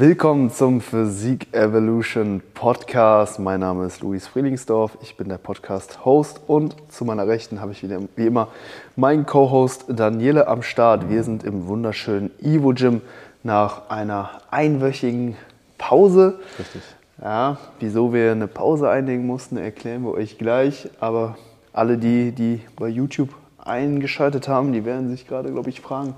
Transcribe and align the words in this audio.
Willkommen 0.00 0.48
zum 0.52 0.80
Physik 0.80 1.52
Evolution 1.52 2.40
Podcast. 2.54 3.40
Mein 3.40 3.58
Name 3.58 3.84
ist 3.84 4.00
Luis 4.00 4.28
Frielingsdorf. 4.28 4.96
Ich 5.02 5.16
bin 5.16 5.28
der 5.28 5.38
Podcast-Host 5.38 6.42
und 6.46 6.76
zu 6.88 7.04
meiner 7.04 7.26
Rechten 7.26 7.60
habe 7.60 7.72
ich 7.72 7.82
wieder, 7.82 7.98
wie 8.14 8.26
immer 8.26 8.46
meinen 8.94 9.26
Co-Host 9.26 9.86
Daniele 9.88 10.46
am 10.46 10.62
Start. 10.62 11.10
Wir 11.10 11.24
sind 11.24 11.42
im 11.42 11.66
wunderschönen 11.66 12.30
Ivo 12.40 12.74
Gym 12.74 13.00
nach 13.42 13.90
einer 13.90 14.30
einwöchigen 14.52 15.34
Pause. 15.78 16.38
Richtig. 16.60 16.82
Ja, 17.20 17.56
wieso 17.80 18.12
wir 18.12 18.30
eine 18.30 18.46
Pause 18.46 18.88
einlegen 18.88 19.26
mussten, 19.26 19.56
erklären 19.56 20.04
wir 20.04 20.12
euch 20.12 20.38
gleich. 20.38 20.88
Aber 21.00 21.36
alle 21.72 21.98
die, 21.98 22.30
die 22.30 22.60
bei 22.76 22.86
YouTube 22.86 23.30
eingeschaltet 23.58 24.46
haben, 24.46 24.72
die 24.72 24.84
werden 24.84 25.10
sich 25.10 25.26
gerade, 25.26 25.50
glaube 25.50 25.70
ich, 25.70 25.80
fragen, 25.80 26.14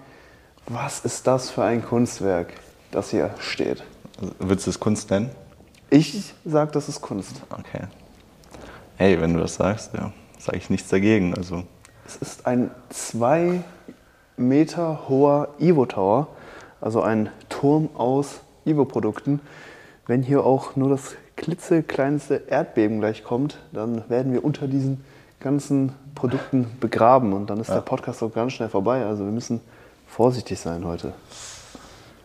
was 0.69 1.03
ist 1.07 1.27
das 1.27 1.49
für 1.49 1.63
ein 1.63 1.83
Kunstwerk? 1.83 2.49
Das 2.91 3.11
hier 3.11 3.31
steht. 3.39 3.83
Würdest 4.39 4.67
du 4.67 4.71
es 4.71 4.81
Kunst 4.81 5.11
nennen? 5.11 5.31
Ich 5.91 6.35
sage, 6.45 6.71
das 6.73 6.89
ist 6.89 7.01
Kunst. 7.01 7.43
Okay. 7.51 7.85
Hey, 8.97 9.21
wenn 9.21 9.35
du 9.35 9.41
das 9.41 9.55
sagst, 9.55 9.93
ja, 9.95 10.13
sage 10.39 10.59
ich 10.59 10.71
nichts 10.71 10.89
dagegen. 10.89 11.35
Also. 11.35 11.65
Es 12.07 12.17
ist 12.17 12.47
ein 12.47 12.71
zwei 12.91 13.63
Meter 14.37 15.09
hoher 15.09 15.49
Ivo 15.59 15.87
Tower, 15.87 16.29
also 16.81 17.03
ein 17.03 17.31
Turm 17.49 17.89
aus 17.95 18.41
Ivo-Produkten. 18.65 19.41
Wenn 20.07 20.23
hier 20.23 20.45
auch 20.45 20.77
nur 20.77 20.91
das 20.91 21.15
klitzekleinste 21.37 22.43
Erdbeben 22.49 23.01
gleich 23.01 23.25
kommt, 23.25 23.59
dann 23.73 24.09
werden 24.09 24.33
wir 24.33 24.45
unter 24.45 24.67
diesen 24.67 25.05
ganzen 25.41 25.93
Produkten 26.15 26.67
begraben 26.81 27.33
und 27.33 27.49
dann 27.49 27.61
ist 27.61 27.69
ja. 27.69 27.77
der 27.77 27.83
Podcast 27.83 28.23
auch 28.23 28.33
ganz 28.33 28.53
schnell 28.53 28.69
vorbei. 28.69 29.05
Also 29.05 29.25
wir 29.25 29.33
müssen 29.33 29.61
vorsichtig 30.07 30.61
sein 30.61 30.85
heute. 30.85 31.15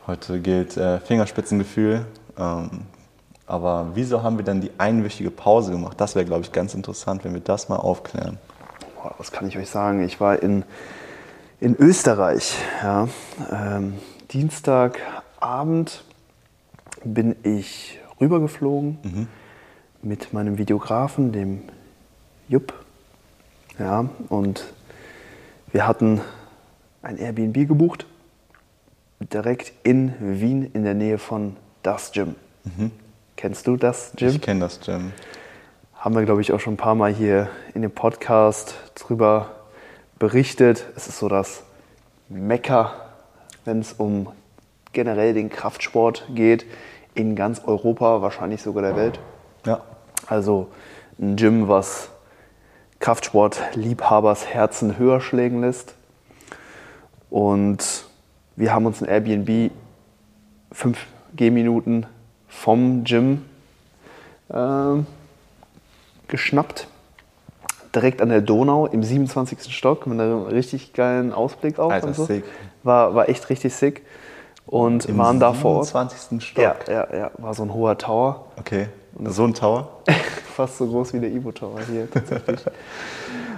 Heute 0.07 0.39
gilt 0.39 0.77
äh, 0.77 0.99
Fingerspitzengefühl. 0.99 2.05
Ähm, 2.37 2.69
aber 3.47 3.87
wieso 3.95 4.21
haben 4.21 4.37
wir 4.37 4.45
denn 4.45 4.61
die 4.61 4.69
einwöchige 4.77 5.31
Pause 5.31 5.71
gemacht? 5.71 5.99
Das 5.99 6.13
wäre, 6.13 6.25
glaube 6.25 6.43
ich, 6.43 6.51
ganz 6.51 6.75
interessant, 6.75 7.23
wenn 7.23 7.33
wir 7.33 7.41
das 7.41 7.69
mal 7.69 7.77
aufklären. 7.77 8.37
Boah, 8.95 9.15
was 9.17 9.31
kann 9.31 9.47
ich 9.47 9.57
euch 9.57 9.67
sagen? 9.67 10.03
Ich 10.03 10.19
war 10.19 10.43
in, 10.43 10.63
in 11.59 11.75
Österreich. 11.75 12.55
Ja. 12.83 13.07
Ähm, 13.51 13.95
Dienstagabend 14.31 16.03
bin 17.03 17.35
ich 17.41 17.99
rübergeflogen 18.21 18.99
mhm. 19.01 19.27
mit 20.03 20.33
meinem 20.33 20.59
Videografen, 20.59 21.31
dem 21.31 21.63
Jupp. 22.47 22.73
Ja, 23.79 24.07
und 24.29 24.65
wir 25.71 25.87
hatten 25.87 26.21
ein 27.01 27.17
Airbnb 27.17 27.67
gebucht 27.67 28.05
direkt 29.33 29.73
in 29.83 30.13
Wien 30.19 30.69
in 30.73 30.83
der 30.83 30.93
Nähe 30.93 31.17
von 31.17 31.55
das 31.83 32.11
Gym. 32.11 32.35
Mhm. 32.63 32.91
Kennst 33.35 33.67
du 33.67 33.77
das 33.77 34.11
Gym? 34.15 34.29
Ich 34.29 34.41
kenne 34.41 34.61
das 34.61 34.79
Gym. 34.79 35.11
Haben 35.93 36.15
wir, 36.15 36.23
glaube 36.23 36.41
ich, 36.41 36.53
auch 36.53 36.59
schon 36.59 36.73
ein 36.73 36.77
paar 36.77 36.95
Mal 36.95 37.13
hier 37.13 37.49
in 37.73 37.81
dem 37.81 37.91
Podcast 37.91 38.75
drüber 38.95 39.51
berichtet. 40.19 40.85
Es 40.95 41.07
ist 41.07 41.19
so 41.19 41.27
das 41.27 41.63
Mekka, 42.29 42.93
wenn 43.65 43.79
es 43.79 43.93
um 43.93 44.29
generell 44.93 45.33
den 45.33 45.49
Kraftsport 45.49 46.27
geht, 46.33 46.65
in 47.13 47.35
ganz 47.35 47.61
Europa, 47.65 48.21
wahrscheinlich 48.21 48.61
sogar 48.61 48.83
der 48.83 48.95
Welt. 48.95 49.19
Ja. 49.65 49.81
Also 50.27 50.67
ein 51.19 51.35
Gym, 51.35 51.67
was 51.67 52.09
Kraftsport-Liebhabers 52.99 54.47
Herzen 54.47 54.97
höher 54.97 55.21
schlägen 55.21 55.61
lässt. 55.61 55.95
Und 57.29 58.04
wir 58.55 58.73
haben 58.73 58.85
uns 58.85 59.01
ein 59.01 59.07
Airbnb 59.07 59.71
fünf 60.71 61.05
Gehminuten 61.35 62.05
vom 62.47 63.03
Gym 63.03 63.43
äh, 64.49 65.03
geschnappt. 66.27 66.87
Direkt 67.93 68.21
an 68.21 68.29
der 68.29 68.41
Donau 68.41 68.87
im 68.87 69.03
27. 69.03 69.73
Stock 69.73 70.05
mit 70.05 70.19
einem 70.19 70.43
richtig 70.43 70.93
geilen 70.93 71.31
Ausblick 71.31 71.79
auch. 71.79 71.91
Alter, 71.91 72.13
so. 72.13 72.25
sick. 72.25 72.43
War, 72.83 73.15
war 73.15 73.29
echt 73.29 73.49
richtig 73.49 73.73
sick. 73.73 74.03
Und 74.65 75.05
Im 75.05 75.17
waren 75.17 75.39
da 75.39 75.53
vor 75.53 75.77
Ort. 75.77 75.85
27. 75.87 76.43
Stock? 76.43 76.63
Ja, 76.63 76.75
ja, 76.87 77.07
ja, 77.15 77.31
war 77.37 77.53
so 77.53 77.63
ein 77.63 77.73
hoher 77.73 77.97
Tower. 77.97 78.45
Okay, 78.57 78.87
so 79.25 79.43
ein 79.43 79.53
Tower? 79.53 80.01
Fast 80.55 80.77
so 80.77 80.87
groß 80.87 81.13
wie 81.13 81.19
der 81.19 81.29
Ivo 81.31 81.51
Tower 81.51 81.79
hier 81.89 82.09
tatsächlich. 82.09 82.61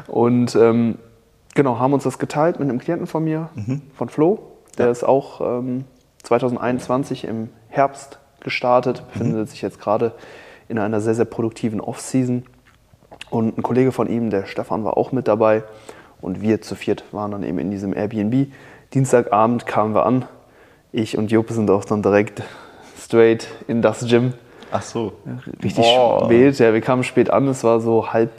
Und 0.07 0.55
ähm, 0.55 0.97
genau, 1.55 1.79
haben 1.79 1.93
uns 1.93 2.03
das 2.03 2.19
geteilt 2.19 2.59
mit 2.59 2.69
einem 2.69 2.79
Klienten 2.79 3.07
von 3.07 3.23
mir, 3.23 3.49
mhm. 3.55 3.81
von 3.95 4.09
Flo. 4.09 4.56
Der 4.77 4.85
ja. 4.85 4.91
ist 4.91 5.03
auch 5.03 5.41
ähm, 5.41 5.85
2021 6.23 7.25
im 7.25 7.49
Herbst 7.69 8.19
gestartet, 8.41 9.03
befindet 9.11 9.39
mhm. 9.39 9.45
sich 9.45 9.61
jetzt 9.61 9.79
gerade 9.79 10.13
in 10.67 10.79
einer 10.79 11.01
sehr, 11.01 11.15
sehr 11.15 11.25
produktiven 11.25 11.81
Off-Season. 11.81 12.45
Und 13.29 13.57
ein 13.57 13.63
Kollege 13.63 13.91
von 13.91 14.07
ihm, 14.07 14.29
der 14.29 14.45
Stefan, 14.45 14.83
war 14.83 14.97
auch 14.97 15.11
mit 15.11 15.27
dabei. 15.27 15.63
Und 16.21 16.41
wir 16.41 16.61
zu 16.61 16.75
viert 16.75 17.03
waren 17.11 17.31
dann 17.31 17.43
eben 17.43 17.59
in 17.59 17.71
diesem 17.71 17.93
Airbnb. 17.93 18.51
Dienstagabend 18.93 19.65
kamen 19.65 19.93
wir 19.93 20.05
an. 20.05 20.25
Ich 20.91 21.17
und 21.17 21.31
Jope 21.31 21.53
sind 21.53 21.69
auch 21.69 21.85
dann 21.85 22.01
direkt 22.01 22.41
straight 22.97 23.47
in 23.67 23.81
das 23.81 24.05
Gym. 24.07 24.33
Ach 24.71 24.81
so. 24.81 25.13
Richtig 25.63 25.85
Boah. 25.85 26.25
spät. 26.25 26.59
Ja, 26.59 26.73
wir 26.73 26.81
kamen 26.81 27.03
spät 27.03 27.29
an. 27.29 27.47
Es 27.47 27.63
war 27.63 27.79
so 27.79 28.11
halb, 28.11 28.31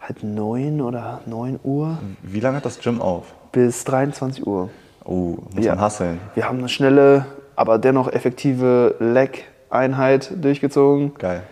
halb 0.00 0.22
neun 0.22 0.80
oder 0.80 1.20
neun 1.26 1.58
Uhr. 1.62 1.98
Wie 2.22 2.40
lange 2.40 2.58
hat 2.58 2.64
das 2.64 2.80
Gym 2.80 3.00
auf? 3.00 3.34
Bis 3.52 3.84
23 3.84 4.46
Uhr. 4.46 4.70
Oh, 5.08 5.38
muss 5.54 5.64
ja. 5.64 5.74
man 5.74 5.80
hasseln. 5.80 6.20
Wir 6.34 6.46
haben 6.46 6.58
eine 6.58 6.68
schnelle, 6.68 7.24
aber 7.56 7.78
dennoch 7.78 8.12
effektive 8.12 8.94
Leg-Einheit 8.98 10.30
durchgezogen. 10.44 11.14
Geil. 11.14 11.44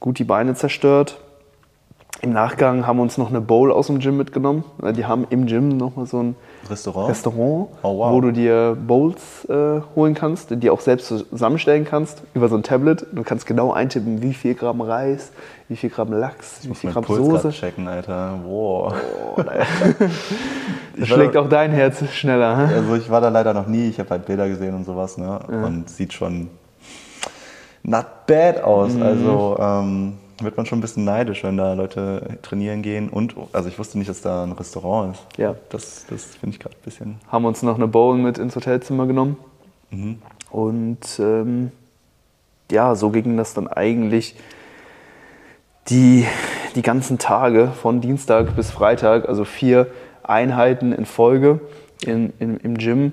Gut 0.00 0.18
die 0.18 0.24
Beine 0.24 0.56
zerstört. 0.56 1.20
Im 2.22 2.34
Nachgang 2.34 2.86
haben 2.86 2.98
wir 2.98 3.02
uns 3.02 3.16
noch 3.16 3.30
eine 3.30 3.40
Bowl 3.40 3.72
aus 3.72 3.86
dem 3.86 3.98
Gym 3.98 4.18
mitgenommen. 4.18 4.64
Die 4.94 5.06
haben 5.06 5.26
im 5.30 5.46
Gym 5.46 5.68
nochmal 5.68 6.04
so 6.04 6.22
ein 6.22 6.36
Restaurant, 6.68 7.08
Restaurant 7.08 7.68
oh, 7.82 7.98
wow. 7.98 8.12
wo 8.12 8.20
du 8.20 8.30
dir 8.30 8.76
Bowls 8.78 9.46
äh, 9.48 9.80
holen 9.96 10.12
kannst, 10.12 10.50
die 10.50 10.68
auch 10.68 10.80
selbst 10.80 11.08
zusammenstellen 11.08 11.86
kannst 11.86 12.22
über 12.34 12.50
so 12.50 12.56
ein 12.56 12.62
Tablet. 12.62 13.06
Du 13.12 13.22
kannst 13.22 13.46
genau 13.46 13.72
eintippen, 13.72 14.20
wie 14.20 14.34
viel 14.34 14.54
Gramm 14.54 14.82
Reis, 14.82 15.32
wie 15.68 15.76
viel 15.76 15.88
Gramm 15.88 16.12
Lachs, 16.12 16.60
ich 16.62 16.68
wie 16.68 16.74
viel 16.74 16.92
Gramm 16.92 17.04
Puls 17.04 17.42
Soße. 17.42 17.50
checken, 17.52 17.88
Alter. 17.88 18.34
Wow. 18.44 18.92
Oh, 19.36 19.42
das 20.98 21.08
schlägt 21.08 21.38
auch 21.38 21.48
dein 21.48 21.70
Herz 21.72 22.04
schneller. 22.12 22.68
Also 22.74 22.96
ich 22.96 23.08
war 23.08 23.22
da 23.22 23.30
leider 23.30 23.54
noch 23.54 23.66
nie. 23.66 23.88
Ich 23.88 23.98
habe 23.98 24.10
halt 24.10 24.26
Bilder 24.26 24.46
gesehen 24.46 24.74
und 24.74 24.84
sowas, 24.84 25.16
ne? 25.16 25.40
Ja. 25.50 25.64
Und 25.64 25.88
sieht 25.88 26.12
schon 26.12 26.50
not 27.82 28.26
bad 28.26 28.62
aus. 28.62 28.92
Mhm. 28.92 29.02
Also 29.02 29.56
ähm, 29.58 30.12
wird 30.42 30.56
man 30.56 30.66
schon 30.66 30.78
ein 30.78 30.80
bisschen 30.82 31.04
neidisch, 31.04 31.44
wenn 31.44 31.56
da 31.56 31.74
Leute 31.74 32.38
trainieren 32.42 32.82
gehen. 32.82 33.08
Und, 33.08 33.34
also 33.52 33.68
ich 33.68 33.78
wusste 33.78 33.98
nicht, 33.98 34.08
dass 34.08 34.22
da 34.22 34.44
ein 34.44 34.52
Restaurant 34.52 35.14
ist. 35.14 35.38
Ja. 35.38 35.54
Das, 35.70 36.06
das 36.08 36.24
finde 36.24 36.54
ich 36.56 36.60
gerade 36.60 36.74
ein 36.76 36.84
bisschen. 36.84 37.20
Haben 37.28 37.44
uns 37.44 37.62
noch 37.62 37.76
eine 37.76 37.88
Bowl 37.88 38.16
mit 38.16 38.38
ins 38.38 38.56
Hotelzimmer 38.56 39.06
genommen. 39.06 39.36
Mhm. 39.90 40.18
Und 40.50 41.18
ähm, 41.18 41.72
ja, 42.70 42.94
so 42.94 43.10
ging 43.10 43.36
das 43.36 43.54
dann 43.54 43.68
eigentlich 43.68 44.36
die, 45.88 46.26
die 46.74 46.82
ganzen 46.82 47.18
Tage 47.18 47.68
von 47.68 48.00
Dienstag 48.00 48.54
bis 48.56 48.70
Freitag, 48.70 49.28
also 49.28 49.44
vier 49.44 49.88
Einheiten 50.22 50.92
in 50.92 51.06
Folge 51.06 51.60
in, 52.04 52.32
in, 52.38 52.56
im 52.58 52.78
Gym. 52.78 53.12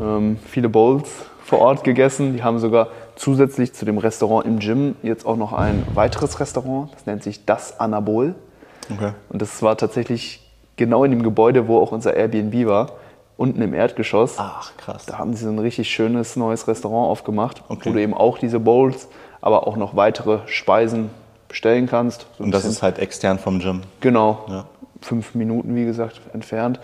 Ähm, 0.00 0.38
viele 0.46 0.68
Bowls 0.68 1.08
vor 1.44 1.60
Ort 1.60 1.84
gegessen. 1.84 2.34
Die 2.34 2.42
haben 2.42 2.58
sogar 2.58 2.88
zusätzlich 3.16 3.72
zu 3.72 3.84
dem 3.84 3.98
Restaurant 3.98 4.46
im 4.46 4.58
Gym 4.60 4.94
jetzt 5.02 5.26
auch 5.26 5.36
noch 5.36 5.52
ein 5.52 5.86
weiteres 5.94 6.38
Restaurant. 6.38 6.92
Das 6.92 7.06
nennt 7.06 7.22
sich 7.22 7.44
Das 7.44 7.80
Anabol. 7.80 8.34
Okay. 8.94 9.12
Und 9.28 9.42
das 9.42 9.62
war 9.62 9.76
tatsächlich 9.76 10.48
genau 10.76 11.04
in 11.04 11.10
dem 11.10 11.22
Gebäude, 11.22 11.66
wo 11.66 11.80
auch 11.80 11.92
unser 11.92 12.14
Airbnb 12.14 12.66
war. 12.66 12.92
Unten 13.36 13.60
im 13.60 13.74
Erdgeschoss. 13.74 14.36
Ach, 14.38 14.72
krass. 14.78 15.04
Da 15.06 15.18
haben 15.18 15.34
sie 15.34 15.44
so 15.44 15.50
ein 15.50 15.58
richtig 15.58 15.90
schönes 15.90 16.36
neues 16.36 16.68
Restaurant 16.68 17.10
aufgemacht, 17.10 17.62
okay. 17.68 17.90
wo 17.90 17.92
du 17.92 18.00
eben 18.00 18.14
auch 18.14 18.38
diese 18.38 18.60
Bowls, 18.60 19.08
aber 19.42 19.66
auch 19.66 19.76
noch 19.76 19.94
weitere 19.94 20.38
Speisen 20.46 21.10
bestellen 21.48 21.86
kannst. 21.86 22.26
So 22.38 22.44
Und 22.44 22.52
das 22.52 22.64
ist 22.64 22.82
halt 22.82 22.98
extern 22.98 23.38
vom 23.38 23.58
Gym? 23.58 23.82
Genau. 24.00 24.44
Ja. 24.48 24.64
Fünf 25.02 25.34
Minuten, 25.34 25.74
wie 25.74 25.84
gesagt, 25.84 26.20
entfernt. 26.32 26.80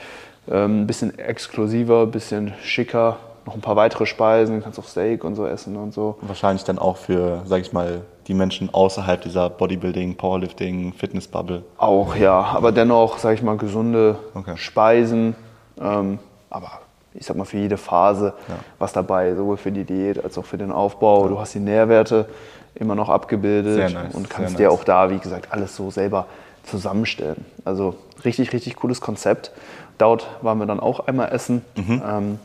Ein 0.47 0.55
ähm, 0.55 0.87
bisschen 0.87 1.19
exklusiver, 1.19 2.03
ein 2.03 2.11
bisschen 2.11 2.53
schicker, 2.63 3.19
noch 3.47 3.55
ein 3.55 3.61
paar 3.61 3.77
weitere 3.77 4.07
Speisen, 4.07 4.63
kannst 4.63 4.79
auch 4.79 4.87
Steak 4.87 5.25
und 5.25 5.35
so 5.35 5.47
essen 5.47 5.77
und 5.77 5.93
so. 5.93 6.17
Wahrscheinlich 6.21 6.65
dann 6.65 6.79
auch 6.79 6.97
für, 6.97 7.43
sag 7.45 7.61
ich 7.61 7.73
mal, 7.73 8.03
die 8.29 8.35
Menschen 8.35 8.73
außerhalb 8.73 9.21
dieser 9.21 9.51
Bodybuilding, 9.51 10.17
Powerlifting, 10.17 10.93
Fitnessbubble. 10.93 11.65
Auch, 11.79 12.15
ja, 12.17 12.41
aber 12.41 12.73
dennoch, 12.73 13.19
sag 13.19 13.35
ich 13.35 13.43
mal, 13.43 13.57
gesunde 13.57 14.17
okay. 14.35 14.57
Speisen. 14.57 15.35
Ähm, 15.81 16.19
aber 16.51 16.71
ich 17.15 17.27
sag 17.27 17.37
mal, 17.37 17.45
für 17.45 17.59
jede 17.59 17.77
Phase 17.77 18.35
ja. 18.49 18.55
was 18.79 18.93
dabei, 18.93 19.35
sowohl 19.35 19.57
für 19.57 19.73
die 19.73 19.85
Diät 19.85 20.23
als 20.23 20.39
auch 20.39 20.45
für 20.45 20.59
den 20.59 20.71
Aufbau. 20.71 21.25
Ja. 21.25 21.29
Du 21.29 21.41
hast 21.41 21.55
die 21.55 21.61
Nährwerte 21.61 22.27
immer 22.75 22.95
noch 22.95 23.09
abgebildet 23.09 23.93
nice, 23.93 24.15
und 24.15 24.31
kannst 24.31 24.59
dir 24.59 24.69
nice. 24.69 24.79
auch 24.79 24.85
da, 24.85 25.11
wie 25.11 25.19
gesagt, 25.19 25.49
alles 25.51 25.77
so 25.77 25.91
selber 25.91 26.27
zusammenstellen. 26.65 27.45
Also 27.65 27.97
richtig, 28.25 28.53
richtig 28.53 28.77
cooles 28.77 29.01
Konzept. 29.01 29.53
Dort 29.99 30.27
waren 30.43 30.59
wir 30.59 30.67
dann 30.67 30.81
auch 30.81 31.01
einmal 31.07 31.33
essen. 31.33 31.65
Mhm. 31.77 32.03
Ähm, 32.07 32.39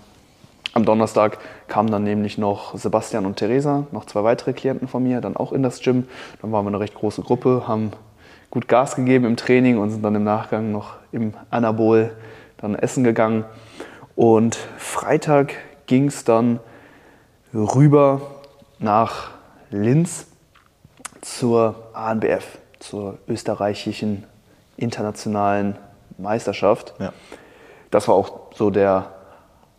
Am 0.73 0.85
Donnerstag 0.85 1.39
kamen 1.67 1.89
dann 1.89 2.03
nämlich 2.03 2.37
noch 2.37 2.77
Sebastian 2.77 3.25
und 3.25 3.37
Theresa, 3.37 3.87
noch 3.91 4.05
zwei 4.05 4.23
weitere 4.23 4.53
Klienten 4.53 4.87
von 4.87 5.03
mir, 5.03 5.21
dann 5.21 5.35
auch 5.35 5.51
in 5.51 5.63
das 5.63 5.79
Gym. 5.81 6.07
Dann 6.41 6.51
waren 6.51 6.65
wir 6.65 6.69
eine 6.69 6.79
recht 6.79 6.95
große 6.95 7.21
Gruppe, 7.21 7.63
haben 7.67 7.91
gut 8.51 8.67
Gas 8.67 8.95
gegeben 8.95 9.25
im 9.25 9.37
Training 9.37 9.77
und 9.77 9.89
sind 9.89 10.03
dann 10.03 10.15
im 10.15 10.23
Nachgang 10.23 10.71
noch 10.71 10.95
im 11.11 11.33
Anabol 11.49 12.11
dann 12.57 12.75
essen 12.75 13.03
gegangen. 13.03 13.45
Und 14.15 14.55
Freitag 14.77 15.53
ging 15.85 16.07
es 16.07 16.23
dann 16.23 16.59
rüber 17.53 18.21
nach 18.79 19.31
Linz 19.69 20.27
zur 21.21 21.75
ANBF, 21.93 22.57
zur 22.79 23.17
österreichischen 23.27 24.23
internationalen 24.77 25.75
Meisterschaft. 26.17 26.93
Ja. 26.99 27.13
Das 27.91 28.07
war 28.07 28.15
auch 28.15 28.53
so 28.53 28.69
der 28.69 29.16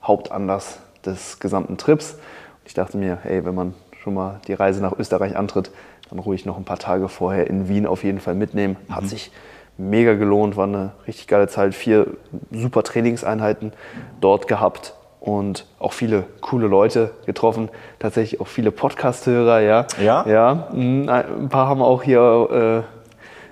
Hauptanlass 0.03 0.81
des 1.05 1.41
gesamten 1.41 1.77
Trips. 1.77 2.13
Und 2.13 2.67
ich 2.67 2.75
dachte 2.75 2.97
mir, 2.97 3.19
hey, 3.23 3.45
wenn 3.45 3.55
man 3.55 3.75
schon 4.03 4.15
mal 4.15 4.41
die 4.47 4.55
Reise 4.55 4.81
nach 4.81 4.99
Österreich 4.99 5.37
antritt, 5.37 5.71
dann 6.11 6.19
ruhig 6.19 6.47
noch 6.47 6.57
ein 6.57 6.65
paar 6.65 6.79
Tage 6.79 7.09
vorher 7.09 7.47
in 7.49 7.69
Wien 7.69 7.87
auf 7.87 8.05
jeden 8.05 8.21
Fall 8.21 8.35
mitnehmen. 8.35 8.77
Mhm. 8.89 8.95
Hat 8.95 9.05
sich 9.07 9.31
mega 9.77 10.15
gelohnt, 10.15 10.57
war 10.57 10.67
eine 10.67 10.93
richtig 11.07 11.27
geile 11.27 11.49
Zeit. 11.49 11.75
Vier 11.75 12.09
super 12.51 12.83
Trainingseinheiten 12.83 13.73
dort 14.21 14.49
gehabt 14.49 14.95
und 15.21 15.67
auch 15.79 15.93
viele 15.93 16.25
coole 16.41 16.67
Leute 16.67 17.11
getroffen. 17.27 17.69
Tatsächlich 17.99 18.41
auch 18.41 18.47
viele 18.47 18.71
Podcast-Hörer, 18.71 19.61
ja. 19.61 19.87
Ja? 20.03 20.27
Ja. 20.27 20.69
Mhm, 20.73 21.09
ein 21.09 21.49
paar 21.49 21.69
haben 21.69 21.83
auch 21.83 22.03
hier. 22.03 22.85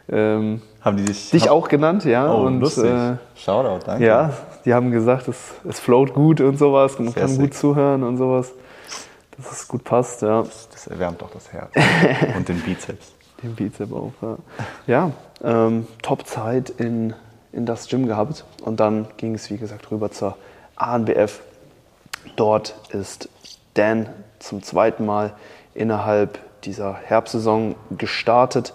Äh, 0.08 0.14
ähm, 0.14 0.62
haben 0.80 0.96
die 0.96 1.04
dich, 1.04 1.30
dich 1.30 1.50
auch 1.50 1.68
genannt, 1.68 2.04
ja. 2.04 2.32
Oh, 2.32 2.46
und, 2.46 2.60
lustig. 2.60 2.84
Äh, 2.84 3.16
Shoutout, 3.34 3.84
danke. 3.84 4.06
Ja, 4.06 4.30
die 4.66 4.74
haben 4.74 4.90
gesagt, 4.90 5.28
es, 5.28 5.54
es 5.66 5.78
float 5.78 6.12
gut 6.12 6.40
und 6.40 6.58
sowas, 6.58 6.98
man 6.98 7.12
Sehr 7.12 7.22
kann 7.22 7.30
sick. 7.30 7.40
gut 7.40 7.54
zuhören 7.54 8.02
und 8.02 8.18
sowas. 8.18 8.52
Dass 9.36 9.52
es 9.52 9.68
gut 9.68 9.84
passt, 9.84 10.22
ja. 10.22 10.42
Das, 10.42 10.68
das 10.68 10.86
erwärmt 10.88 11.22
doch 11.22 11.30
das 11.30 11.52
Herz. 11.52 11.72
und 12.36 12.48
den 12.48 12.60
Bizeps. 12.60 13.12
Den 13.42 13.54
Bizeps 13.54 13.92
auch, 13.92 14.12
ja. 14.20 14.36
Ja, 14.86 15.12
ähm, 15.44 15.86
Top-Zeit 16.02 16.70
in, 16.70 17.14
in 17.52 17.64
das 17.64 17.88
Gym 17.88 18.06
gehabt 18.06 18.44
und 18.62 18.80
dann 18.80 19.06
ging 19.18 19.34
es, 19.36 19.50
wie 19.50 19.56
gesagt, 19.56 19.90
rüber 19.92 20.10
zur 20.10 20.36
ANBF. 20.74 21.42
Dort 22.34 22.74
ist 22.90 23.28
Dan 23.74 24.08
zum 24.40 24.64
zweiten 24.64 25.06
Mal 25.06 25.32
innerhalb 25.74 26.40
dieser 26.64 26.94
Herbstsaison 26.94 27.76
gestartet 27.96 28.74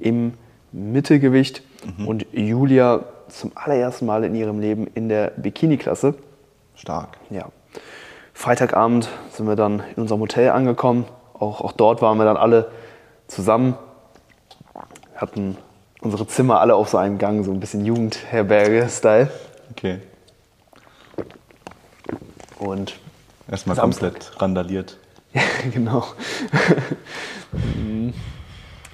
im 0.00 0.34
Mittelgewicht 0.72 1.62
mhm. 1.96 2.08
und 2.08 2.26
Julia 2.32 3.04
zum 3.28 3.52
allerersten 3.54 4.06
Mal 4.06 4.24
in 4.24 4.34
ihrem 4.34 4.60
Leben 4.60 4.86
in 4.86 5.08
der 5.08 5.32
Bikini-Klasse. 5.36 6.14
Stark. 6.74 7.18
Ja. 7.30 7.46
Freitagabend 8.34 9.08
sind 9.32 9.46
wir 9.46 9.56
dann 9.56 9.82
in 9.96 10.02
unserem 10.02 10.20
Hotel 10.20 10.50
angekommen. 10.50 11.06
Auch, 11.34 11.60
auch 11.60 11.72
dort 11.72 12.02
waren 12.02 12.18
wir 12.18 12.24
dann 12.24 12.36
alle 12.36 12.70
zusammen. 13.26 13.76
Wir 15.12 15.20
hatten 15.20 15.56
unsere 16.00 16.26
Zimmer 16.26 16.60
alle 16.60 16.74
auf 16.74 16.88
so 16.88 16.98
einem 16.98 17.18
Gang, 17.18 17.44
so 17.44 17.50
ein 17.50 17.60
bisschen 17.60 17.84
Jugendherberge-Style. 17.84 19.30
Okay. 19.70 20.00
Und 22.58 22.98
erstmal 23.50 23.76
komplett 23.76 24.40
randaliert. 24.40 24.98
Ja, 25.32 25.42
genau. 25.72 26.04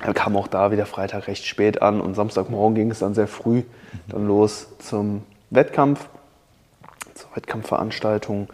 Er 0.04 0.12
kam 0.12 0.36
auch 0.36 0.48
da 0.48 0.70
wieder 0.70 0.84
Freitag 0.84 1.28
recht 1.28 1.46
spät 1.46 1.80
an 1.80 2.02
und 2.02 2.14
Samstagmorgen 2.14 2.74
ging 2.74 2.90
es 2.90 2.98
dann 2.98 3.14
sehr 3.14 3.26
früh 3.26 3.62
dann 4.06 4.26
los 4.26 4.68
zum 4.78 5.22
Wettkampf, 5.48 6.10
zur 7.14 7.34
Wettkampfveranstaltung. 7.34 8.48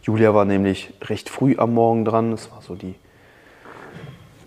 Julia 0.00 0.32
war 0.32 0.46
nämlich 0.46 0.94
recht 1.02 1.28
früh 1.28 1.56
am 1.58 1.74
Morgen 1.74 2.06
dran. 2.06 2.32
Es 2.32 2.50
war 2.50 2.62
so 2.62 2.74
die 2.74 2.94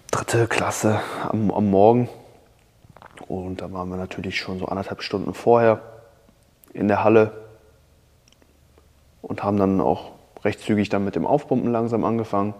dritte 0.09 0.47
Klasse 0.47 0.99
am, 1.29 1.51
am 1.51 1.69
Morgen. 1.69 2.09
Und 3.27 3.61
da 3.61 3.71
waren 3.71 3.89
wir 3.89 3.97
natürlich 3.97 4.39
schon 4.39 4.57
so 4.57 4.65
anderthalb 4.65 5.03
Stunden 5.03 5.35
vorher 5.35 5.79
in 6.73 6.87
der 6.87 7.03
Halle 7.03 7.33
und 9.21 9.43
haben 9.43 9.57
dann 9.57 9.79
auch 9.79 10.13
recht 10.43 10.61
zügig 10.61 10.89
dann 10.89 11.05
mit 11.05 11.15
dem 11.15 11.27
Aufpumpen 11.27 11.71
langsam 11.71 12.03
angefangen. 12.03 12.55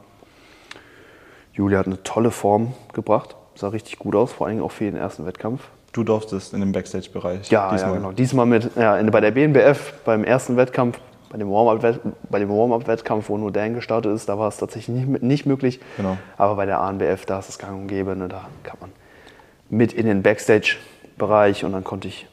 Julia 1.51 1.79
hat 1.79 1.87
eine 1.87 2.03
tolle 2.03 2.29
Form 2.29 2.75
gebracht 2.93 3.35
sah 3.57 3.69
richtig 3.69 3.99
gut 3.99 4.15
aus, 4.15 4.31
vor 4.31 4.47
allem 4.47 4.61
auch 4.61 4.71
für 4.71 4.85
den 4.85 4.95
ersten 4.95 5.25
Wettkampf. 5.25 5.67
Du 5.93 6.03
durftest 6.03 6.53
in 6.53 6.59
dem 6.59 6.71
Backstage-Bereich. 6.71 7.49
Ja, 7.49 7.71
diesmal. 7.71 7.91
ja, 7.91 7.97
genau. 7.97 8.11
Diesmal 8.11 8.45
mit, 8.45 8.69
ja, 8.75 9.01
bei 9.03 9.21
der 9.21 9.31
BNBF 9.31 9.93
beim 10.05 10.23
ersten 10.23 10.57
Wettkampf, 10.57 10.99
bei 11.29 11.37
dem 11.37 11.49
Warm-Up-Wettkampf, 11.49 13.29
wo 13.29 13.37
nur 13.37 13.51
Dan 13.51 13.73
gestartet 13.73 14.13
ist, 14.13 14.29
da 14.29 14.37
war 14.37 14.47
es 14.47 14.57
tatsächlich 14.57 14.95
nicht, 14.95 15.23
nicht 15.23 15.45
möglich. 15.45 15.79
Genau. 15.97 16.17
Aber 16.37 16.55
bei 16.55 16.65
der 16.65 16.81
ANBF, 16.81 17.25
da 17.25 17.39
ist 17.39 17.49
es 17.49 17.57
gang 17.57 17.81
und 17.81 17.87
gäbe, 17.87 18.15
ne, 18.15 18.27
da 18.27 18.47
kann 18.63 18.77
man 18.79 18.91
mit 19.69 19.93
in 19.93 20.05
den 20.05 20.21
Backstage-Bereich 20.23 21.65
und 21.65 21.71
dann 21.71 21.83
konnte 21.83 22.07
ich 22.07 22.27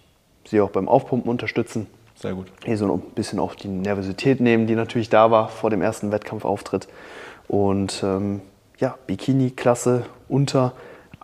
sie 0.44 0.60
auch 0.60 0.70
beim 0.70 0.88
Aufpumpen 0.88 1.30
unterstützen. 1.30 1.86
Sehr 2.16 2.34
gut. 2.34 2.46
Hier 2.64 2.76
so 2.76 2.92
ein 2.92 3.00
bisschen 3.14 3.38
auch 3.40 3.54
die 3.54 3.68
Nervosität 3.68 4.40
nehmen, 4.40 4.66
die 4.66 4.74
natürlich 4.74 5.08
da 5.08 5.30
war 5.30 5.48
vor 5.48 5.70
dem 5.70 5.82
ersten 5.82 6.12
Wettkampfauftritt. 6.12 6.86
Und 7.48 8.02
ähm, 8.04 8.40
ja, 8.78 8.96
Bikini-Klasse 9.06 10.04
unter 10.28 10.72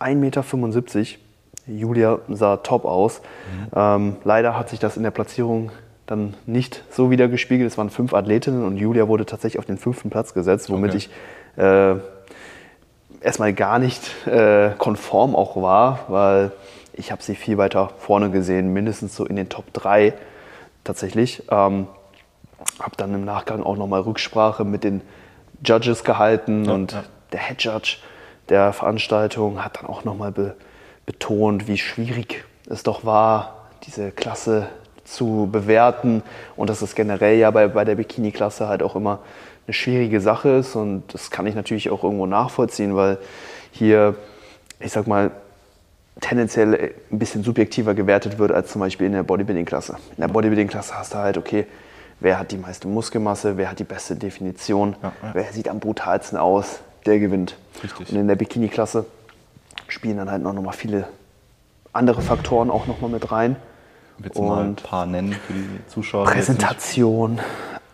1,75 0.01 0.97
Meter. 0.97 1.19
Julia 1.67 2.19
sah 2.27 2.57
top 2.57 2.85
aus. 2.85 3.21
Mhm. 3.21 3.67
Ähm, 3.75 4.15
leider 4.23 4.57
hat 4.57 4.69
sich 4.69 4.79
das 4.79 4.97
in 4.97 5.03
der 5.03 5.11
Platzierung 5.11 5.71
dann 6.05 6.33
nicht 6.45 6.83
so 6.89 7.11
wieder 7.11 7.27
gespiegelt. 7.27 7.71
Es 7.71 7.77
waren 7.77 7.89
fünf 7.89 8.13
Athletinnen 8.13 8.65
und 8.65 8.77
Julia 8.77 9.07
wurde 9.07 9.25
tatsächlich 9.25 9.59
auf 9.59 9.65
den 9.65 9.77
fünften 9.77 10.09
Platz 10.09 10.33
gesetzt, 10.33 10.69
womit 10.69 10.91
okay. 10.91 10.97
ich 10.97 11.09
äh, 11.61 11.95
erstmal 13.21 13.53
gar 13.53 13.79
nicht 13.79 14.27
äh, 14.27 14.71
konform 14.77 15.35
auch 15.35 15.55
war, 15.61 15.99
weil 16.07 16.51
ich 16.93 17.11
habe 17.11 17.23
sie 17.23 17.35
viel 17.35 17.57
weiter 17.57 17.91
vorne 17.99 18.29
gesehen, 18.29 18.73
mindestens 18.73 19.15
so 19.15 19.25
in 19.25 19.35
den 19.35 19.47
Top 19.49 19.71
3 19.73 20.13
tatsächlich. 20.83 21.43
Ähm, 21.49 21.87
habe 22.79 22.95
dann 22.97 23.13
im 23.13 23.23
Nachgang 23.23 23.63
auch 23.63 23.77
nochmal 23.77 24.01
Rücksprache 24.01 24.65
mit 24.65 24.83
den 24.83 25.01
Judges 25.63 26.03
gehalten 26.03 26.65
ja, 26.65 26.73
und 26.73 26.91
ja. 26.91 27.03
der 27.31 27.39
Head 27.39 27.63
Judge 27.63 27.97
der 28.51 28.73
Veranstaltung 28.73 29.63
hat 29.63 29.77
dann 29.77 29.87
auch 29.87 30.03
nochmal 30.03 30.31
be 30.31 30.55
betont, 31.07 31.67
wie 31.67 31.79
schwierig 31.79 32.45
es 32.69 32.83
doch 32.83 33.03
war, 33.03 33.69
diese 33.87 34.11
Klasse 34.11 34.67
zu 35.03 35.49
bewerten 35.51 36.21
und 36.55 36.69
dass 36.69 36.83
es 36.83 36.93
generell 36.93 37.37
ja 37.39 37.49
bei, 37.49 37.67
bei 37.67 37.83
der 37.83 37.95
Bikini-Klasse 37.95 38.67
halt 38.67 38.83
auch 38.83 38.95
immer 38.95 39.19
eine 39.65 39.73
schwierige 39.73 40.21
Sache 40.21 40.49
ist 40.49 40.75
und 40.75 41.03
das 41.11 41.31
kann 41.31 41.47
ich 41.47 41.55
natürlich 41.55 41.89
auch 41.89 42.03
irgendwo 42.03 42.27
nachvollziehen, 42.27 42.95
weil 42.95 43.17
hier, 43.71 44.15
ich 44.79 44.91
sag 44.91 45.07
mal, 45.07 45.31
tendenziell 46.19 46.93
ein 47.11 47.19
bisschen 47.19 47.43
subjektiver 47.43 47.95
gewertet 47.95 48.37
wird 48.37 48.51
als 48.51 48.71
zum 48.71 48.81
Beispiel 48.81 49.07
in 49.07 49.13
der 49.13 49.23
Bodybuilding-Klasse. 49.23 49.97
In 50.17 50.21
der 50.21 50.27
Bodybuilding-Klasse 50.27 50.97
hast 50.97 51.13
du 51.13 51.17
halt, 51.17 51.37
okay, 51.37 51.65
wer 52.19 52.37
hat 52.37 52.51
die 52.51 52.57
meiste 52.57 52.87
Muskelmasse, 52.87 53.57
wer 53.57 53.71
hat 53.71 53.79
die 53.79 53.85
beste 53.85 54.15
Definition, 54.15 54.95
ja, 55.01 55.13
ja. 55.23 55.29
wer 55.33 55.51
sieht 55.51 55.67
am 55.67 55.79
brutalsten 55.79 56.37
aus, 56.37 56.81
der 57.05 57.19
gewinnt. 57.19 57.57
Richtig. 57.83 58.09
Und 58.11 58.17
in 58.17 58.27
der 58.27 58.35
Bikini-Klasse 58.35 59.05
spielen 59.87 60.17
dann 60.17 60.31
halt 60.31 60.43
noch 60.43 60.53
mal 60.53 60.71
viele 60.71 61.07
andere 61.93 62.21
Faktoren 62.21 62.69
auch 62.69 62.87
noch 62.87 63.01
mal 63.01 63.09
mit 63.09 63.31
rein. 63.31 63.55
Willst 64.17 64.37
du 64.37 64.43
mal 64.43 64.63
ein 64.63 64.75
paar 64.75 65.05
nennen 65.05 65.33
für 65.33 65.53
die 65.53 65.67
Zuschauer? 65.87 66.25
Präsentation, 66.25 67.39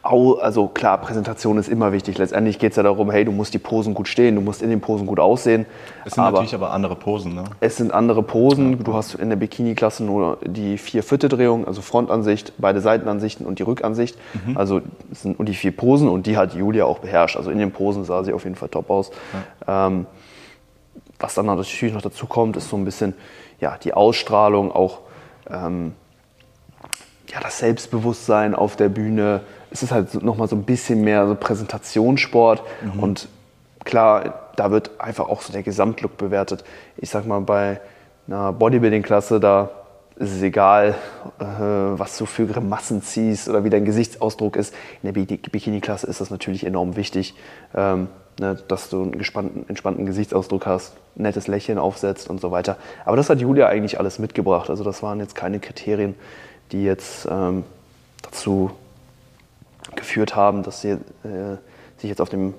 also 0.07 0.67
klar, 0.67 0.97
Präsentation 0.99 1.57
ist 1.57 1.67
immer 1.67 1.91
wichtig. 1.91 2.17
Letztendlich 2.17 2.59
geht 2.59 2.71
es 2.71 2.77
ja 2.77 2.83
darum, 2.83 3.11
hey, 3.11 3.25
du 3.25 3.31
musst 3.31 3.53
die 3.53 3.59
Posen 3.59 3.93
gut 3.93 4.07
stehen, 4.07 4.35
du 4.35 4.41
musst 4.41 4.61
in 4.61 4.69
den 4.69 4.79
Posen 4.79 5.05
gut 5.05 5.19
aussehen. 5.19 5.65
Es 6.05 6.13
sind 6.13 6.23
aber 6.23 6.37
natürlich 6.37 6.55
aber 6.55 6.71
andere 6.71 6.95
Posen, 6.95 7.35
ne? 7.35 7.43
Es 7.59 7.77
sind 7.77 7.93
andere 7.93 8.23
Posen. 8.23 8.83
Du 8.83 8.93
hast 8.93 9.15
in 9.15 9.29
der 9.29 9.35
Bikini-Klasse 9.35 10.03
nur 10.03 10.37
die 10.45 10.77
vier 10.77 11.03
Vierte-Drehung, 11.03 11.67
also 11.67 11.81
Frontansicht, 11.81 12.53
beide 12.57 12.79
Seitenansichten 12.81 13.45
und 13.45 13.59
die 13.59 13.63
Rückansicht. 13.63 14.17
Mhm. 14.45 14.57
Also 14.57 14.81
es 15.11 15.23
sind 15.23 15.39
nur 15.39 15.45
die 15.45 15.53
vier 15.53 15.75
Posen 15.75 16.07
und 16.09 16.25
die 16.25 16.37
hat 16.37 16.53
Julia 16.53 16.85
auch 16.85 16.99
beherrscht. 16.99 17.35
Also 17.35 17.51
in 17.51 17.57
den 17.57 17.71
Posen 17.71 18.05
sah 18.05 18.23
sie 18.23 18.33
auf 18.33 18.43
jeden 18.43 18.55
Fall 18.55 18.69
top 18.69 18.89
aus. 18.89 19.11
Ja. 19.67 19.87
Ähm, 19.87 20.05
was 21.19 21.33
dann 21.33 21.47
natürlich 21.47 21.93
noch 21.93 22.01
dazu 22.01 22.27
kommt, 22.27 22.57
ist 22.57 22.69
so 22.69 22.77
ein 22.77 22.85
bisschen 22.85 23.13
ja, 23.59 23.77
die 23.83 23.93
Ausstrahlung, 23.93 24.71
auch 24.71 24.99
ähm, 25.49 25.93
ja, 27.31 27.39
das 27.41 27.59
Selbstbewusstsein 27.59 28.55
auf 28.55 28.75
der 28.75 28.89
Bühne, 28.89 29.41
es 29.77 29.83
ist 29.83 29.91
halt 29.91 30.23
nochmal 30.23 30.47
so 30.47 30.55
ein 30.55 30.63
bisschen 30.63 31.01
mehr 31.01 31.27
so 31.27 31.35
Präsentationssport 31.35 32.63
mhm. 32.81 32.99
und 32.99 33.27
klar, 33.83 34.49
da 34.55 34.71
wird 34.71 34.99
einfach 34.99 35.29
auch 35.29 35.41
so 35.41 35.53
der 35.53 35.61
Gesamtlook 35.61 36.17
bewertet. 36.17 36.63
Ich 36.97 37.11
sag 37.11 37.27
mal, 37.27 37.41
bei 37.41 37.79
einer 38.27 38.53
Bodybuilding-Klasse, 38.53 39.39
da 39.39 39.69
ist 40.15 40.31
es 40.31 40.41
egal, 40.41 40.95
äh, 41.39 41.43
was 41.43 42.17
du 42.17 42.25
für 42.25 42.47
Grimassen 42.47 43.03
ziehst 43.03 43.47
oder 43.47 43.63
wie 43.63 43.69
dein 43.69 43.85
Gesichtsausdruck 43.85 44.55
ist. 44.55 44.73
In 45.03 45.13
der 45.13 45.37
Bikini-Klasse 45.37 46.07
ist 46.07 46.21
das 46.21 46.31
natürlich 46.31 46.65
enorm 46.65 46.95
wichtig, 46.95 47.35
ähm, 47.75 48.07
ne, 48.39 48.57
dass 48.67 48.89
du 48.89 49.03
einen 49.03 49.13
entspannten, 49.13 50.05
Gesichtsausdruck 50.07 50.65
hast, 50.65 50.95
ein 51.15 51.21
nettes 51.21 51.45
Lächeln 51.45 51.77
aufsetzt 51.77 52.31
und 52.31 52.41
so 52.41 52.49
weiter. 52.49 52.77
Aber 53.05 53.15
das 53.15 53.29
hat 53.29 53.39
Julia 53.39 53.67
eigentlich 53.67 53.99
alles 53.99 54.17
mitgebracht. 54.17 54.71
Also 54.71 54.83
das 54.83 55.03
waren 55.03 55.19
jetzt 55.19 55.35
keine 55.35 55.59
Kriterien, 55.59 56.15
die 56.71 56.83
jetzt 56.83 57.27
ähm, 57.29 57.63
dazu 58.23 58.71
geführt 59.97 60.35
haben, 60.35 60.63
dass 60.63 60.81
sie 60.81 60.91
äh, 60.91 60.97
sich 61.97 62.09
jetzt 62.09 62.21
auf 62.21 62.29
dem 62.29 62.53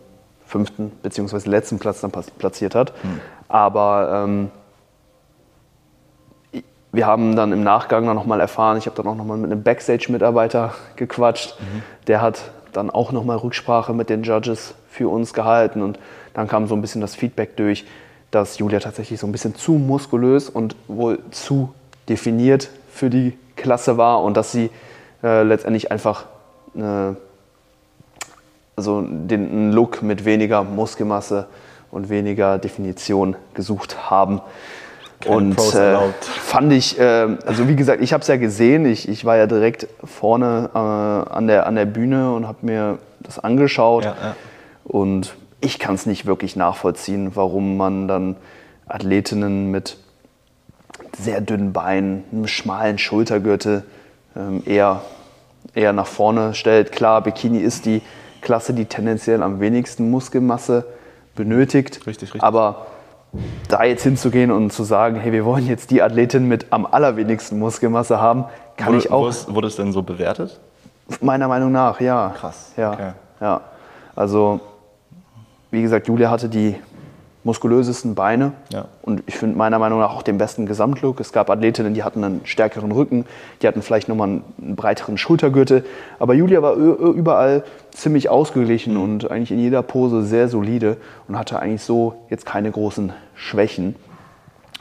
fünften 0.46 0.90
bzw. 1.02 1.48
letzten 1.48 1.78
Platz 1.78 2.00
dann 2.00 2.10
platziert 2.10 2.74
hat. 2.74 2.92
Mhm. 3.02 3.20
Aber 3.48 4.24
ähm, 4.24 4.50
wir 6.92 7.06
haben 7.06 7.36
dann 7.36 7.52
im 7.52 7.62
Nachgang 7.62 8.06
dann 8.06 8.16
nochmal 8.16 8.40
erfahren, 8.40 8.78
ich 8.78 8.86
habe 8.86 8.96
dann 8.96 9.06
auch 9.06 9.14
nochmal 9.14 9.36
mit 9.36 9.52
einem 9.52 9.62
Backstage-Mitarbeiter 9.62 10.74
gequatscht, 10.96 11.58
mhm. 11.60 11.82
der 12.06 12.22
hat 12.22 12.50
dann 12.72 12.90
auch 12.90 13.12
nochmal 13.12 13.36
Rücksprache 13.36 13.92
mit 13.92 14.10
den 14.10 14.22
Judges 14.22 14.74
für 14.90 15.08
uns 15.08 15.34
gehalten 15.34 15.82
und 15.82 15.98
dann 16.34 16.48
kam 16.48 16.66
so 16.66 16.74
ein 16.74 16.80
bisschen 16.80 17.00
das 17.00 17.14
Feedback 17.14 17.56
durch, 17.56 17.86
dass 18.30 18.58
Julia 18.58 18.80
tatsächlich 18.80 19.20
so 19.20 19.26
ein 19.26 19.32
bisschen 19.32 19.54
zu 19.54 19.72
muskulös 19.72 20.48
und 20.48 20.76
wohl 20.86 21.18
zu 21.30 21.74
definiert 22.08 22.70
für 22.90 23.10
die 23.10 23.36
Klasse 23.56 23.96
war 23.96 24.22
und 24.22 24.36
dass 24.36 24.52
sie 24.52 24.70
äh, 25.22 25.42
letztendlich 25.42 25.90
einfach 25.90 26.24
äh, 26.74 27.14
also 28.78 29.02
den 29.02 29.72
Look 29.72 30.02
mit 30.02 30.24
weniger 30.24 30.62
Muskelmasse 30.62 31.46
und 31.90 32.08
weniger 32.10 32.58
Definition 32.58 33.34
gesucht 33.52 34.08
haben. 34.08 34.40
Keine 35.18 35.34
und 35.34 35.58
äh, 35.74 35.98
fand 36.22 36.72
ich, 36.72 36.96
äh, 37.00 37.26
also 37.44 37.66
wie 37.66 37.74
gesagt, 37.74 38.00
ich 38.00 38.12
habe 38.12 38.22
es 38.22 38.28
ja 38.28 38.36
gesehen, 38.36 38.86
ich, 38.86 39.08
ich 39.08 39.24
war 39.24 39.36
ja 39.36 39.48
direkt 39.48 39.88
vorne 40.04 40.70
äh, 40.72 40.78
an, 40.78 41.48
der, 41.48 41.66
an 41.66 41.74
der 41.74 41.86
Bühne 41.86 42.32
und 42.32 42.46
habe 42.46 42.58
mir 42.62 42.98
das 43.18 43.40
angeschaut. 43.40 44.04
Ja, 44.04 44.14
ja. 44.22 44.36
Und 44.84 45.34
ich 45.60 45.80
kann 45.80 45.96
es 45.96 46.06
nicht 46.06 46.24
wirklich 46.24 46.54
nachvollziehen, 46.54 47.32
warum 47.34 47.76
man 47.76 48.06
dann 48.06 48.36
Athletinnen 48.86 49.72
mit 49.72 49.96
sehr 51.18 51.40
dünnen 51.40 51.72
Beinen, 51.72 52.22
einem 52.30 52.46
schmalen 52.46 52.98
Schultergürtel 52.98 53.82
ähm, 54.36 54.62
eher, 54.64 55.02
eher 55.74 55.92
nach 55.92 56.06
vorne 56.06 56.54
stellt. 56.54 56.92
Klar, 56.92 57.22
Bikini 57.22 57.58
ist 57.58 57.84
die 57.84 58.02
Klasse, 58.40 58.72
die 58.72 58.86
tendenziell 58.86 59.42
am 59.42 59.60
wenigsten 59.60 60.10
Muskelmasse 60.10 60.86
benötigt. 61.34 62.06
Richtig, 62.06 62.34
richtig. 62.34 62.42
Aber 62.42 62.86
da 63.68 63.84
jetzt 63.84 64.02
hinzugehen 64.02 64.50
und 64.50 64.72
zu 64.72 64.84
sagen, 64.84 65.16
hey, 65.16 65.32
wir 65.32 65.44
wollen 65.44 65.66
jetzt 65.66 65.90
die 65.90 66.02
Athletin 66.02 66.48
mit 66.48 66.66
am 66.70 66.86
allerwenigsten 66.86 67.58
Muskelmasse 67.58 68.20
haben, 68.20 68.44
kann 68.76 68.88
wurde, 68.88 68.98
ich 68.98 69.10
auch. 69.10 69.32
Wurde 69.48 69.66
es 69.66 69.76
denn 69.76 69.92
so 69.92 70.02
bewertet? 70.02 70.58
Meiner 71.20 71.48
Meinung 71.48 71.72
nach, 71.72 72.00
ja. 72.00 72.34
Krass. 72.36 72.72
Ja, 72.76 72.92
okay. 72.92 73.12
ja. 73.40 73.60
Also, 74.14 74.60
wie 75.70 75.82
gesagt, 75.82 76.08
Julia 76.08 76.30
hatte 76.30 76.48
die 76.48 76.76
muskulösesten 77.48 78.14
Beine 78.14 78.52
ja. 78.70 78.84
und 79.00 79.22
ich 79.26 79.38
finde 79.38 79.56
meiner 79.56 79.78
Meinung 79.78 80.00
nach 80.00 80.14
auch 80.14 80.22
den 80.22 80.36
besten 80.36 80.66
Gesamtlook. 80.66 81.18
Es 81.18 81.32
gab 81.32 81.48
Athletinnen, 81.48 81.94
die 81.94 82.02
hatten 82.02 82.22
einen 82.22 82.40
stärkeren 82.44 82.92
Rücken, 82.92 83.24
die 83.62 83.66
hatten 83.66 83.80
vielleicht 83.80 84.06
nochmal 84.06 84.28
einen 84.28 84.76
breiteren 84.76 85.16
Schultergürtel, 85.16 85.86
aber 86.18 86.34
Julia 86.34 86.60
war 86.60 86.74
überall 86.74 87.64
ziemlich 87.90 88.28
ausgeglichen 88.28 88.94
mhm. 88.94 89.00
und 89.00 89.30
eigentlich 89.30 89.50
in 89.50 89.58
jeder 89.58 89.82
Pose 89.82 90.24
sehr 90.24 90.48
solide 90.48 90.98
und 91.26 91.38
hatte 91.38 91.58
eigentlich 91.58 91.82
so 91.82 92.16
jetzt 92.28 92.44
keine 92.44 92.70
großen 92.70 93.14
Schwächen. 93.34 93.96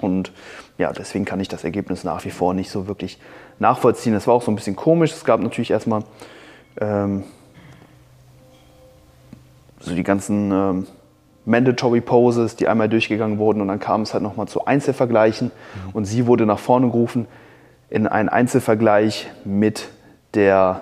Und 0.02 0.34
ja, 0.78 0.92
deswegen 0.92 1.24
kann 1.24 1.40
ich 1.40 1.48
das 1.48 1.64
Ergebnis 1.64 2.04
nach 2.04 2.26
wie 2.26 2.32
vor 2.32 2.54
nicht 2.54 2.70
so 2.70 2.88
wirklich 2.88 3.18
nachvollziehen. 3.60 4.14
Es 4.14 4.28
war 4.28 4.34
auch 4.34 4.44
so 4.44 4.52
ein 4.52 4.56
bisschen 4.56 4.76
komisch. 4.76 5.14
Es 5.14 5.24
gab 5.24 5.40
natürlich 5.40 5.72
erstmal 5.72 6.04
ähm, 6.82 7.24
so 9.80 9.96
die 9.96 10.04
ganzen 10.04 10.52
ähm, 10.52 10.88
Mandatory 11.48 12.01
Poses, 12.01 12.58
die 12.58 12.68
einmal 12.68 12.89
durchgegangen 12.89 13.39
wurden 13.39 13.62
und 13.62 13.70
dann 13.70 13.80
kam 13.80 14.01
es 14.01 14.13
halt 14.13 14.22
nochmal 14.22 14.48
zu 14.48 14.66
Einzelvergleichen 14.66 15.48
mhm. 15.48 15.92
und 15.94 16.06
sie 16.06 16.27
wurde 16.27 16.46
nach 16.46 16.60
vorne 16.60 16.88
gerufen 16.88 17.25
in 17.89 18.06
einen 18.06 18.27
Einzelvergleich 18.27 19.30
mit 19.46 19.88
der 20.34 20.82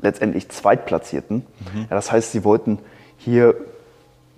letztendlich 0.00 0.48
Zweitplatzierten. 0.48 1.36
Mhm. 1.36 1.80
Ja, 1.82 1.86
das 1.90 2.10
heißt, 2.10 2.32
sie 2.32 2.42
wollten 2.42 2.80
hier 3.16 3.54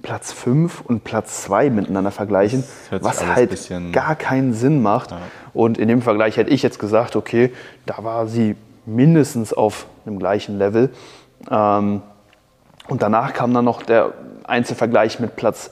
Platz 0.02 0.32
5 0.32 0.82
und 0.82 1.02
Platz 1.02 1.44
2 1.44 1.70
miteinander 1.70 2.10
vergleichen, 2.10 2.62
was 2.90 3.26
halt 3.26 3.70
gar 3.92 4.16
keinen 4.16 4.52
Sinn 4.52 4.82
macht. 4.82 5.12
Ja. 5.12 5.18
Und 5.54 5.78
in 5.78 5.88
dem 5.88 6.02
Vergleich 6.02 6.36
hätte 6.36 6.50
ich 6.50 6.62
jetzt 6.62 6.78
gesagt, 6.78 7.16
okay, 7.16 7.52
da 7.86 8.04
war 8.04 8.26
sie 8.26 8.54
mindestens 8.84 9.54
auf 9.54 9.86
einem 10.04 10.18
gleichen 10.18 10.58
Level. 10.58 10.90
Ähm, 11.50 12.02
und 12.88 13.02
danach 13.02 13.32
kam 13.32 13.54
dann 13.54 13.64
noch 13.64 13.82
der 13.82 14.12
Einzelvergleich 14.44 15.20
mit 15.20 15.36
Platz, 15.36 15.70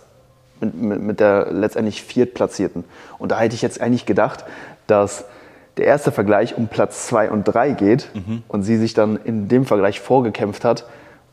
mit, 0.60 0.74
mit, 0.74 1.00
mit 1.00 1.20
der 1.20 1.52
letztendlich 1.52 2.02
Viertplatzierten. 2.02 2.84
Und 3.18 3.32
da 3.32 3.38
hätte 3.38 3.54
ich 3.54 3.62
jetzt 3.62 3.80
eigentlich 3.80 4.06
gedacht, 4.06 4.44
dass 4.86 5.24
der 5.76 5.86
erste 5.86 6.12
Vergleich 6.12 6.56
um 6.56 6.68
Platz 6.68 7.06
2 7.06 7.30
und 7.30 7.44
3 7.44 7.72
geht 7.72 8.10
mhm. 8.14 8.42
und 8.48 8.62
sie 8.62 8.76
sich 8.76 8.94
dann 8.94 9.16
in 9.16 9.48
dem 9.48 9.64
Vergleich 9.64 10.00
vorgekämpft 10.00 10.64
hat, 10.64 10.86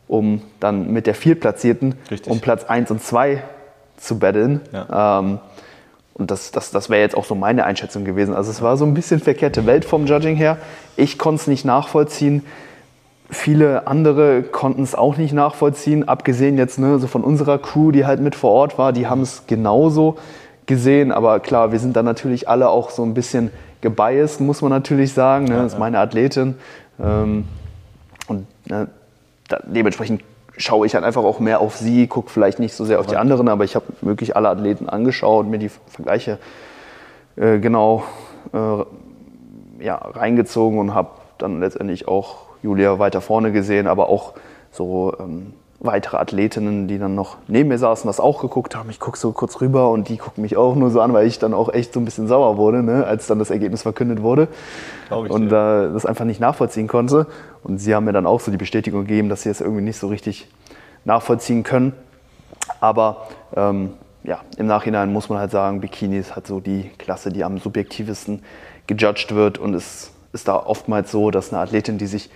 um 0.07 0.41
dann 0.59 0.91
mit 0.91 1.07
der 1.07 1.15
Viertplatzierten 1.15 1.95
Richtig. 2.09 2.31
um 2.31 2.39
Platz 2.39 2.63
1 2.65 2.91
und 2.91 3.03
2 3.03 3.43
zu 3.97 4.19
battlen. 4.19 4.61
Ja. 4.71 5.19
Ähm, 5.19 5.39
und 6.13 6.31
das, 6.31 6.51
das, 6.51 6.71
das 6.71 6.89
wäre 6.89 7.01
jetzt 7.01 7.15
auch 7.15 7.23
so 7.23 7.35
meine 7.35 7.63
Einschätzung 7.63 8.03
gewesen. 8.03 8.33
Also 8.33 8.51
es 8.51 8.61
war 8.61 8.75
so 8.75 8.85
ein 8.85 8.93
bisschen 8.93 9.21
verkehrte 9.21 9.65
Welt 9.65 9.85
vom 9.85 10.05
Judging 10.05 10.35
her. 10.35 10.57
Ich 10.97 11.17
konnte 11.17 11.41
es 11.41 11.47
nicht 11.47 11.63
nachvollziehen. 11.63 12.45
Viele 13.31 13.85
andere 13.85 14.41
konnten 14.41 14.81
es 14.81 14.95
auch 14.95 15.17
nicht 15.17 15.33
nachvollziehen, 15.33 16.07
abgesehen 16.07 16.57
jetzt 16.57 16.79
ne, 16.79 16.97
so 16.97 17.05
von 17.05 17.23
unserer 17.23 17.59
Crew, 17.59 17.91
die 17.91 18.05
halt 18.05 18.19
mit 18.21 18.33
vor 18.33 18.51
Ort 18.51 18.79
war, 18.79 18.91
die 18.91 19.07
haben 19.07 19.21
es 19.21 19.43
genauso 19.45 20.17
gesehen. 20.65 21.11
Aber 21.11 21.39
klar, 21.39 21.71
wir 21.71 21.79
sind 21.79 21.95
dann 21.95 22.05
natürlich 22.05 22.49
alle 22.49 22.69
auch 22.69 22.89
so 22.89 23.03
ein 23.03 23.13
bisschen 23.13 23.51
gebiased, 23.81 24.41
muss 24.41 24.61
man 24.63 24.71
natürlich 24.71 25.13
sagen. 25.13 25.45
Ne? 25.45 25.57
Das 25.57 25.73
ist 25.73 25.79
meine 25.79 25.99
Athletin. 25.99 26.55
Ähm, 26.99 27.45
und 28.27 28.47
ne, 28.67 28.87
da, 29.47 29.59
dementsprechend 29.63 30.23
schaue 30.57 30.87
ich 30.87 30.95
halt 30.95 31.03
einfach 31.03 31.23
auch 31.23 31.39
mehr 31.39 31.61
auf 31.61 31.77
sie, 31.77 32.07
gucke 32.07 32.31
vielleicht 32.31 32.59
nicht 32.59 32.73
so 32.73 32.83
sehr 32.83 32.99
auf 32.99 33.05
die 33.05 33.15
anderen, 33.15 33.47
aber 33.47 33.63
ich 33.63 33.75
habe 33.75 33.85
wirklich 34.01 34.35
alle 34.35 34.49
Athleten 34.49 34.89
angeschaut, 34.89 35.47
mir 35.47 35.59
die 35.59 35.69
Vergleiche 35.69 36.37
äh, 37.35 37.59
genau 37.59 38.03
äh, 38.53 39.85
ja, 39.85 39.95
reingezogen 39.95 40.79
und 40.79 40.93
habe 40.93 41.11
dann 41.37 41.59
letztendlich 41.59 42.07
auch 42.07 42.48
Julia 42.61 42.99
weiter 42.99 43.21
vorne 43.21 43.51
gesehen, 43.51 43.87
aber 43.87 44.09
auch 44.09 44.33
so 44.71 45.13
ähm, 45.19 45.53
weitere 45.79 46.17
Athletinnen, 46.17 46.87
die 46.87 46.99
dann 46.99 47.15
noch 47.15 47.37
neben 47.47 47.69
mir 47.69 47.77
saßen, 47.77 48.07
das 48.07 48.19
auch 48.19 48.41
geguckt 48.41 48.75
haben. 48.75 48.89
Ich 48.89 48.99
gucke 48.99 49.17
so 49.17 49.31
kurz 49.31 49.61
rüber 49.61 49.89
und 49.91 50.09
die 50.09 50.17
gucken 50.17 50.41
mich 50.41 50.57
auch 50.57 50.75
nur 50.75 50.89
so 50.89 50.99
an, 50.99 51.13
weil 51.13 51.25
ich 51.25 51.39
dann 51.39 51.53
auch 51.53 51.73
echt 51.73 51.93
so 51.93 51.99
ein 51.99 52.05
bisschen 52.05 52.27
sauer 52.27 52.57
wurde, 52.57 52.83
ne, 52.83 53.05
als 53.05 53.27
dann 53.27 53.39
das 53.39 53.49
Ergebnis 53.49 53.83
verkündet 53.83 54.21
wurde. 54.21 54.49
Und 55.09 55.47
äh, 55.47 55.49
das 55.49 56.05
einfach 56.05 56.25
nicht 56.25 56.41
nachvollziehen 56.41 56.87
konnte. 56.87 57.27
Und 57.63 57.77
sie 57.77 57.95
haben 57.95 58.05
mir 58.05 58.11
dann 58.13 58.25
auch 58.25 58.41
so 58.41 58.51
die 58.51 58.57
Bestätigung 58.57 59.01
gegeben, 59.01 59.29
dass 59.29 59.43
sie 59.43 59.49
es 59.49 59.61
irgendwie 59.61 59.81
nicht 59.81 59.97
so 59.97 60.07
richtig 60.07 60.49
nachvollziehen 61.05 61.63
können. 61.63 61.93
Aber 62.81 63.27
ähm, 63.55 63.93
ja, 64.23 64.41
im 64.57 64.67
Nachhinein 64.67 65.13
muss 65.13 65.29
man 65.29 65.39
halt 65.39 65.51
sagen, 65.51 65.79
Bikini 65.79 66.17
ist 66.17 66.35
halt 66.35 66.45
so 66.45 66.59
die 66.59 66.91
Klasse, 66.97 67.31
die 67.31 67.43
am 67.43 67.57
subjektivsten 67.57 68.43
gejudged 68.87 69.33
wird 69.33 69.57
und 69.57 69.73
es 69.73 70.11
ist 70.33 70.47
da 70.47 70.57
oftmals 70.57 71.11
so, 71.11 71.31
dass 71.31 71.53
eine 71.53 71.61
Athletin, 71.61 71.97
die 71.97 72.07
sich 72.07 72.29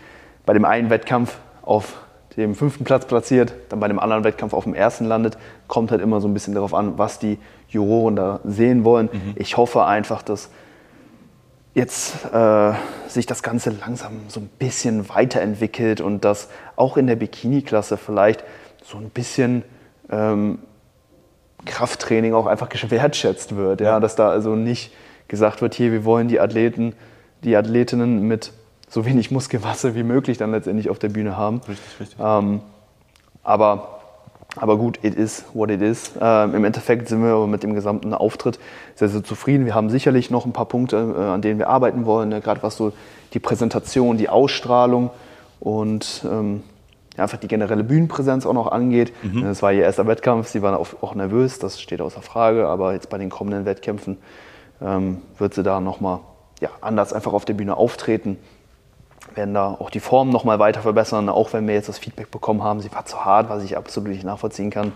bei 0.45 0.53
dem 0.53 0.65
einen 0.65 0.89
Wettkampf 0.89 1.37
auf 1.61 2.03
dem 2.35 2.55
fünften 2.55 2.83
Platz 2.83 3.05
platziert, 3.05 3.53
dann 3.69 3.79
bei 3.79 3.87
dem 3.87 3.99
anderen 3.99 4.23
Wettkampf 4.23 4.53
auf 4.53 4.63
dem 4.63 4.73
ersten 4.73 5.05
landet, 5.05 5.37
kommt 5.67 5.91
halt 5.91 6.01
immer 6.01 6.19
so 6.19 6.27
ein 6.27 6.33
bisschen 6.33 6.55
darauf 6.55 6.73
an, 6.73 6.97
was 6.97 7.19
die 7.19 7.37
Juroren 7.69 8.15
da 8.15 8.39
sehen 8.43 8.83
wollen. 8.83 9.09
Mhm. 9.11 9.33
Ich 9.35 9.57
hoffe 9.57 9.85
einfach, 9.85 10.23
dass 10.23 10.49
jetzt 11.73 12.25
äh, 12.33 12.73
sich 13.07 13.25
das 13.25 13.43
Ganze 13.43 13.71
langsam 13.71 14.21
so 14.27 14.39
ein 14.39 14.49
bisschen 14.59 15.09
weiterentwickelt 15.09 16.01
und 16.01 16.23
dass 16.23 16.49
auch 16.75 16.97
in 16.97 17.07
der 17.07 17.15
Bikini-Klasse 17.15 17.97
vielleicht 17.97 18.43
so 18.83 18.97
ein 18.97 19.09
bisschen 19.09 19.63
ähm, 20.09 20.59
Krafttraining 21.65 22.33
auch 22.33 22.45
einfach 22.45 22.69
gewertschätzt 22.69 23.55
wird. 23.55 23.81
Ja? 23.81 23.99
Dass 23.99 24.15
da 24.15 24.29
also 24.29 24.55
nicht 24.55 24.93
gesagt 25.27 25.61
wird, 25.61 25.73
hier, 25.73 25.91
wir 25.91 26.05
wollen 26.05 26.27
die 26.27 26.39
Athleten, 26.39 26.93
die 27.43 27.55
Athletinnen 27.55 28.27
mit 28.27 28.51
so 28.93 29.05
wenig 29.05 29.31
Muskelmasse 29.31 29.95
wie 29.95 30.03
möglich 30.03 30.37
dann 30.37 30.51
letztendlich 30.51 30.89
auf 30.91 30.99
der 30.99 31.09
Bühne 31.09 31.35
haben. 31.35 31.61
Richtig, 31.67 31.99
richtig. 31.99 32.19
Ähm, 32.21 32.61
aber, 33.43 34.01
aber 34.55 34.77
gut, 34.77 34.99
it 35.01 35.15
is 35.15 35.45
what 35.53 35.71
it 35.71 35.81
is. 35.81 36.11
Ähm, 36.21 36.53
Im 36.53 36.63
Endeffekt 36.63 37.09
sind 37.09 37.23
wir 37.23 37.47
mit 37.47 37.63
dem 37.63 37.73
gesamten 37.73 38.13
Auftritt 38.13 38.59
sehr, 38.93 39.09
sehr 39.09 39.23
zufrieden. 39.23 39.65
Wir 39.65 39.73
haben 39.73 39.89
sicherlich 39.89 40.29
noch 40.29 40.45
ein 40.45 40.53
paar 40.53 40.67
Punkte, 40.67 41.15
äh, 41.17 41.21
an 41.21 41.41
denen 41.41 41.57
wir 41.57 41.69
arbeiten 41.69 42.05
wollen, 42.05 42.29
ne? 42.29 42.39
gerade 42.39 42.61
was 42.61 42.77
so 42.77 42.93
die 43.33 43.39
Präsentation, 43.39 44.17
die 44.17 44.29
Ausstrahlung 44.29 45.09
und 45.59 46.23
ähm, 46.29 46.61
ja, 47.17 47.23
einfach 47.23 47.39
die 47.39 47.47
generelle 47.47 47.83
Bühnenpräsenz 47.83 48.45
auch 48.45 48.53
noch 48.53 48.71
angeht. 48.71 49.11
Mhm. 49.23 49.41
Das 49.41 49.63
war 49.63 49.73
ihr 49.73 49.81
erster 49.81 50.05
Wettkampf, 50.05 50.49
sie 50.49 50.61
war 50.61 50.79
auch 50.79 51.15
nervös, 51.15 51.57
das 51.57 51.81
steht 51.81 51.99
außer 51.99 52.21
Frage, 52.21 52.67
aber 52.67 52.93
jetzt 52.93 53.09
bei 53.09 53.17
den 53.17 53.31
kommenden 53.31 53.65
Wettkämpfen 53.65 54.17
ähm, 54.83 55.17
wird 55.39 55.55
sie 55.55 55.63
da 55.63 55.79
nochmal 55.79 56.19
ja, 56.61 56.69
anders 56.81 57.11
einfach 57.11 57.33
auf 57.33 57.45
der 57.45 57.55
Bühne 57.55 57.75
auftreten 57.75 58.37
werden 59.35 59.53
da 59.53 59.67
auch 59.67 59.89
die 59.89 59.99
Form 59.99 60.29
noch 60.29 60.43
mal 60.43 60.59
weiter 60.59 60.81
verbessern. 60.81 61.29
Auch 61.29 61.53
wenn 61.53 61.67
wir 61.67 61.73
jetzt 61.73 61.89
das 61.89 61.97
Feedback 61.97 62.31
bekommen 62.31 62.63
haben, 62.63 62.81
sie 62.81 62.91
war 62.91 63.05
zu 63.05 63.23
hart, 63.25 63.49
was 63.49 63.63
ich 63.63 63.77
absolut 63.77 64.09
nicht 64.09 64.23
nachvollziehen 64.23 64.69
kann, 64.69 64.91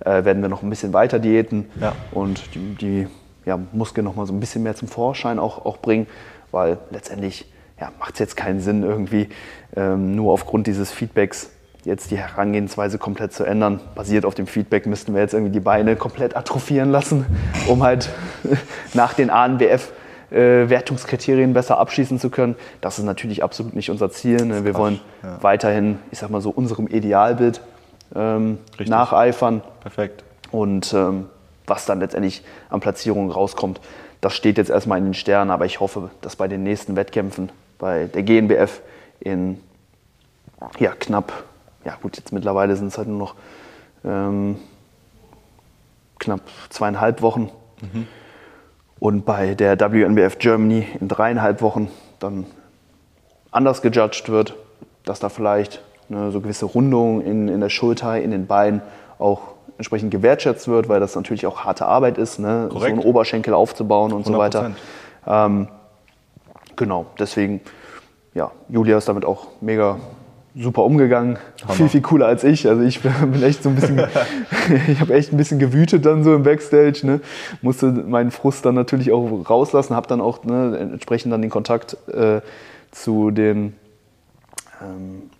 äh, 0.00 0.24
werden 0.24 0.42
wir 0.42 0.48
noch 0.48 0.62
ein 0.62 0.70
bisschen 0.70 0.92
weiter 0.92 1.18
diäten 1.18 1.70
ja. 1.80 1.92
und 2.12 2.54
die, 2.54 2.74
die 2.74 3.08
ja, 3.44 3.58
Muskeln 3.72 4.04
noch 4.04 4.16
mal 4.16 4.26
so 4.26 4.32
ein 4.32 4.40
bisschen 4.40 4.62
mehr 4.62 4.74
zum 4.74 4.88
Vorschein 4.88 5.38
auch, 5.38 5.64
auch 5.64 5.78
bringen, 5.78 6.06
weil 6.50 6.78
letztendlich 6.90 7.46
ja, 7.80 7.92
macht 7.98 8.14
es 8.14 8.18
jetzt 8.18 8.36
keinen 8.36 8.60
Sinn, 8.60 8.82
irgendwie 8.82 9.28
ähm, 9.76 10.16
nur 10.16 10.32
aufgrund 10.32 10.66
dieses 10.66 10.90
Feedbacks 10.90 11.50
jetzt 11.84 12.10
die 12.10 12.18
Herangehensweise 12.18 12.98
komplett 12.98 13.32
zu 13.32 13.44
ändern. 13.44 13.80
Basiert 13.94 14.24
auf 14.24 14.34
dem 14.34 14.48
Feedback 14.48 14.86
müssten 14.86 15.14
wir 15.14 15.20
jetzt 15.20 15.34
irgendwie 15.34 15.52
die 15.52 15.60
Beine 15.60 15.94
komplett 15.94 16.36
atrophieren 16.36 16.90
lassen, 16.90 17.26
um 17.68 17.82
halt 17.82 18.10
nach 18.94 19.14
den 19.14 19.30
ANBF 19.30 19.92
äh, 20.30 20.68
Wertungskriterien 20.68 21.52
besser 21.52 21.78
abschließen 21.78 22.18
zu 22.18 22.30
können. 22.30 22.56
Das 22.80 22.98
ist 22.98 23.04
natürlich 23.04 23.42
absolut 23.42 23.74
nicht 23.74 23.90
unser 23.90 24.10
Ziel. 24.10 24.44
Ne? 24.44 24.64
Wir 24.64 24.74
wollen 24.74 25.00
ja. 25.22 25.38
weiterhin, 25.42 25.98
ich 26.10 26.18
sag 26.18 26.30
mal 26.30 26.40
so, 26.40 26.50
unserem 26.50 26.86
Idealbild 26.86 27.60
ähm, 28.14 28.58
nacheifern. 28.84 29.62
Perfekt. 29.80 30.24
Und 30.50 30.92
ähm, 30.94 31.26
was 31.66 31.86
dann 31.86 32.00
letztendlich 32.00 32.42
an 32.70 32.80
Platzierungen 32.80 33.30
rauskommt, 33.30 33.80
das 34.20 34.34
steht 34.34 34.58
jetzt 34.58 34.70
erstmal 34.70 34.98
in 34.98 35.04
den 35.04 35.14
Sternen, 35.14 35.50
aber 35.50 35.66
ich 35.66 35.80
hoffe, 35.80 36.10
dass 36.20 36.36
bei 36.36 36.48
den 36.48 36.62
nächsten 36.62 36.96
Wettkämpfen, 36.96 37.50
bei 37.78 38.06
der 38.06 38.22
GNBF 38.22 38.80
in 39.20 39.60
ja, 40.78 40.92
knapp, 40.98 41.44
ja 41.84 41.96
gut, 42.00 42.16
jetzt 42.16 42.32
mittlerweile 42.32 42.76
sind 42.76 42.88
es 42.88 42.98
halt 42.98 43.08
nur 43.08 43.18
noch 43.18 43.34
ähm, 44.04 44.56
knapp 46.18 46.40
zweieinhalb 46.70 47.22
Wochen. 47.22 47.50
Mhm. 47.80 48.06
Und 48.98 49.24
bei 49.24 49.54
der 49.54 49.78
WNBF 49.78 50.38
Germany 50.38 50.86
in 51.00 51.08
dreieinhalb 51.08 51.60
Wochen 51.60 51.90
dann 52.18 52.46
anders 53.50 53.82
gejudged 53.82 54.28
wird, 54.28 54.54
dass 55.04 55.20
da 55.20 55.28
vielleicht 55.28 55.82
eine 56.08 56.30
so 56.30 56.40
gewisse 56.40 56.66
Rundung 56.66 57.20
in, 57.20 57.48
in 57.48 57.60
der 57.60 57.68
Schulter, 57.68 58.20
in 58.20 58.30
den 58.30 58.46
Beinen 58.46 58.80
auch 59.18 59.40
entsprechend 59.78 60.10
gewertschätzt 60.10 60.68
wird, 60.68 60.88
weil 60.88 61.00
das 61.00 61.14
natürlich 61.14 61.46
auch 61.46 61.64
harte 61.64 61.86
Arbeit 61.86 62.16
ist, 62.16 62.38
ne? 62.38 62.68
so 62.72 62.80
einen 62.80 62.98
Oberschenkel 62.98 63.52
aufzubauen 63.52 64.12
und 64.12 64.26
100%. 64.26 64.32
so 64.32 64.38
weiter. 64.38 64.70
Ähm, 65.26 65.68
genau, 66.76 67.06
deswegen, 67.18 67.60
ja, 68.34 68.52
Julia 68.68 68.96
ist 68.96 69.08
damit 69.08 69.24
auch 69.24 69.48
mega 69.60 69.98
super 70.58 70.84
umgegangen, 70.84 71.38
Hammer. 71.62 71.74
viel, 71.74 71.88
viel 71.88 72.02
cooler 72.02 72.26
als 72.26 72.42
ich. 72.44 72.68
Also 72.68 72.82
ich 72.82 73.00
bin 73.02 73.42
echt 73.42 73.62
so 73.62 73.68
ein 73.68 73.74
bisschen, 73.74 73.98
ich 74.88 75.00
habe 75.00 75.14
echt 75.14 75.32
ein 75.32 75.36
bisschen 75.36 75.58
gewütet 75.58 76.06
dann 76.06 76.24
so 76.24 76.34
im 76.34 76.42
Backstage, 76.42 77.00
ne? 77.04 77.20
musste 77.62 77.86
meinen 77.86 78.30
Frust 78.30 78.64
dann 78.64 78.74
natürlich 78.74 79.12
auch 79.12 79.48
rauslassen, 79.48 79.94
habe 79.94 80.06
dann 80.08 80.20
auch 80.20 80.44
ne, 80.44 80.78
entsprechend 80.78 81.32
dann 81.32 81.42
den 81.42 81.50
Kontakt 81.50 81.96
äh, 82.08 82.40
zu 82.90 83.30
den 83.30 83.74
ähm, 84.82 85.30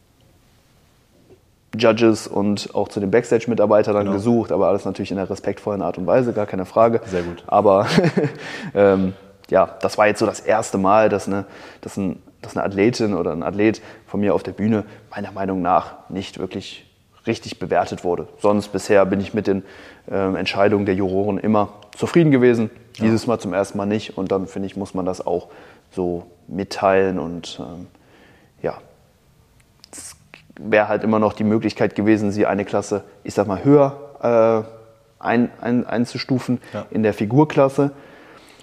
Judges 1.78 2.26
und 2.26 2.74
auch 2.74 2.88
zu 2.88 3.00
den 3.00 3.10
Backstage-Mitarbeitern 3.10 3.94
dann 3.94 4.04
genau. 4.04 4.16
gesucht, 4.16 4.52
aber 4.52 4.68
alles 4.68 4.84
natürlich 4.84 5.10
in 5.10 5.18
einer 5.18 5.28
respektvollen 5.28 5.82
Art 5.82 5.98
und 5.98 6.06
Weise, 6.06 6.32
gar 6.32 6.46
keine 6.46 6.64
Frage. 6.64 7.00
Sehr 7.06 7.22
gut. 7.22 7.44
Aber 7.46 7.86
ähm, 8.74 9.14
ja, 9.50 9.76
das 9.80 9.98
war 9.98 10.06
jetzt 10.06 10.18
so 10.18 10.26
das 10.26 10.40
erste 10.40 10.78
Mal, 10.78 11.08
dass 11.08 11.26
eine, 11.26 11.44
dass, 11.80 11.96
ein, 11.96 12.22
dass 12.42 12.56
eine 12.56 12.64
Athletin 12.64 13.14
oder 13.14 13.32
ein 13.32 13.42
Athlet 13.42 13.82
von 14.06 14.20
mir 14.20 14.34
auf 14.34 14.42
der 14.42 14.52
Bühne 14.52 14.84
meiner 15.10 15.32
Meinung 15.32 15.62
nach 15.62 16.08
nicht 16.08 16.38
wirklich 16.38 16.86
richtig 17.26 17.58
bewertet 17.58 18.04
wurde. 18.04 18.28
Sonst 18.38 18.68
bisher 18.68 19.04
bin 19.06 19.20
ich 19.20 19.34
mit 19.34 19.46
den 19.46 19.64
ähm, 20.08 20.36
Entscheidungen 20.36 20.86
der 20.86 20.94
Juroren 20.94 21.38
immer 21.38 21.70
zufrieden 21.96 22.30
gewesen. 22.30 22.70
Ja. 22.96 23.04
Dieses 23.04 23.26
Mal 23.26 23.38
zum 23.38 23.52
ersten 23.52 23.78
Mal 23.78 23.86
nicht. 23.86 24.16
Und 24.16 24.30
dann 24.30 24.46
finde 24.46 24.66
ich, 24.66 24.76
muss 24.76 24.94
man 24.94 25.04
das 25.04 25.26
auch 25.26 25.48
so 25.90 26.26
mitteilen 26.46 27.18
und 27.18 27.60
ähm, 27.60 27.86
ja, 28.62 28.78
wäre 30.58 30.88
halt 30.88 31.04
immer 31.04 31.18
noch 31.18 31.32
die 31.32 31.44
Möglichkeit 31.44 31.94
gewesen, 31.94 32.30
sie 32.30 32.46
eine 32.46 32.64
Klasse, 32.64 33.04
ich 33.24 33.34
sag 33.34 33.46
mal, 33.46 33.64
höher 33.64 34.66
äh, 35.20 35.22
ein, 35.22 35.50
ein, 35.60 35.86
einzustufen 35.86 36.60
ja. 36.72 36.86
in 36.90 37.02
der 37.02 37.14
Figurklasse. 37.14 37.92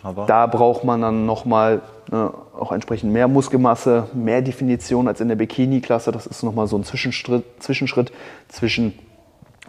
Aber 0.03 0.25
da 0.25 0.47
braucht 0.47 0.83
man 0.83 1.01
dann 1.01 1.25
nochmal 1.25 1.81
ne, 2.11 2.31
auch 2.59 2.71
entsprechend 2.71 3.11
mehr 3.13 3.27
Muskelmasse, 3.27 4.07
mehr 4.13 4.41
Definition 4.41 5.07
als 5.07 5.21
in 5.21 5.29
der 5.29 5.35
Bikini-Klasse. 5.35 6.11
Das 6.11 6.27
ist 6.27 6.43
nochmal 6.43 6.67
so 6.67 6.77
ein 6.77 6.83
Zwischenschritt, 6.83 7.43
Zwischenschritt 7.59 8.11
zwischen 8.49 8.93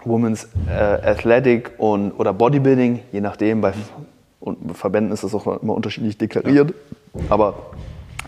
Women's 0.05 0.49
äh, 0.68 0.73
Athletic 0.73 1.73
und, 1.79 2.12
oder 2.12 2.33
Bodybuilding, 2.33 3.01
je 3.12 3.20
nachdem. 3.20 3.61
Bei 3.61 3.73
und 4.44 4.77
Verbänden 4.77 5.11
ist 5.11 5.25
das 5.25 5.35
auch 5.35 5.47
immer 5.62 5.75
unterschiedlich 5.75 6.18
deklariert. 6.18 6.75
Ja. 7.14 7.20
Aber 7.31 7.55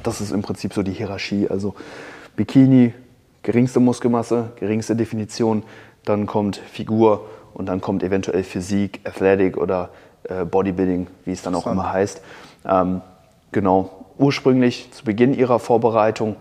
das 0.02 0.22
ist 0.22 0.30
im 0.30 0.40
Prinzip 0.40 0.72
so 0.72 0.82
die 0.82 0.92
Hierarchie. 0.92 1.48
Also 1.50 1.74
Bikini, 2.36 2.94
geringste 3.42 3.80
Muskelmasse, 3.80 4.52
geringste 4.56 4.96
Definition, 4.96 5.62
dann 6.06 6.26
kommt 6.26 6.56
Figur 6.56 7.26
und 7.52 7.66
dann 7.66 7.82
kommt 7.82 8.02
eventuell 8.02 8.44
Physik, 8.44 9.00
Athletic 9.04 9.58
oder 9.58 9.90
Bodybuilding, 10.44 11.06
wie 11.24 11.32
es 11.32 11.42
dann 11.42 11.54
auch 11.54 11.66
immer 11.66 11.92
heißt. 11.92 12.22
Ähm, 12.66 13.00
genau, 13.52 13.90
ursprünglich 14.18 14.90
zu 14.92 15.04
Beginn 15.04 15.34
ihrer 15.34 15.58
Vorbereitung 15.58 16.36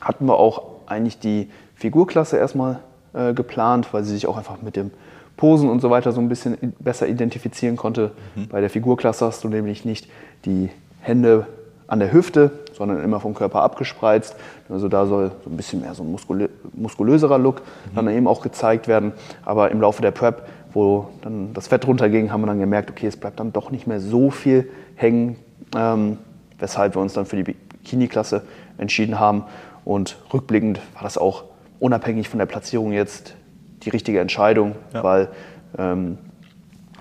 hatten 0.00 0.26
wir 0.26 0.38
auch 0.38 0.62
eigentlich 0.86 1.18
die 1.18 1.50
Figurklasse 1.74 2.36
erstmal 2.36 2.80
äh, 3.14 3.32
geplant, 3.34 3.92
weil 3.92 4.04
sie 4.04 4.14
sich 4.14 4.26
auch 4.26 4.36
einfach 4.36 4.60
mit 4.62 4.76
dem 4.76 4.90
Posen 5.36 5.70
und 5.70 5.80
so 5.80 5.90
weiter 5.90 6.12
so 6.12 6.20
ein 6.20 6.28
bisschen 6.28 6.74
besser 6.80 7.06
identifizieren 7.06 7.76
konnte. 7.76 8.10
Mhm. 8.34 8.48
Bei 8.48 8.60
der 8.60 8.70
Figurklasse 8.70 9.24
hast 9.24 9.44
du 9.44 9.48
nämlich 9.48 9.84
nicht 9.84 10.08
die 10.44 10.70
Hände 11.00 11.46
an 11.86 12.00
der 12.00 12.12
Hüfte, 12.12 12.50
sondern 12.74 13.02
immer 13.02 13.20
vom 13.20 13.34
Körper 13.34 13.62
abgespreizt. 13.62 14.36
Also 14.68 14.88
da 14.88 15.06
soll 15.06 15.32
so 15.44 15.50
ein 15.50 15.56
bisschen 15.56 15.80
mehr 15.80 15.94
so 15.94 16.02
ein 16.02 16.10
muskulö 16.10 16.48
muskulöserer 16.74 17.38
Look 17.38 17.60
mhm. 17.60 17.94
dann 17.94 18.08
eben 18.08 18.26
auch 18.26 18.42
gezeigt 18.42 18.88
werden. 18.88 19.12
Aber 19.44 19.70
im 19.70 19.80
Laufe 19.80 20.02
der 20.02 20.10
Prep, 20.10 20.46
wo 20.78 21.08
dann 21.22 21.52
das 21.54 21.66
Fett 21.66 21.86
runterging, 21.86 22.30
haben 22.30 22.42
wir 22.42 22.46
dann 22.46 22.60
gemerkt, 22.60 22.90
okay, 22.90 23.08
es 23.08 23.16
bleibt 23.16 23.40
dann 23.40 23.52
doch 23.52 23.70
nicht 23.72 23.86
mehr 23.88 23.98
so 23.98 24.30
viel 24.30 24.70
hängen, 24.94 25.36
ähm, 25.76 26.18
weshalb 26.58 26.94
wir 26.94 27.02
uns 27.02 27.14
dann 27.14 27.26
für 27.26 27.36
die 27.36 27.42
Bikini-Klasse 27.42 28.42
entschieden 28.78 29.18
haben. 29.18 29.44
Und 29.84 30.18
rückblickend 30.32 30.80
war 30.94 31.02
das 31.02 31.18
auch 31.18 31.44
unabhängig 31.80 32.28
von 32.28 32.38
der 32.38 32.46
Platzierung 32.46 32.92
jetzt 32.92 33.34
die 33.82 33.90
richtige 33.90 34.20
Entscheidung, 34.20 34.76
ja. 34.94 35.02
weil 35.02 35.28
ähm, 35.76 36.18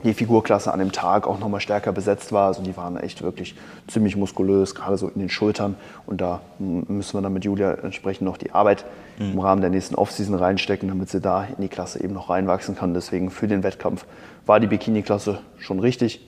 die 0.04 0.14
Figurklasse 0.14 0.72
an 0.72 0.80
dem 0.80 0.92
Tag 0.92 1.28
auch 1.28 1.40
nochmal 1.40 1.60
stärker 1.60 1.92
besetzt 1.92 2.32
war. 2.32 2.48
Also 2.48 2.62
die 2.62 2.78
waren 2.78 2.98
echt 2.98 3.22
wirklich 3.24 3.56
ziemlich 3.88 4.16
muskulös, 4.16 4.76
gerade 4.76 4.98
so 4.98 5.08
in 5.08 5.20
den 5.20 5.30
Schultern. 5.30 5.76
Und 6.06 6.22
da 6.22 6.42
müssen 6.60 7.18
wir 7.18 7.22
dann 7.22 7.34
mit 7.34 7.46
Julia 7.46 7.74
entsprechend 7.74 8.26
noch 8.26 8.38
die 8.38 8.52
Arbeit 8.52 8.86
mhm. 9.18 9.34
im 9.34 9.40
Rahmen 9.40 9.62
der 9.62 9.70
nächsten 9.70 9.96
Offseason 9.96 10.36
reinstecken, 10.36 10.88
damit 10.90 11.10
sie 11.10 11.22
da 11.22 11.44
in 11.44 11.62
die 11.62 11.68
Klasse 11.68 12.04
eben 12.04 12.14
noch 12.14 12.30
reinwachsen 12.30 12.76
kann. 12.76 12.94
Deswegen 12.94 13.32
für 13.32 13.48
den 13.48 13.64
Wettkampf 13.64 14.06
war 14.46 14.60
die 14.60 14.68
Bikini-Klasse 14.68 15.40
schon 15.58 15.80
richtig. 15.80 16.26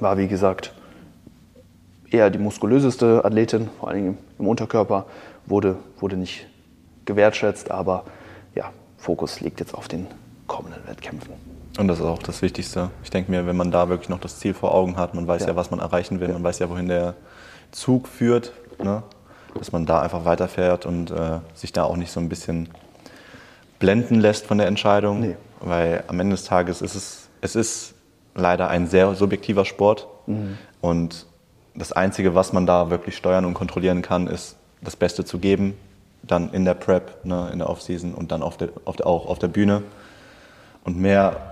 War 0.00 0.16
wie 0.16 0.28
gesagt 0.28 0.72
eher 2.12 2.30
die 2.30 2.38
muskulöseste 2.38 3.24
Athletin, 3.24 3.70
vor 3.78 3.88
allen 3.88 3.96
Dingen 3.96 4.18
im 4.38 4.46
Unterkörper, 4.46 5.06
wurde, 5.46 5.76
wurde 5.98 6.16
nicht 6.16 6.46
gewertschätzt, 7.04 7.70
aber 7.70 8.04
ja, 8.54 8.70
Fokus 8.98 9.40
liegt 9.40 9.60
jetzt 9.60 9.74
auf 9.74 9.88
den 9.88 10.06
kommenden 10.46 10.86
Wettkämpfen. 10.86 11.32
Und 11.78 11.88
das 11.88 12.00
ist 12.00 12.04
auch 12.04 12.22
das 12.22 12.42
Wichtigste. 12.42 12.90
Ich 13.02 13.10
denke 13.10 13.30
mir, 13.30 13.46
wenn 13.46 13.56
man 13.56 13.70
da 13.70 13.88
wirklich 13.88 14.08
noch 14.08 14.20
das 14.20 14.38
Ziel 14.38 14.52
vor 14.52 14.74
Augen 14.74 14.96
hat, 14.96 15.14
man 15.14 15.26
weiß 15.26 15.42
ja, 15.42 15.48
ja 15.48 15.56
was 15.56 15.70
man 15.70 15.80
erreichen 15.80 16.20
will, 16.20 16.28
ja. 16.28 16.34
man 16.34 16.44
weiß 16.44 16.58
ja, 16.58 16.68
wohin 16.68 16.88
der 16.88 17.14
Zug 17.70 18.08
führt, 18.08 18.52
ne? 18.82 19.02
dass 19.58 19.72
man 19.72 19.86
da 19.86 20.00
einfach 20.00 20.24
weiterfährt 20.24 20.86
und 20.86 21.10
äh, 21.10 21.38
sich 21.54 21.72
da 21.72 21.84
auch 21.84 21.96
nicht 21.96 22.12
so 22.12 22.20
ein 22.20 22.28
bisschen 22.28 22.68
blenden 23.78 24.20
lässt 24.20 24.46
von 24.46 24.58
der 24.58 24.66
Entscheidung. 24.66 25.20
Nee. 25.20 25.36
Weil 25.60 26.04
am 26.08 26.20
Ende 26.20 26.36
des 26.36 26.44
Tages 26.44 26.82
ist 26.82 26.94
es, 26.94 27.28
es 27.40 27.56
ist 27.56 27.94
leider 28.34 28.68
ein 28.68 28.86
sehr 28.86 29.14
subjektiver 29.14 29.64
Sport. 29.64 30.08
Mhm. 30.26 30.58
Und 30.80 31.26
das 31.74 31.92
Einzige, 31.92 32.34
was 32.34 32.52
man 32.52 32.66
da 32.66 32.90
wirklich 32.90 33.16
steuern 33.16 33.44
und 33.44 33.54
kontrollieren 33.54 34.02
kann, 34.02 34.26
ist 34.26 34.56
das 34.82 34.96
Beste 34.96 35.24
zu 35.24 35.38
geben, 35.38 35.74
dann 36.22 36.52
in 36.52 36.64
der 36.64 36.74
Prep, 36.74 37.24
ne, 37.24 37.50
in 37.52 37.58
der 37.58 37.68
Offseason 37.68 38.14
und 38.14 38.30
dann 38.30 38.42
auf 38.42 38.56
der, 38.56 38.68
auf 38.84 38.96
der, 38.96 39.06
auch 39.06 39.26
auf 39.26 39.38
der 39.38 39.48
Bühne. 39.48 39.82
Und 40.84 40.96
mehr 40.98 41.51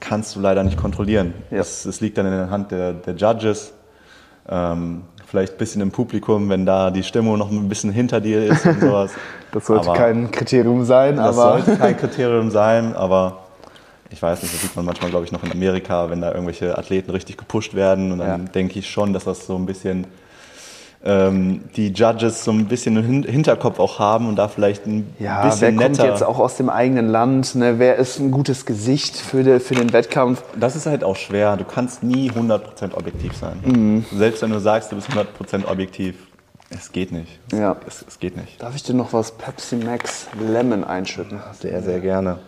kannst 0.00 0.34
du 0.34 0.40
leider 0.40 0.64
nicht 0.64 0.76
kontrollieren. 0.76 1.34
Ja. 1.50 1.58
Es, 1.58 1.84
es, 1.84 2.00
liegt 2.00 2.18
dann 2.18 2.26
in 2.26 2.32
der 2.32 2.50
Hand 2.50 2.72
der, 2.72 2.94
der 2.94 3.14
Judges. 3.14 3.72
Ähm, 4.48 5.02
vielleicht 5.26 5.52
ein 5.52 5.58
bisschen 5.58 5.82
im 5.82 5.92
Publikum, 5.92 6.48
wenn 6.48 6.66
da 6.66 6.90
die 6.90 7.02
Stimmung 7.04 7.38
noch 7.38 7.50
ein 7.50 7.68
bisschen 7.68 7.92
hinter 7.92 8.20
dir 8.20 8.44
ist 8.44 8.66
und 8.66 8.80
sowas. 8.80 9.12
das 9.52 9.66
sollte 9.66 9.88
aber 9.90 9.98
kein 9.98 10.30
Kriterium 10.30 10.84
sein. 10.84 11.16
Das 11.16 11.38
aber 11.38 11.62
sollte 11.62 11.78
kein 11.78 11.96
Kriterium 11.96 12.50
sein, 12.50 12.96
aber 12.96 13.44
ich 14.10 14.20
weiß 14.20 14.42
nicht, 14.42 14.52
das 14.52 14.62
sieht 14.62 14.74
man 14.74 14.84
manchmal, 14.84 15.10
glaube 15.10 15.24
ich, 15.24 15.32
noch 15.32 15.44
in 15.44 15.52
Amerika, 15.52 16.10
wenn 16.10 16.20
da 16.20 16.32
irgendwelche 16.32 16.76
Athleten 16.76 17.12
richtig 17.12 17.36
gepusht 17.36 17.74
werden. 17.74 18.10
Und 18.10 18.18
dann 18.18 18.44
ja. 18.46 18.50
denke 18.52 18.78
ich 18.78 18.90
schon, 18.90 19.12
dass 19.12 19.24
das 19.24 19.46
so 19.46 19.56
ein 19.56 19.66
bisschen 19.66 20.06
ähm, 21.02 21.62
die 21.76 21.88
Judges 21.88 22.44
so 22.44 22.50
ein 22.50 22.66
bisschen 22.66 22.96
im 22.96 23.22
Hinterkopf 23.22 23.78
auch 23.78 23.98
haben 23.98 24.28
und 24.28 24.36
da 24.36 24.48
vielleicht 24.48 24.86
ein 24.86 25.14
ja, 25.18 25.44
bisschen 25.44 25.60
wer 25.60 25.70
netter. 25.72 26.02
kommt 26.02 26.10
jetzt 26.10 26.22
auch 26.22 26.38
aus 26.38 26.56
dem 26.56 26.68
eigenen 26.68 27.08
Land? 27.08 27.54
Ne? 27.54 27.78
Wer 27.78 27.96
ist 27.96 28.18
ein 28.18 28.30
gutes 28.30 28.66
Gesicht 28.66 29.16
für, 29.16 29.42
de, 29.42 29.60
für 29.60 29.74
den 29.74 29.92
Wettkampf? 29.92 30.42
Das 30.58 30.76
ist 30.76 30.86
halt 30.86 31.02
auch 31.02 31.16
schwer. 31.16 31.56
Du 31.56 31.64
kannst 31.64 32.02
nie 32.02 32.30
100% 32.30 32.94
objektiv 32.94 33.34
sein. 33.34 33.60
Mhm. 33.64 34.04
Selbst 34.14 34.42
wenn 34.42 34.50
du 34.50 34.60
sagst, 34.60 34.92
du 34.92 34.96
bist 34.96 35.08
100% 35.08 35.66
objektiv, 35.66 36.16
es 36.68 36.92
geht 36.92 37.12
nicht. 37.12 37.38
Ja. 37.52 37.76
Es, 37.86 38.04
es, 38.06 38.18
geht 38.18 38.36
nicht. 38.36 38.62
Darf 38.62 38.76
ich 38.76 38.82
dir 38.82 38.94
noch 38.94 39.12
was 39.12 39.32
Pepsi 39.32 39.76
Max 39.76 40.28
Lemon 40.38 40.84
einschütten? 40.84 41.40
Sehr, 41.58 41.82
sehr 41.82 42.00
gerne. 42.00 42.38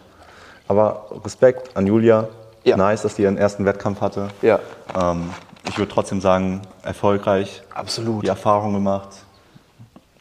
Aber 0.69 1.07
Respekt 1.25 1.77
an 1.77 1.87
Julia. 1.87 2.29
Ja. 2.65 2.77
Nice, 2.77 3.03
dass 3.03 3.17
die 3.17 3.23
ihren 3.23 3.37
ersten 3.37 3.65
Wettkampf 3.65 4.01
hatte. 4.01 4.29
Ja. 4.41 4.61
Ähm, 4.97 5.31
ich 5.69 5.79
würde 5.79 5.93
trotzdem 5.93 6.21
sagen, 6.21 6.63
erfolgreich. 6.83 7.63
Absolut. 7.75 8.25
Die 8.25 8.29
Erfahrung 8.29 8.73
gemacht. 8.73 9.09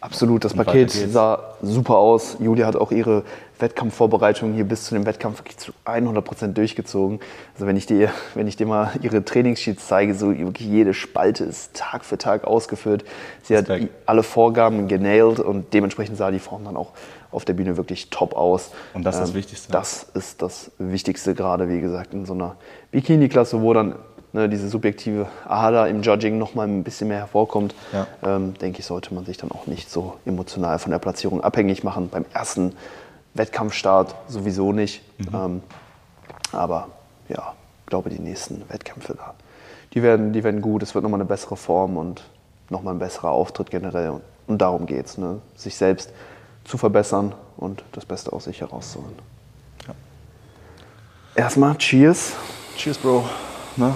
Absolut, 0.02 0.44
das 0.44 0.56
Paket 0.56 0.90
sah 0.90 1.54
super 1.62 1.98
aus. 1.98 2.38
Julia 2.40 2.66
hat 2.66 2.76
auch 2.76 2.92
ihre 2.92 3.24
Wettkampfvorbereitung 3.60 4.54
hier 4.54 4.64
bis 4.64 4.86
zu 4.86 4.96
dem 4.96 5.06
Wettkampf 5.06 5.40
wirklich 5.40 5.58
zu 5.58 5.74
100 5.86 6.26
Prozent 6.26 6.58
durchgezogen. 6.58 7.20
Also 7.54 7.68
wenn 7.68 7.78
ich 7.78 7.86
dir, 7.86 8.10
wenn 8.34 8.48
ich 8.48 8.56
dir 8.56 8.66
mal 8.66 8.92
ihre 9.04 9.24
Trainingssheets 9.24 9.88
zeige, 9.88 10.16
so 10.16 10.36
wirklich 10.36 10.68
jede 10.68 10.96
Spalte 10.96 11.44
ist 11.44 11.76
Tag 11.76 12.04
für 12.04 12.18
Tag 12.18 12.46
ausgeführt. 12.46 13.06
Sie 13.44 13.56
hat 13.56 13.68
alle 14.08 14.24
Vorgaben 14.24 14.88
genailed 14.88 15.40
und 15.40 15.72
dementsprechend 15.72 16.18
sah 16.18 16.32
die 16.32 16.40
Form 16.40 16.66
dann 16.66 16.78
auch 16.78 16.94
auf 17.30 17.46
der 17.46 17.54
Bühne 17.54 17.78
wirklich 17.78 18.10
top 18.10 18.36
aus. 18.36 18.72
Und 18.96 19.04
das 19.04 19.16
ist 19.16 19.22
das 19.22 19.30
ähm, 19.30 19.36
Wichtigste. 19.36 19.72
Das 19.72 20.04
ist 20.16 20.42
das 20.42 20.72
Wichtigste, 20.80 21.36
gerade 21.36 21.70
wie 21.70 21.80
gesagt 21.80 22.16
in 22.16 22.26
so 22.26 22.34
einer 22.34 22.56
Bikini-Klasse, 22.90 23.62
wo 23.62 23.72
dann 23.74 23.96
ne, 24.34 24.50
diese 24.50 24.70
subjektive 24.70 25.28
Ader 25.48 25.88
im 25.88 26.02
Judging 26.02 26.38
noch 26.38 26.56
mal 26.56 26.68
ein 26.68 26.84
bisschen 26.84 27.08
mehr 27.08 27.20
hervorkommt, 27.20 27.76
ja. 27.92 28.08
ähm, 28.24 28.54
denke 28.56 28.80
ich, 28.80 28.86
sollte 28.86 29.14
man 29.14 29.26
sich 29.26 29.38
dann 29.38 29.52
auch 29.52 29.68
nicht 29.68 29.90
so 29.90 30.16
emotional 30.26 30.80
von 30.80 30.92
der 30.92 31.00
Platzierung 31.00 31.44
abhängig 31.44 31.84
machen. 31.84 32.10
Beim 32.10 32.26
ersten 32.34 32.76
Wettkampfstart 33.34 34.16
sowieso 34.28 34.72
nicht. 34.72 35.02
Mhm. 35.20 35.28
Ähm, 35.34 35.64
aber 36.52 36.90
ja, 37.30 37.54
ich 37.82 37.86
glaube, 37.88 38.10
die 38.10 38.20
nächsten 38.20 38.64
Wettkämpfe 38.70 39.16
da, 39.16 39.34
die 39.94 40.04
werden, 40.04 40.34
die 40.34 40.44
werden 40.44 40.62
gut. 40.62 40.84
Es 40.84 40.96
wird 40.96 41.04
nochmal 41.04 41.20
eine 41.20 41.28
bessere 41.28 41.58
Form 41.58 41.98
und 41.98 42.24
nochmal 42.70 42.96
ein 42.96 43.00
besserer 43.00 43.32
Auftritt 43.32 43.70
generell. 43.70 44.22
Und 44.48 44.62
darum 44.62 44.86
geht 44.86 45.06
es, 45.06 45.18
ne? 45.18 45.40
sich 45.56 45.76
selbst 45.76 46.12
zu 46.64 46.78
verbessern 46.78 47.34
und 47.58 47.84
das 47.92 48.06
Beste 48.06 48.32
aus 48.34 48.46
sich 48.46 48.62
herauszuholen. 48.62 49.16
Ja. 49.88 49.94
Erstmal 51.36 51.76
Cheers. 51.78 52.34
Cheers, 52.78 52.98
Bro. 52.98 53.24
Ne? 53.78 53.94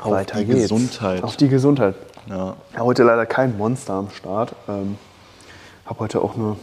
Auf 0.00 0.12
Weiter 0.12 0.38
die 0.38 0.46
geht's. 0.46 0.62
Gesundheit. 0.62 1.22
Auf 1.22 1.36
die 1.36 1.48
Gesundheit. 1.48 1.94
Ja. 2.28 2.56
Heute 2.78 3.02
leider 3.02 3.26
kein 3.26 3.58
Monster 3.58 3.94
am 3.94 4.10
Start. 4.10 4.54
Ähm, 4.68 4.96
habe 5.84 6.00
heute 6.00 6.22
auch 6.22 6.36
nur 6.36 6.56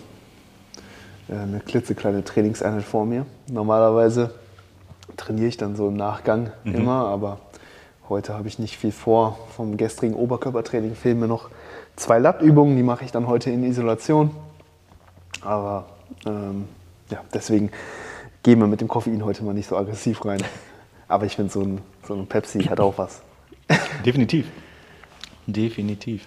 äh, 1.29 1.33
eine 1.33 1.59
klitzekleine 1.59 2.23
Trainingseinheit 2.23 2.83
vor 2.83 3.05
mir. 3.05 3.25
Normalerweise 3.47 4.31
trainiere 5.17 5.47
ich 5.47 5.57
dann 5.57 5.75
so 5.75 5.87
im 5.87 5.95
Nachgang 5.95 6.51
mhm. 6.63 6.75
immer, 6.75 7.07
aber 7.07 7.39
heute 8.09 8.33
habe 8.33 8.47
ich 8.47 8.57
nicht 8.57 8.77
viel 8.77 8.91
vor. 8.91 9.37
Vom 9.55 9.77
gestrigen 9.77 10.15
Oberkörpertraining 10.15 10.95
fehlen 10.95 11.19
mir 11.19 11.27
noch 11.27 11.49
zwei 11.95 12.17
Lattübungen, 12.17 12.75
die 12.75 12.83
mache 12.83 13.05
ich 13.05 13.11
dann 13.11 13.27
heute 13.27 13.51
in 13.51 13.63
Isolation. 13.63 14.31
Aber 15.41 15.85
ähm, 16.25 16.67
ja, 17.11 17.19
deswegen 17.33 17.71
gehen 18.41 18.59
wir 18.59 18.67
mit 18.67 18.81
dem 18.81 18.87
Koffein 18.87 19.23
heute 19.23 19.43
mal 19.43 19.53
nicht 19.53 19.69
so 19.69 19.77
aggressiv 19.77 20.25
rein. 20.25 20.41
Aber 21.07 21.25
ich 21.25 21.35
finde, 21.35 21.51
so 21.51 21.61
ein, 21.61 21.81
so 22.07 22.15
ein 22.15 22.25
Pepsi 22.27 22.63
hat 22.63 22.79
auch 22.79 22.97
was. 22.97 23.21
Definitiv. 24.05 24.47
Definitiv. 25.45 26.25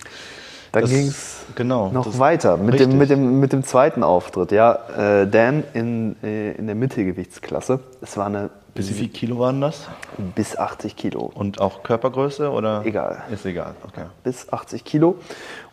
Dann 0.72 0.84
ging 0.84 1.08
es 1.08 1.44
genau, 1.56 1.90
noch 1.90 2.18
weiter 2.18 2.56
mit 2.56 2.78
dem, 2.78 2.96
mit, 2.96 3.10
dem, 3.10 3.40
mit 3.40 3.52
dem 3.52 3.64
zweiten 3.64 4.04
Auftritt. 4.04 4.52
Ja, 4.52 5.22
äh, 5.22 5.26
Dan 5.26 5.64
in, 5.74 6.16
äh, 6.22 6.52
in 6.52 6.66
der 6.66 6.76
Mittelgewichtsklasse. 6.76 7.80
Es 8.00 8.16
war 8.16 8.26
eine. 8.26 8.50
Bis 8.72 8.88
wie 8.88 8.94
viel 8.94 9.08
Kilo 9.08 9.40
waren 9.40 9.60
das? 9.60 9.88
Bis 10.36 10.56
80 10.56 10.94
Kilo. 10.94 11.28
Und 11.34 11.60
auch 11.60 11.82
Körpergröße 11.82 12.50
oder? 12.50 12.82
Egal. 12.84 13.24
Ist 13.32 13.44
egal, 13.44 13.74
okay. 13.84 14.04
Bis 14.22 14.52
80 14.52 14.84
Kilo. 14.84 15.16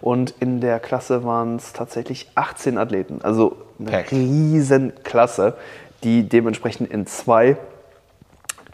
Und 0.02 0.34
in 0.40 0.62
der 0.62 0.80
Klasse 0.80 1.24
waren 1.24 1.58
es 1.58 1.74
tatsächlich 1.74 2.28
18 2.34 2.80
Athleten. 2.80 3.20
Also 3.22 3.56
eine 3.80 3.92
Pack. 3.92 4.12
Riesenklasse, 4.12 5.54
die 6.04 6.28
dementsprechend 6.28 6.90
in 6.90 7.06
zwei 7.06 7.58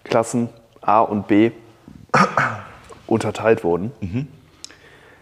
Klassen 0.06 0.48
A 0.80 1.02
und 1.02 1.28
B 1.28 1.52
unterteilt 3.08 3.64
wurden. 3.64 3.92
Mhm. 4.02 4.28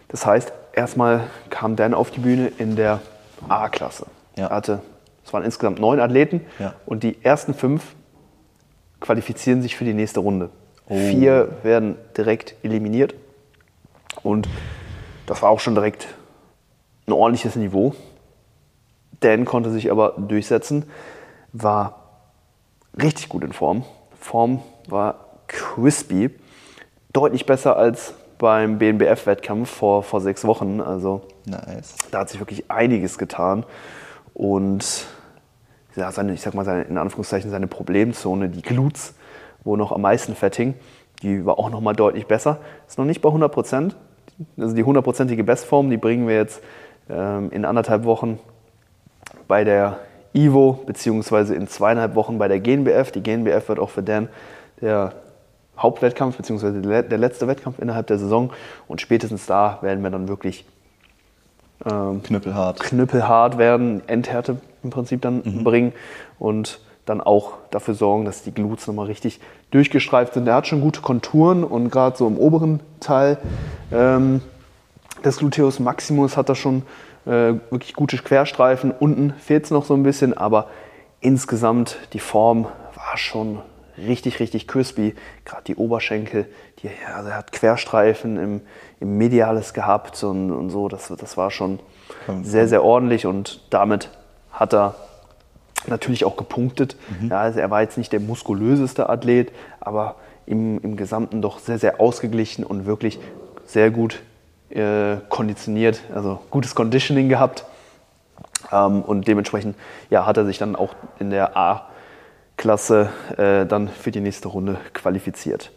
Das 0.08 0.26
heißt, 0.26 0.52
erstmal 0.74 1.22
kam 1.50 1.76
Dan 1.76 1.94
auf 1.94 2.12
die 2.12 2.20
Bühne 2.20 2.52
in 2.58 2.76
der 2.76 3.00
A-Klasse. 3.48 4.08
Ja. 4.36 4.48
Er 4.48 4.56
hatte, 4.56 4.82
es 5.26 5.34
waren 5.34 5.44
insgesamt 5.44 5.80
neun 5.80 6.00
Athleten 6.00 6.42
ja. 6.60 6.74
und 6.86 7.04
die 7.04 7.24
ersten 7.24 7.54
fünf 7.54 7.96
qualifizieren 9.00 9.62
sich 9.62 9.76
für 9.76 9.86
die 9.86 9.94
nächste 9.94 10.20
Runde. 10.20 10.50
Oh. 10.88 10.96
Vier 10.96 11.58
werden 11.64 11.96
direkt 12.18 12.56
eliminiert 12.64 13.16
und 14.24 14.48
das 15.26 15.42
war 15.42 15.50
auch 15.50 15.60
schon 15.60 15.76
direkt 15.76 16.08
ein 17.08 17.14
ordentliches 17.14 17.56
Niveau. 17.56 17.96
Dan 19.22 19.46
konnte 19.46 19.72
sich 19.72 19.92
aber 19.92 20.16
durchsetzen, 20.18 20.86
war 21.54 22.02
richtig 23.02 23.30
gut 23.30 23.44
in 23.44 23.54
Form. 23.54 23.84
Form 24.20 24.62
war 24.88 25.40
crispy 25.48 26.32
deutlich 27.14 27.46
besser 27.46 27.78
als 27.78 28.14
beim 28.38 28.80
BNBF-Wettkampf 28.80 29.70
vor, 29.70 30.04
vor 30.04 30.22
sechs 30.22 30.46
Wochen. 30.46 30.82
Also 30.82 31.22
nice. 31.46 31.96
da 32.12 32.20
hat 32.20 32.30
sich 32.30 32.40
wirklich 32.40 32.70
einiges 32.72 33.18
getan. 33.18 33.66
Und 34.34 35.06
ja, 35.96 36.12
seine, 36.12 36.34
ich 36.34 36.42
sag 36.42 36.54
mal, 36.54 36.66
seine, 36.66 36.84
in 36.84 36.98
Anführungszeichen 36.98 37.52
seine 37.52 37.68
Problemzone, 37.68 38.50
die 38.50 38.62
Glutes, 38.62 39.14
wo 39.64 39.76
noch 39.76 39.92
am 39.92 40.02
meisten 40.02 40.36
Fetting, 40.36 40.74
die 41.22 41.46
war 41.46 41.60
auch 41.60 41.70
noch 41.70 41.82
mal 41.82 41.94
deutlich 41.94 42.26
besser. 42.26 42.58
Ist 42.88 42.98
noch 42.98 43.06
nicht 43.06 43.22
bei 43.22 43.30
100 43.30 43.52
Prozent. 43.52 43.96
Also 44.58 44.76
die 44.76 44.84
hundertprozentige 44.84 45.44
Bestform, 45.44 45.90
die 45.90 45.98
bringen 45.98 46.28
wir 46.28 46.36
jetzt 46.36 46.64
ähm, 47.10 47.52
in 47.52 47.66
anderthalb 47.66 48.06
Wochen 48.06 48.40
bei 49.48 49.64
der 49.64 50.00
Ivo, 50.34 50.82
beziehungsweise 50.86 51.54
in 51.54 51.68
zweieinhalb 51.68 52.16
Wochen 52.16 52.40
bei 52.40 52.48
der 52.48 52.60
GNBF. 52.60 53.12
Die 53.12 53.22
GNBF 53.22 53.70
wird 53.70 53.80
auch 53.80 53.90
für 53.90 54.02
Dan 54.02 54.30
der 54.80 55.14
Hauptwettkampf, 55.82 56.38
beziehungsweise 56.38 56.82
der 56.82 57.18
letzte 57.18 57.48
Wettkampf 57.48 57.80
innerhalb 57.80 58.08
der 58.08 58.18
Saison. 58.18 58.52
Und 58.88 59.02
spätestens 59.02 59.46
da 59.46 59.80
werden 59.82 60.04
wir 60.04 60.10
dann 60.10 60.28
wirklich 60.28 60.66
ähm, 61.90 62.22
knüppelhart. 62.24 62.80
knüppelhart 62.80 63.58
werden, 63.58 64.02
Endhärte 64.08 64.58
im 64.84 64.90
Prinzip 64.90 65.22
dann 65.22 65.42
mhm. 65.44 65.64
bringen 65.64 65.94
und 66.40 66.80
dann 67.06 67.22
auch 67.22 67.54
dafür 67.72 67.94
sorgen, 67.96 68.26
dass 68.26 68.44
die 68.44 68.54
Glutes 68.54 68.88
nochmal 68.88 69.08
richtig 69.08 69.40
durchgestreift 69.72 70.34
sind. 70.36 70.48
Er 70.48 70.56
hat 70.56 70.68
schon 70.68 70.82
gute 70.82 71.02
Konturen 71.02 71.64
und 71.64 71.90
gerade 71.90 72.18
so 72.18 72.28
im 72.28 72.38
oberen 72.38 72.80
Teil 73.00 73.38
ähm, 73.92 74.42
des 75.26 75.38
Gluteus 75.38 75.80
Maximus 75.80 76.38
hat 76.38 76.50
er 76.50 76.56
schon 76.56 76.84
äh, 77.26 77.54
wirklich 77.70 77.94
gute 77.94 78.18
Querstreifen. 78.18 78.92
Unten 78.92 79.34
fehlt 79.34 79.66
es 79.66 79.72
noch 79.72 79.86
so 79.86 79.94
ein 79.94 80.04
bisschen, 80.04 80.38
aber 80.38 80.68
insgesamt 81.20 81.98
die 82.14 82.20
Form 82.20 82.66
war 82.96 83.18
schon 83.18 83.60
richtig, 84.08 84.40
richtig 84.40 84.68
crispy. 84.68 85.16
Gerade 85.46 85.64
die 85.66 85.76
Oberschenkel, 85.76 86.48
die, 86.80 86.90
also 87.14 87.30
er 87.30 87.38
hat 87.38 87.52
Querstreifen 87.52 88.38
im, 88.38 88.62
im 89.00 89.18
Mediales 89.18 89.74
gehabt 89.74 90.24
und, 90.24 90.52
und 90.52 90.70
so. 90.70 90.88
Das, 90.88 91.08
das 91.08 91.38
war 91.38 91.52
schon 91.52 91.80
sehr, 92.44 92.68
sehr 92.68 92.84
ordentlich 92.84 93.26
und 93.26 93.62
damit 93.70 94.10
hat 94.52 94.74
er 94.74 94.96
natürlich 95.88 96.26
auch 96.26 96.38
gepunktet. 96.38 96.96
Mhm. 97.20 97.30
Ja, 97.30 97.42
also 97.42 97.60
er 97.60 97.70
war 97.72 97.82
jetzt 97.82 97.98
nicht 97.98 98.12
der 98.12 98.20
muskulöseste 98.20 99.10
Athlet, 99.10 99.52
aber 99.80 100.16
im, 100.46 100.80
im 100.82 100.96
Gesamten 100.96 101.42
doch 101.42 101.60
sehr, 101.60 101.80
sehr 101.80 102.00
ausgeglichen 102.00 102.64
und 102.64 102.86
wirklich 102.86 103.20
sehr 103.66 103.90
gut 103.92 104.22
äh, 104.70 105.18
konditioniert, 105.30 106.02
also 106.14 106.40
gutes 106.50 106.76
Conditioning 106.76 107.30
gehabt. 107.30 107.66
Ähm, 108.72 109.02
und 109.02 109.28
dementsprechend 109.28 109.76
ja, 110.10 110.26
hat 110.26 110.38
er 110.38 110.46
sich 110.46 110.58
dann 110.58 110.76
auch 110.76 110.96
in 111.20 111.30
der 111.30 111.58
A 111.58 111.88
Klasse 112.62 113.10
äh, 113.38 113.66
dann 113.66 113.88
für 113.88 114.12
die 114.12 114.22
nächste 114.22 114.48
Runde 114.48 114.78
qualifiziert. 114.94 115.72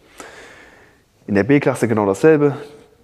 In 1.27 1.35
der 1.35 1.44
B-Klasse 1.44 1.88
genau 1.88 2.05
dasselbe. 2.05 2.57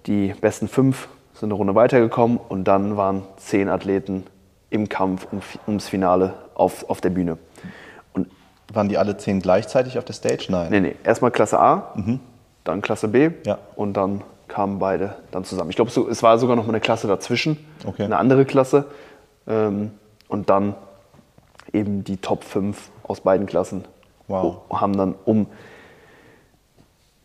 Die 0.05 0.35
besten 0.39 0.67
fünf 0.67 1.07
sind 1.33 1.47
eine 1.47 1.55
Runde 1.55 1.73
weitergekommen 1.73 2.37
und 2.37 2.65
dann 2.65 2.95
waren 2.95 3.23
zehn 3.37 3.69
Athleten 3.69 4.27
im 4.69 4.87
Kampf 4.87 5.25
um, 5.31 5.41
ums 5.65 5.89
Finale 5.89 6.35
auf, 6.53 6.87
auf 6.91 7.01
der 7.01 7.09
Bühne. 7.09 7.39
Und 8.13 8.27
waren 8.71 8.87
die 8.87 8.99
alle 8.99 9.17
zehn 9.17 9.41
gleichzeitig 9.41 9.97
auf 9.97 10.05
der 10.05 10.13
Stage? 10.13 10.45
Nein. 10.49 10.67
Nee, 10.69 10.79
nee. 10.79 10.95
Erstmal 11.03 11.31
Klasse 11.31 11.59
A, 11.59 11.93
mhm. 11.95 12.19
dann 12.63 12.83
Klasse 12.83 13.07
B 13.07 13.31
ja. 13.47 13.57
und 13.75 13.93
dann 13.93 14.21
kamen 14.47 14.77
beide 14.77 15.15
dann 15.31 15.43
zusammen. 15.43 15.71
Ich 15.71 15.75
glaube, 15.75 15.89
es 15.89 16.21
war 16.21 16.37
sogar 16.37 16.55
noch 16.55 16.67
mal 16.67 16.73
eine 16.73 16.81
Klasse 16.81 17.07
dazwischen, 17.07 17.57
okay. 17.83 18.03
eine 18.03 18.17
andere 18.17 18.45
Klasse. 18.45 18.85
Ähm, 19.47 19.89
und 20.27 20.51
dann 20.51 20.75
eben 21.73 22.03
die 22.03 22.17
Top 22.17 22.43
5 22.43 22.90
aus 23.03 23.21
beiden 23.21 23.47
Klassen 23.47 23.85
wow. 24.27 24.61
haben 24.71 24.97
dann 24.97 25.15
um 25.25 25.47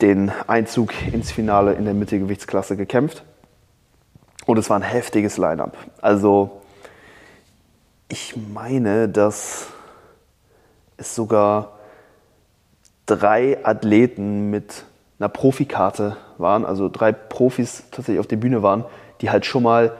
den 0.01 0.31
Einzug 0.47 0.93
ins 1.12 1.33
Finale 1.33 1.73
in 1.73 1.85
der 1.85 1.95
Mittelgewichtsklasse 1.95 2.77
gekämpft. 2.77 3.25
Und 4.45 4.59
es 4.59 4.71
war 4.71 4.79
ein 4.79 4.83
heftiges 4.83 5.39
Line-up. 5.39 5.77
Also 6.01 6.61
ich 8.09 8.35
meine, 8.37 9.09
dass 9.09 9.69
es 10.97 11.15
sogar 11.15 11.73
drei 13.07 13.65
Athleten 13.65 14.51
mit 14.51 14.85
einer 15.19 15.29
Profikarte 15.29 16.17
waren, 16.39 16.65
also 16.65 16.89
drei 16.89 17.12
Profis 17.12 17.85
tatsächlich 17.91 18.21
auf 18.21 18.27
der 18.27 18.37
Bühne 18.37 18.62
waren, 18.62 18.85
die 19.21 19.31
halt 19.31 19.47
schon 19.47 19.62
mal 19.62 19.93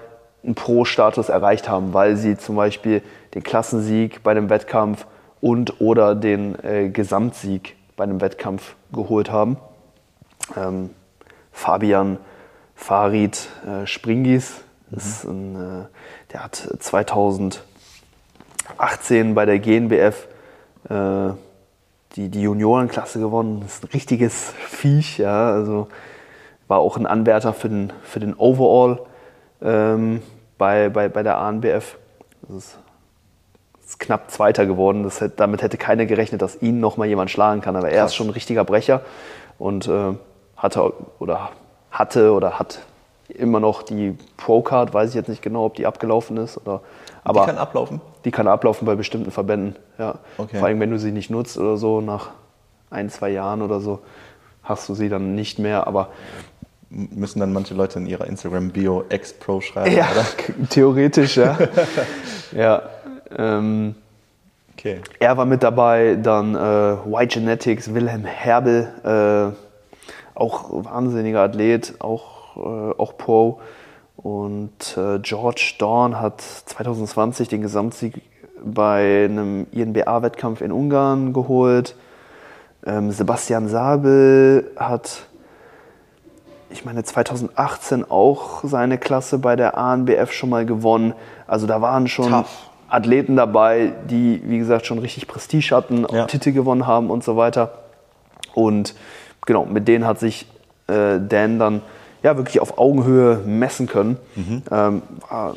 einen 0.45 0.55
Pro-Status 0.55 1.29
erreicht 1.29 1.69
haben, 1.69 1.95
weil 1.95 2.17
sie 2.17 2.37
zum 2.37 2.57
Beispiel 2.57 3.03
den 3.35 3.43
Klassensieg 3.43 4.23
bei 4.23 4.31
einem 4.31 4.51
Wettkampf 4.51 5.07
und 5.41 5.81
oder 5.81 6.15
den 6.15 6.63
äh, 6.65 6.89
Gesamtsieg 6.89 7.77
bei 7.97 8.05
einem 8.05 8.21
Wettkampf 8.21 8.77
geholt 8.93 9.31
haben. 9.31 9.57
Ähm, 10.57 10.91
Fabian 11.53 12.19
Farid 12.75 13.49
äh, 13.67 13.87
Springis. 13.87 14.63
Mhm. 14.91 15.31
Ein, 15.31 15.55
äh, 15.57 15.87
der 16.33 16.45
hat 16.45 16.57
2018 16.79 17.63
bei 19.35 19.47
der 19.47 19.59
GNBF 19.59 20.29
äh, 20.89 21.31
die, 22.15 22.29
die 22.29 22.43
Juniorenklasse 22.43 23.19
gewonnen. 23.19 23.61
Das 23.61 23.75
ist 23.75 23.85
ein 23.85 23.91
richtiges 23.93 24.53
Viech, 24.69 25.19
ja. 25.19 25.51
Also 25.51 25.89
war 26.69 26.79
auch 26.79 26.97
ein 26.97 27.07
Anwärter 27.07 27.53
für 27.53 27.69
den, 27.69 27.93
für 28.03 28.21
den 28.21 28.35
Overall 28.35 29.01
ähm, 29.63 30.23
bei, 30.59 30.89
bei, 30.89 31.09
bei 31.09 31.23
der 31.23 31.39
ANBF. 31.39 31.99
Das 32.43 32.57
ist, 32.57 32.79
ist 33.87 34.01
knapp 34.01 34.31
Zweiter 34.31 34.67
geworden. 34.67 35.05
Das, 35.05 35.25
damit 35.37 35.63
hätte 35.63 35.77
keiner 35.77 36.07
gerechnet, 36.07 36.43
dass 36.43 36.61
ihn 36.61 36.81
nochmal 36.81 37.09
jemand 37.09 37.31
schlagen 37.31 37.61
kann. 37.61 37.77
Aber 37.77 37.89
er 37.89 38.05
ist 38.05 38.15
schon 38.15 38.27
ein 38.27 38.33
richtiger 38.33 38.65
Brecher 38.65 39.03
und 39.59 39.87
äh, 39.87 40.15
hatte 40.57 40.93
oder 41.19 41.51
hatte 41.91 42.33
oder 42.33 42.59
hat 42.59 42.81
immer 43.29 43.61
noch 43.61 43.83
die 43.83 44.17
Pro-Card, 44.37 44.95
weiß 44.95 45.11
ich 45.11 45.15
jetzt 45.15 45.29
nicht 45.29 45.43
genau, 45.43 45.65
ob 45.65 45.75
die 45.75 45.87
abgelaufen 45.87 46.37
ist. 46.37 46.59
Oder, 46.59 46.81
aber 47.25 47.41
die 47.41 47.47
kann 47.47 47.59
ablaufen? 47.59 48.01
Die 48.25 48.31
kann 48.31 48.49
ablaufen 48.49 48.87
bei 48.87 48.95
bestimmten 48.95 49.31
Verbänden, 49.31 49.77
ja. 49.99 50.17
Okay. 50.39 50.59
Vor 50.59 50.69
allem, 50.69 50.81
wenn 50.81 50.91
du 50.91 50.99
sie 50.99 51.13
nicht 51.13 51.31
nutzt 51.31 51.59
oder 51.59 51.77
so, 51.77 52.01
nach 52.01 52.31
ein, 52.91 53.11
zwei 53.11 53.31
Jahren 53.31 53.63
oder 53.63 53.81
so, 53.81 54.01
hast 54.63 54.89
du 54.89 54.95
sie 54.95 55.09
dann 55.09 55.35
nicht 55.35 55.59
mehr. 55.59 55.87
Aber 55.87 56.11
müssen 56.89 57.41
dann 57.41 57.53
manche 57.53 57.75
Leute 57.75 57.99
in 57.99 58.07
ihrer 58.07 58.27
Instagram-Bio 58.27 59.05
Ex-Pro 59.09 59.61
schreiben, 59.61 59.95
ja, 59.95 60.07
oder? 60.13 60.25
theoretisch, 60.71 61.37
ja. 61.37 61.59
ja. 62.53 62.83
Ähm, 63.37 63.95
okay. 64.75 65.01
Er 65.19 65.37
war 65.37 65.47
mit 65.47 65.63
dabei, 65.63 66.17
dann 66.21 66.55
äh, 66.55 66.59
White 66.59 67.39
Genetics, 67.39 67.93
Wilhelm 67.95 68.25
Herbel, 68.25 69.55
äh, 69.55 70.39
auch 70.39 70.85
wahnsinniger 70.85 71.43
Athlet, 71.43 71.95
auch, 72.01 72.57
äh, 72.57 72.95
auch 72.99 73.17
Pro. 73.17 73.61
Und 74.17 74.97
äh, 74.97 75.19
George 75.21 75.75
Dawn 75.79 76.21
hat 76.21 76.41
2020 76.41 77.49
den 77.49 77.63
Gesamtsieg 77.63 78.23
bei 78.65 79.27
einem 79.27 79.67
INBA-Wettkampf 79.73 80.61
in 80.61 80.73
Ungarn 80.73 81.33
geholt. 81.33 81.95
Ähm, 82.85 83.11
Sebastian 83.11 83.69
Sabel 83.69 84.71
hat 84.77 85.27
ich 86.71 86.85
meine, 86.85 87.05
2018 87.05 88.11
auch 88.11 88.61
seine 88.65 88.99
Klasse 88.99 89.39
bei 89.39 89.57
der 89.57 89.79
ANBF 89.79 90.33
schon 90.33 90.51
mal 90.51 90.67
gewonnen. 90.67 91.15
Also 91.47 91.67
da 91.67 91.81
waren 91.81 92.09
schon 92.09 92.31
Tough. 92.31 92.71
Athleten 92.89 93.37
dabei, 93.37 93.93
die, 94.09 94.43
wie 94.45 94.59
gesagt, 94.59 94.87
schon 94.87 94.99
richtig 94.99 95.27
Prestige 95.27 95.75
hatten, 95.75 96.07
auch 96.07 96.15
ja. 96.15 96.27
Titel 96.27 96.53
gewonnen 96.53 96.87
haben 96.87 97.11
und 97.11 97.25
so 97.25 97.37
weiter. 97.37 97.73
Und 98.55 98.95
genau, 99.45 99.65
mit 99.65 99.89
denen 99.89 100.07
hat 100.07 100.19
sich 100.19 100.47
äh, 100.89 101.19
Dan 101.21 101.59
dann 101.59 101.83
ja 102.23 102.37
wirklich 102.37 102.61
auf 102.61 102.79
Augenhöhe 102.79 103.43
messen 103.45 103.87
können. 103.87 104.17
Mhm. 104.35 104.63
Ähm, 104.71 105.03
war 105.29 105.55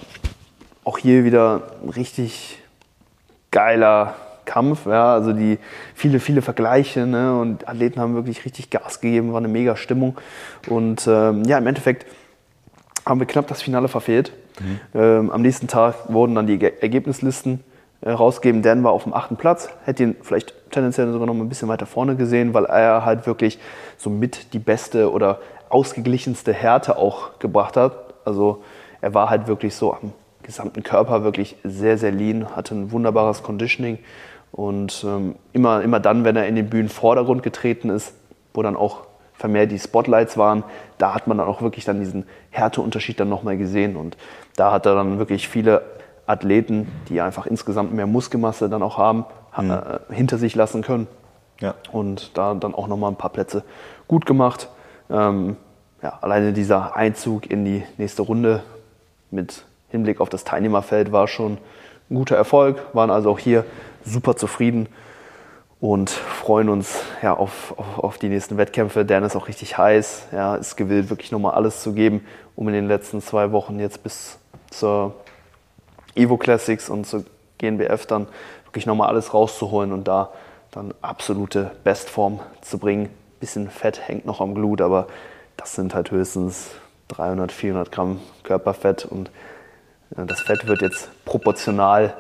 auch 0.84 0.98
hier 0.98 1.24
wieder 1.24 1.64
richtig 1.96 2.60
geiler 3.52 4.16
Kampf. 4.46 4.86
Ja, 4.88 5.14
also 5.14 5.34
die 5.34 5.60
viele, 5.94 6.20
viele 6.20 6.42
Vergleiche 6.42 7.06
ne, 7.06 7.38
und 7.40 7.68
Athleten 7.68 8.00
haben 8.00 8.16
wirklich 8.16 8.46
richtig 8.46 8.70
Gas 8.70 9.00
gegeben, 9.00 9.32
war 9.32 9.38
eine 9.38 9.48
mega 9.48 9.76
Stimmung. 9.76 10.18
Und 10.68 11.08
ähm, 11.08 11.44
ja, 11.46 11.58
im 11.58 11.68
Endeffekt 11.68 12.06
haben 13.06 13.20
wir 13.20 13.28
knapp 13.28 13.48
das 13.48 13.62
Finale 13.62 13.88
verfehlt. 13.88 14.32
Mhm. 14.60 14.80
Ähm, 14.94 15.32
am 15.32 15.42
nächsten 15.42 15.68
Tag 15.68 15.96
wurden 16.08 16.36
dann 16.36 16.48
die 16.48 16.60
Ergebnislisten 16.62 17.64
äh, 18.02 18.12
rausgegeben. 18.12 18.62
Dan 18.62 18.84
war 18.84 18.92
auf 18.92 19.04
dem 19.04 19.14
achten 19.14 19.36
Platz, 19.36 19.70
hätte 19.86 20.04
ihn 20.04 20.16
vielleicht 20.22 20.54
tendenziell 20.72 21.12
sogar 21.12 21.28
noch 21.28 21.34
ein 21.34 21.50
bisschen 21.50 21.68
weiter 21.68 21.86
vorne 21.86 22.16
gesehen, 22.16 22.54
weil 22.54 22.66
er 22.66 23.06
halt 23.06 23.28
wirklich 23.28 23.60
so 23.98 24.10
mit 24.10 24.54
die 24.54 24.60
beste 24.60 25.12
oder 25.12 25.40
ausgeglichenste 25.70 26.54
Härte 26.54 26.98
auch 26.98 27.40
gebracht 27.40 27.78
hat. 27.78 28.14
Also 28.26 28.64
er 29.02 29.14
war 29.14 29.30
halt 29.30 29.48
wirklich 29.48 29.76
so 29.76 29.94
am 29.94 30.14
gesamten 30.44 30.84
Körper 30.84 31.24
wirklich 31.24 31.58
sehr, 31.64 31.98
sehr 31.98 32.12
lean, 32.12 32.56
hatte 32.56 32.74
ein 32.74 32.92
wunderbares 32.92 33.44
Conditioning 33.44 34.00
und 34.52 35.06
ähm, 35.08 35.36
immer, 35.54 35.82
immer 35.82 36.00
dann, 36.00 36.24
wenn 36.24 36.36
er 36.36 36.48
in 36.48 36.56
den 36.56 36.70
Bühnenvordergrund 36.70 37.44
getreten 37.44 37.90
ist, 37.90 38.14
wo 38.54 38.64
dann 38.64 38.76
auch 38.76 39.09
vermehrt 39.40 39.72
die 39.72 39.80
Spotlights 39.80 40.38
waren, 40.38 40.64
da 40.98 41.16
hat 41.16 41.26
man 41.26 41.38
dann 41.38 41.48
auch 41.48 41.62
wirklich 41.62 41.86
dann 41.86 42.00
diesen 42.00 42.26
Härteunterschied 42.52 43.20
dann 43.20 43.30
nochmal 43.30 43.58
gesehen. 43.58 43.96
Und 43.96 44.18
da 44.58 44.72
hat 44.72 44.86
er 44.86 44.96
dann 44.96 45.18
wirklich 45.18 45.48
viele 45.48 45.82
Athleten, 46.28 46.92
die 47.08 47.22
einfach 47.22 47.48
insgesamt 47.48 47.94
mehr 47.94 48.06
Muskelmasse 48.06 48.70
dann 48.70 48.84
auch 48.84 48.98
haben, 48.98 49.26
mhm. 49.58 49.72
äh, 49.72 50.14
hinter 50.14 50.38
sich 50.38 50.56
lassen 50.56 50.84
können. 50.84 51.08
Ja. 51.62 51.74
Und 51.92 52.38
da 52.38 52.54
dann 52.54 52.76
auch 52.76 52.88
nochmal 52.88 53.12
ein 53.12 53.16
paar 53.16 53.32
Plätze 53.32 53.64
gut 54.08 54.26
gemacht. 54.26 54.68
Ähm, 55.10 55.56
ja, 56.04 56.20
alleine 56.22 56.52
dieser 56.54 56.96
Einzug 56.96 57.50
in 57.50 57.64
die 57.64 57.84
nächste 57.98 58.22
Runde 58.22 58.62
mit 59.32 59.64
Hinblick 59.90 60.20
auf 60.20 60.30
das 60.30 60.44
Teilnehmerfeld 60.44 61.12
war 61.12 61.28
schon 61.28 61.58
ein 62.10 62.16
guter 62.16 62.36
Erfolg, 62.36 62.82
waren 62.94 63.10
also 63.10 63.32
auch 63.32 63.40
hier 63.40 63.66
super 64.04 64.36
zufrieden 64.36 64.88
und 65.82 66.10
freuen 66.10 66.70
uns 66.70 67.02
ja, 67.22 67.34
auf, 67.34 67.74
auf, 67.78 68.00
auf, 68.00 68.18
die 68.18 68.30
nächsten 68.30 68.58
Wettkämpfe. 68.58 69.06
Dan 69.06 69.24
ist 69.24 69.36
auch 69.36 69.48
richtig 69.48 69.78
heiß, 69.78 70.28
ja, 70.32 70.56
ist 70.56 70.76
gewillt, 70.76 71.10
wirklich 71.10 71.32
nochmal 71.32 71.54
alles 71.54 71.82
zu 71.82 71.94
geben, 71.94 72.26
um 72.56 72.68
in 72.68 72.74
den 72.74 72.88
letzten 72.88 73.22
zwei 73.22 73.52
Wochen 73.52 73.80
jetzt 73.80 74.04
bis 74.04 74.40
zur 74.70 75.16
Evo 76.16 76.38
Classics 76.38 76.90
und 76.90 77.06
zur 77.06 77.24
GNBF 77.60 78.06
dann 78.06 78.28
wirklich 78.66 78.86
nochmal 78.86 79.08
alles 79.08 79.34
rauszuholen 79.34 79.94
und 79.94 80.08
da 80.08 80.32
dann 80.72 80.94
absolute 81.02 81.72
Bestform 81.84 82.40
zu 82.62 82.78
bringen. 82.78 83.10
Bisschen 83.40 83.70
Fett 83.70 84.08
hängt 84.08 84.26
noch 84.26 84.42
am 84.42 84.54
Glut, 84.54 84.82
aber 84.82 85.08
das 85.56 85.76
sind 85.76 85.96
halt 85.96 86.12
höchstens 86.12 86.72
300, 87.08 87.52
400 87.52 87.92
Gramm 87.92 88.20
Körperfett 88.44 89.06
und 89.06 89.32
das 90.12 90.42
Fett 90.42 90.68
wird 90.68 90.82
jetzt 90.82 91.10
proportional 91.26 92.14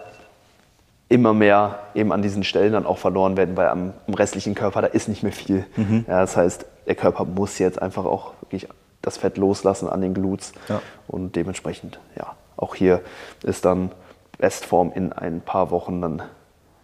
immer 1.09 1.33
mehr 1.33 1.79
eben 1.95 2.11
an 2.11 2.21
diesen 2.21 2.43
Stellen 2.43 2.73
dann 2.73 2.85
auch 2.85 2.99
verloren 2.99 3.35
werden, 3.35 3.57
weil 3.57 3.67
am, 3.67 3.93
am 4.07 4.13
restlichen 4.13 4.55
Körper, 4.55 4.81
da 4.81 4.87
ist 4.87 5.09
nicht 5.09 5.23
mehr 5.23 5.31
viel. 5.31 5.65
Mhm. 5.75 6.05
Ja, 6.07 6.21
das 6.21 6.37
heißt, 6.37 6.65
der 6.85 6.95
Körper 6.95 7.25
muss 7.25 7.57
jetzt 7.57 7.81
einfach 7.81 8.05
auch 8.05 8.33
wirklich 8.41 8.67
das 9.01 9.17
Fett 9.17 9.37
loslassen 9.37 9.89
an 9.89 10.01
den 10.01 10.13
Glutes. 10.13 10.53
Ja. 10.67 10.81
Und 11.07 11.35
dementsprechend, 11.35 11.99
ja, 12.15 12.35
auch 12.57 12.75
hier 12.75 13.01
ist 13.43 13.65
dann 13.65 13.91
Bestform 14.37 14.91
in 14.93 15.11
ein 15.11 15.41
paar 15.41 15.71
Wochen 15.71 16.01
dann 16.01 16.21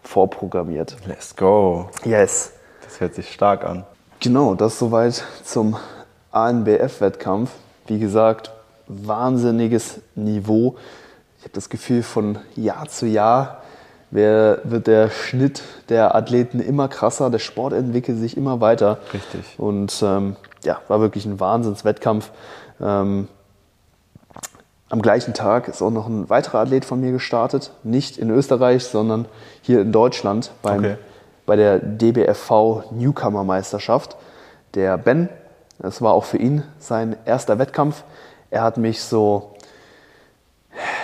vorprogrammiert. 0.03 0.97
Let's 1.07 1.35
go. 1.35 1.89
Yes. 2.03 2.51
Das 2.83 2.99
hört 2.99 3.15
sich 3.15 3.31
stark 3.31 3.63
an. 3.63 3.85
Genau, 4.19 4.55
das 4.55 4.79
soweit 4.79 5.23
zum 5.43 5.77
ANBF-Wettkampf. 6.31 7.51
Wie 7.87 7.99
gesagt, 7.99 8.51
wahnsinniges 8.87 10.01
Niveau. 10.15 10.77
Ich 11.37 11.43
habe 11.43 11.53
das 11.53 11.69
Gefühl, 11.69 12.03
von 12.03 12.39
Jahr 12.55 12.87
zu 12.87 13.05
Jahr 13.05 13.61
wird 14.11 14.87
der 14.87 15.09
Schnitt 15.09 15.61
der 15.89 16.15
Athleten 16.15 16.59
immer 16.59 16.87
krasser, 16.87 17.29
der 17.29 17.39
Sport 17.39 17.73
entwickelt 17.73 18.17
sich 18.19 18.37
immer 18.37 18.61
weiter. 18.61 18.99
Richtig. 19.13 19.55
Und 19.57 20.01
ähm, 20.03 20.35
ja, 20.63 20.79
war 20.87 21.01
wirklich 21.01 21.25
ein 21.25 21.39
Wahnsinnswettkampf. 21.39 22.31
Ähm, 22.81 23.27
am 24.89 25.01
gleichen 25.01 25.33
Tag 25.33 25.67
ist 25.67 25.81
auch 25.81 25.91
noch 25.91 26.07
ein 26.07 26.29
weiterer 26.29 26.59
Athlet 26.59 26.85
von 26.85 27.01
mir 27.01 27.11
gestartet, 27.11 27.71
nicht 27.83 28.17
in 28.17 28.29
Österreich, 28.29 28.85
sondern 28.85 29.25
hier 29.61 29.81
in 29.81 29.91
Deutschland 29.91 30.51
beim, 30.61 30.79
okay. 30.79 30.97
bei 31.45 31.55
der 31.55 31.79
DBFV 31.79 32.91
Newcomer 32.91 33.43
Meisterschaft. 33.43 34.15
Der 34.75 34.97
Ben, 34.97 35.29
das 35.79 36.01
war 36.01 36.13
auch 36.13 36.25
für 36.25 36.37
ihn 36.37 36.63
sein 36.79 37.15
erster 37.25 37.57
Wettkampf. 37.57 38.03
Er 38.51 38.61
hat 38.61 38.77
mich 38.77 39.01
so 39.01 39.55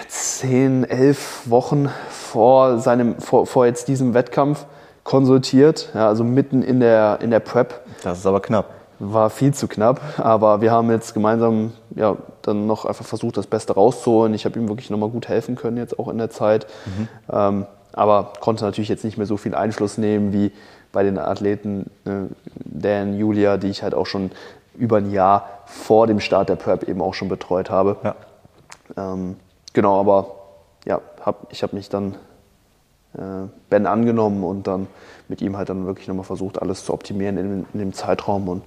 zehn, 0.07 0.83
elf 0.83 1.41
Wochen 1.45 1.89
vor, 2.31 2.79
seinem, 2.79 3.19
vor, 3.19 3.45
vor 3.45 3.65
jetzt 3.65 3.89
diesem 3.89 4.13
Wettkampf 4.13 4.65
konsultiert, 5.03 5.89
ja, 5.93 6.07
also 6.07 6.23
mitten 6.23 6.63
in 6.63 6.79
der, 6.79 7.19
in 7.21 7.29
der 7.29 7.41
Prep. 7.41 7.81
Das 8.03 8.19
ist 8.19 8.25
aber 8.25 8.39
knapp. 8.39 8.69
War 8.99 9.29
viel 9.29 9.53
zu 9.53 9.67
knapp, 9.67 9.99
aber 10.17 10.61
wir 10.61 10.71
haben 10.71 10.89
jetzt 10.91 11.13
gemeinsam 11.13 11.73
ja, 11.95 12.15
dann 12.43 12.67
noch 12.67 12.85
einfach 12.85 13.05
versucht, 13.05 13.35
das 13.35 13.47
Beste 13.47 13.73
rauszuholen. 13.73 14.33
Ich 14.33 14.45
habe 14.45 14.57
ihm 14.59 14.69
wirklich 14.69 14.89
nochmal 14.89 15.09
gut 15.09 15.27
helfen 15.27 15.55
können, 15.55 15.75
jetzt 15.75 15.99
auch 15.99 16.07
in 16.07 16.19
der 16.19 16.29
Zeit. 16.29 16.67
Mhm. 16.85 17.07
Ähm, 17.31 17.65
aber 17.93 18.31
konnte 18.39 18.63
natürlich 18.63 18.89
jetzt 18.89 19.03
nicht 19.03 19.17
mehr 19.17 19.27
so 19.27 19.35
viel 19.35 19.53
Einfluss 19.53 19.97
nehmen 19.97 20.31
wie 20.31 20.53
bei 20.93 21.03
den 21.03 21.17
Athleten 21.17 21.89
ne, 22.05 22.29
Dan, 22.55 23.17
Julia, 23.17 23.57
die 23.57 23.69
ich 23.69 23.83
halt 23.83 23.93
auch 23.93 24.05
schon 24.05 24.31
über 24.77 24.97
ein 24.97 25.11
Jahr 25.11 25.49
vor 25.65 26.07
dem 26.07 26.21
Start 26.21 26.47
der 26.47 26.55
Prep 26.55 26.87
eben 26.87 27.01
auch 27.01 27.13
schon 27.13 27.27
betreut 27.27 27.69
habe. 27.69 27.97
Ja. 28.03 28.15
Ähm, 28.95 29.35
genau, 29.73 29.99
aber 29.99 30.40
hab, 31.25 31.47
ich 31.51 31.63
habe 31.63 31.75
mich 31.75 31.89
dann 31.89 32.15
äh, 33.13 33.47
Ben 33.69 33.87
angenommen 33.87 34.43
und 34.43 34.67
dann 34.67 34.87
mit 35.27 35.41
ihm 35.41 35.57
halt 35.57 35.69
dann 35.69 35.85
wirklich 35.85 36.07
nochmal 36.07 36.25
versucht, 36.25 36.61
alles 36.61 36.85
zu 36.85 36.93
optimieren 36.93 37.37
in, 37.37 37.65
in 37.73 37.79
dem 37.79 37.93
Zeitraum. 37.93 38.47
Und 38.47 38.63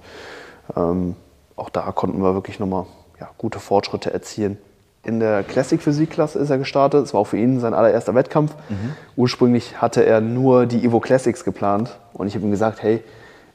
ähm, 0.75 1.15
auch 1.55 1.69
da 1.69 1.91
konnten 1.91 2.21
wir 2.21 2.33
wirklich 2.33 2.59
nochmal 2.59 2.85
ja, 3.19 3.29
gute 3.37 3.59
Fortschritte 3.59 4.13
erzielen. 4.13 4.57
In 5.03 5.19
der 5.19 5.43
Classic 5.43 5.79
Physik-Klasse 5.79 6.39
ist 6.39 6.49
er 6.49 6.57
gestartet. 6.57 7.05
Es 7.05 7.13
war 7.13 7.21
auch 7.21 7.27
für 7.27 7.37
ihn 7.37 7.59
sein 7.59 7.75
allererster 7.75 8.15
Wettkampf. 8.15 8.55
Mhm. 8.69 8.95
Ursprünglich 9.15 9.79
hatte 9.79 10.03
er 10.03 10.19
nur 10.19 10.65
die 10.65 10.83
Evo 10.83 10.99
Classics 10.99 11.43
geplant 11.43 11.97
und 12.13 12.27
ich 12.27 12.35
habe 12.35 12.45
ihm 12.45 12.51
gesagt, 12.51 12.81
hey, 12.81 13.03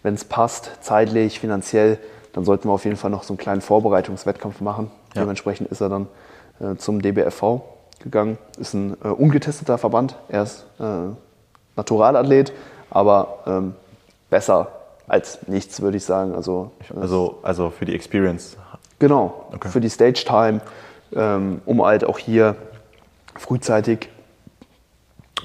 wenn 0.03 0.15
es 0.15 0.25
passt, 0.25 0.71
zeitlich, 0.81 1.41
finanziell, 1.41 1.99
dann 2.33 2.45
sollten 2.45 2.69
wir 2.69 2.73
auf 2.73 2.85
jeden 2.85 2.97
Fall 2.97 3.11
noch 3.11 3.25
so 3.25 3.33
einen 3.33 3.39
kleinen 3.39 3.61
Vorbereitungswettkampf 3.61 4.61
machen. 4.61 4.91
Ja. 5.15 5.23
Dementsprechend 5.23 5.69
ist 5.71 5.81
er 5.81 5.89
dann 5.89 6.07
äh, 6.61 6.77
zum 6.77 7.03
DBFV 7.03 7.63
gegangen. 8.01 8.39
Ist 8.59 8.75
ein 8.75 8.97
äh, 9.05 9.09
ungetesteter 9.09 9.79
Verband. 9.79 10.17
Er 10.29 10.43
ist 10.43 10.67
äh, 10.79 11.15
Naturalathlet, 11.77 12.53
aber 12.91 13.39
ähm, 13.47 13.75
besser 14.29 14.69
als 15.07 15.47
nichts, 15.49 15.81
würde 15.81 15.97
ich 15.97 16.05
sagen. 16.05 16.35
Also, 16.35 16.73
also, 17.01 17.39
also 17.43 17.71
für 17.71 17.85
die 17.85 17.95
Experience. 17.95 18.57
Genau, 18.99 19.47
okay. 19.53 19.69
für 19.69 19.81
die 19.81 19.89
Stage 19.89 20.25
Time, 20.27 20.61
ähm, 21.15 21.63
um 21.65 21.85
halt 21.85 22.05
auch 22.05 22.19
hier 22.19 22.57
frühzeitig 23.37 24.09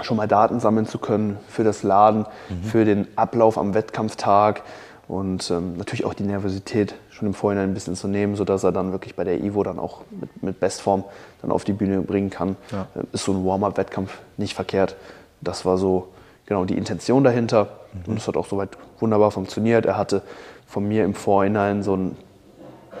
schon 0.02 0.16
mal 0.16 0.28
Daten 0.28 0.60
sammeln 0.60 0.86
zu 0.86 0.98
können 0.98 1.38
für 1.48 1.64
das 1.64 1.82
Laden, 1.82 2.26
mhm. 2.48 2.62
für 2.64 2.84
den 2.84 3.08
Ablauf 3.16 3.56
am 3.56 3.74
Wettkampftag 3.74 4.62
und 5.08 5.50
ähm, 5.52 5.76
natürlich 5.76 6.04
auch 6.04 6.14
die 6.14 6.24
Nervosität 6.24 6.94
schon 7.10 7.28
im 7.28 7.34
Vorhinein 7.34 7.70
ein 7.70 7.74
bisschen 7.74 7.94
zu 7.94 8.08
nehmen, 8.08 8.34
sodass 8.34 8.64
er 8.64 8.72
dann 8.72 8.90
wirklich 8.90 9.14
bei 9.14 9.22
der 9.22 9.40
Ivo 9.40 9.62
dann 9.62 9.78
auch 9.78 10.00
mit, 10.10 10.42
mit 10.42 10.60
Bestform 10.60 11.04
dann 11.42 11.52
auf 11.52 11.64
die 11.64 11.72
Bühne 11.72 12.00
bringen 12.00 12.30
kann. 12.30 12.56
Ja. 12.72 12.88
Äh, 12.94 13.04
ist 13.12 13.24
so 13.24 13.32
ein 13.32 13.44
Warm-up-Wettkampf 13.44 14.18
nicht 14.36 14.54
verkehrt. 14.54 14.96
Das 15.40 15.64
war 15.64 15.78
so 15.78 16.08
genau 16.44 16.64
die 16.64 16.76
Intention 16.76 17.22
dahinter 17.22 17.68
mhm. 17.92 18.12
und 18.12 18.16
es 18.18 18.26
hat 18.26 18.36
auch 18.36 18.46
soweit 18.46 18.70
wunderbar 18.98 19.30
funktioniert. 19.30 19.86
Er 19.86 19.96
hatte 19.96 20.22
von 20.66 20.86
mir 20.88 21.04
im 21.04 21.14
Vorhinein 21.14 21.84
so 21.84 21.92
einen 21.92 22.16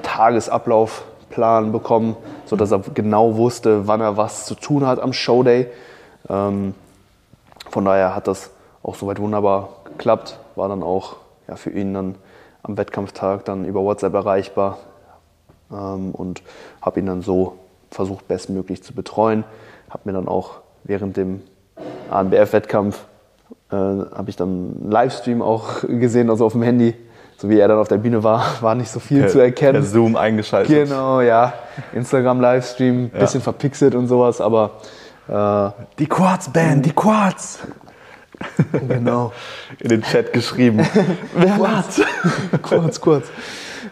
Tagesablaufplan 0.02 1.72
bekommen, 1.72 2.16
sodass 2.44 2.70
er 2.70 2.80
genau 2.94 3.36
wusste, 3.36 3.88
wann 3.88 4.00
er 4.00 4.16
was 4.16 4.46
zu 4.46 4.54
tun 4.54 4.86
hat 4.86 5.00
am 5.00 5.12
Showday. 5.12 5.66
Ähm, 6.28 6.74
von 7.68 7.84
daher 7.84 8.14
hat 8.14 8.28
das 8.28 8.50
auch 8.84 8.94
soweit 8.94 9.18
wunderbar 9.18 9.70
geklappt. 9.84 10.38
War 10.54 10.68
dann 10.68 10.84
auch 10.84 11.16
ja, 11.48 11.56
für 11.56 11.70
ihn 11.70 11.94
dann 11.94 12.14
am 12.62 12.76
Wettkampftag 12.76 13.44
dann 13.44 13.64
über 13.64 13.82
WhatsApp 13.82 14.14
erreichbar 14.14 14.78
ähm, 15.70 16.10
und 16.12 16.42
habe 16.82 17.00
ihn 17.00 17.06
dann 17.06 17.22
so 17.22 17.58
versucht, 17.90 18.28
bestmöglich 18.28 18.82
zu 18.82 18.92
betreuen. 18.92 19.44
Habe 19.90 20.02
mir 20.04 20.12
dann 20.12 20.28
auch 20.28 20.58
während 20.84 21.16
dem 21.16 21.42
ANBF-Wettkampf 22.10 23.04
äh, 23.70 23.74
habe 23.74 24.26
ich 24.28 24.36
dann 24.36 24.48
einen 24.48 24.90
Livestream 24.90 25.42
auch 25.42 25.82
gesehen, 25.88 26.30
also 26.30 26.46
auf 26.46 26.52
dem 26.52 26.62
Handy. 26.62 26.94
So 27.38 27.50
wie 27.50 27.58
er 27.58 27.68
dann 27.68 27.78
auf 27.78 27.88
der 27.88 27.98
Bühne 27.98 28.22
war, 28.22 28.44
war 28.62 28.74
nicht 28.74 28.90
so 28.90 28.98
viel 28.98 29.22
per, 29.22 29.28
zu 29.28 29.38
erkennen. 29.40 29.82
Per 29.82 29.82
Zoom 29.82 30.16
eingeschaltet. 30.16 30.88
Genau, 30.88 31.20
ja. 31.20 31.52
Instagram-Livestream, 31.92 33.10
bisschen 33.10 33.40
ja. 33.40 33.44
verpixelt 33.44 33.94
und 33.94 34.06
sowas, 34.06 34.40
aber 34.40 34.70
äh, 35.28 35.70
die 35.98 36.06
Quartz 36.06 36.48
Band, 36.48 36.86
die 36.86 36.92
Quartz. 36.92 37.58
Genau. 38.88 39.32
In 39.80 39.88
den 39.88 40.02
Chat 40.02 40.32
geschrieben. 40.32 40.78
Wer 41.34 41.58
war's? 41.58 42.00
kurz, 42.62 43.00
kurz. 43.00 43.30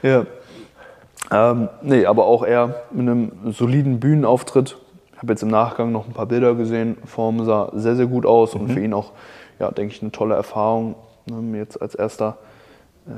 Ja. 0.02 0.26
Ähm, 1.30 1.68
nee, 1.82 2.06
aber 2.06 2.26
auch 2.26 2.42
er 2.42 2.82
mit 2.90 3.08
einem 3.08 3.52
soliden 3.52 4.00
Bühnenauftritt. 4.00 4.76
Ich 5.12 5.18
habe 5.18 5.32
jetzt 5.32 5.42
im 5.42 5.48
Nachgang 5.48 5.90
noch 5.90 6.06
ein 6.06 6.12
paar 6.12 6.26
Bilder 6.26 6.54
gesehen. 6.54 6.96
Form 7.06 7.44
sah 7.44 7.70
sehr, 7.74 7.96
sehr 7.96 8.06
gut 8.06 8.26
aus 8.26 8.54
mhm. 8.54 8.60
und 8.60 8.72
für 8.72 8.80
ihn 8.80 8.92
auch, 8.92 9.12
ja, 9.58 9.70
denke 9.70 9.94
ich, 9.94 10.02
eine 10.02 10.12
tolle 10.12 10.34
Erfahrung. 10.34 10.96
Ähm, 11.30 11.54
jetzt 11.54 11.80
als 11.80 11.94
erster, 11.94 12.36
äh, 13.06 13.10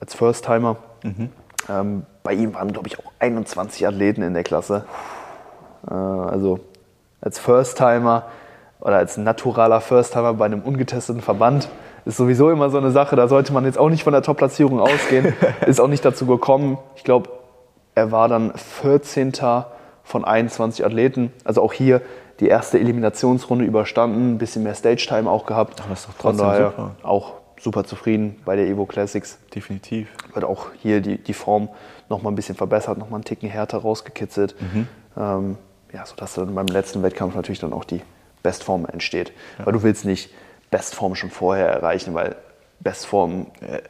als 0.00 0.14
First-Timer. 0.14 0.76
Mhm. 1.04 1.28
Ähm, 1.68 2.02
bei 2.22 2.34
ihm 2.34 2.54
waren, 2.54 2.72
glaube 2.72 2.88
ich, 2.88 2.98
auch 2.98 3.12
21 3.20 3.86
Athleten 3.86 4.22
in 4.22 4.34
der 4.34 4.42
Klasse. 4.42 4.84
Äh, 5.88 5.94
also 5.94 6.60
als 7.20 7.38
First-Timer 7.38 8.24
oder 8.82 8.96
als 8.96 9.16
naturaler 9.16 9.80
First-Timer 9.80 10.34
bei 10.34 10.44
einem 10.44 10.60
ungetesteten 10.60 11.22
Verband 11.22 11.68
ist 12.04 12.16
sowieso 12.16 12.50
immer 12.50 12.68
so 12.68 12.78
eine 12.78 12.90
Sache. 12.90 13.14
Da 13.14 13.28
sollte 13.28 13.52
man 13.52 13.64
jetzt 13.64 13.78
auch 13.78 13.88
nicht 13.88 14.02
von 14.02 14.12
der 14.12 14.22
Top-Platzierung 14.22 14.80
ausgehen. 14.80 15.34
ist 15.66 15.80
auch 15.80 15.88
nicht 15.88 16.04
dazu 16.04 16.26
gekommen. 16.26 16.78
Ich 16.96 17.04
glaube, 17.04 17.30
er 17.94 18.10
war 18.10 18.28
dann 18.28 18.52
14. 18.56 19.32
von 20.02 20.24
21 20.24 20.84
Athleten. 20.84 21.32
Also 21.44 21.62
auch 21.62 21.72
hier 21.72 22.02
die 22.40 22.48
erste 22.48 22.80
Eliminationsrunde 22.80 23.64
überstanden, 23.64 24.34
ein 24.34 24.38
bisschen 24.38 24.64
mehr 24.64 24.74
Stage-Time 24.74 25.30
auch 25.30 25.46
gehabt. 25.46 25.80
Aber 25.80 25.92
ist 25.92 26.08
doch 26.08 26.14
trotzdem 26.18 26.38
Von 26.38 26.48
daher 26.48 26.70
super. 26.70 26.90
auch 27.04 27.34
super 27.60 27.84
zufrieden 27.84 28.40
bei 28.44 28.56
der 28.56 28.66
Evo 28.66 28.84
Classics. 28.86 29.38
Definitiv. 29.54 30.08
Wird 30.34 30.44
auch 30.44 30.66
hier 30.80 31.00
die, 31.00 31.18
die 31.18 31.34
Form 31.34 31.68
nochmal 32.08 32.32
ein 32.32 32.36
bisschen 32.36 32.56
verbessert, 32.56 32.98
nochmal 32.98 33.18
einen 33.18 33.24
Ticken 33.24 33.48
härter 33.48 33.78
rausgekitzelt. 33.78 34.56
Mhm. 34.60 34.88
Ähm, 35.16 35.58
ja, 35.92 36.04
sodass 36.04 36.34
dann 36.34 36.52
beim 36.52 36.66
letzten 36.66 37.04
Wettkampf 37.04 37.36
natürlich 37.36 37.60
dann 37.60 37.72
auch 37.72 37.84
die 37.84 38.00
Bestform 38.42 38.86
entsteht. 38.86 39.32
Ja. 39.58 39.66
Weil 39.66 39.72
du 39.72 39.82
willst 39.82 40.04
nicht 40.04 40.30
Bestform 40.70 41.14
schon 41.14 41.30
vorher 41.30 41.68
erreichen, 41.68 42.14
weil 42.14 42.36
Bestform 42.80 43.46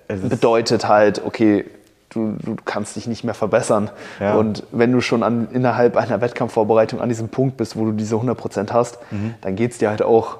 äh, 0.08 0.16
bedeutet 0.16 0.86
halt, 0.88 1.24
okay, 1.24 1.64
du, 2.10 2.36
du 2.42 2.56
kannst 2.64 2.96
dich 2.96 3.06
nicht 3.06 3.24
mehr 3.24 3.34
verbessern. 3.34 3.90
Ja. 4.20 4.34
Und 4.34 4.64
wenn 4.70 4.92
du 4.92 5.00
schon 5.00 5.22
an, 5.22 5.48
innerhalb 5.52 5.96
einer 5.96 6.20
Wettkampfvorbereitung 6.20 7.00
an 7.00 7.08
diesem 7.08 7.28
Punkt 7.28 7.56
bist, 7.56 7.76
wo 7.76 7.84
du 7.84 7.92
diese 7.92 8.16
100% 8.16 8.72
hast, 8.72 8.98
mhm. 9.10 9.34
dann 9.40 9.56
geht 9.56 9.72
es 9.72 9.78
dir 9.78 9.90
halt 9.90 10.02
auch 10.02 10.38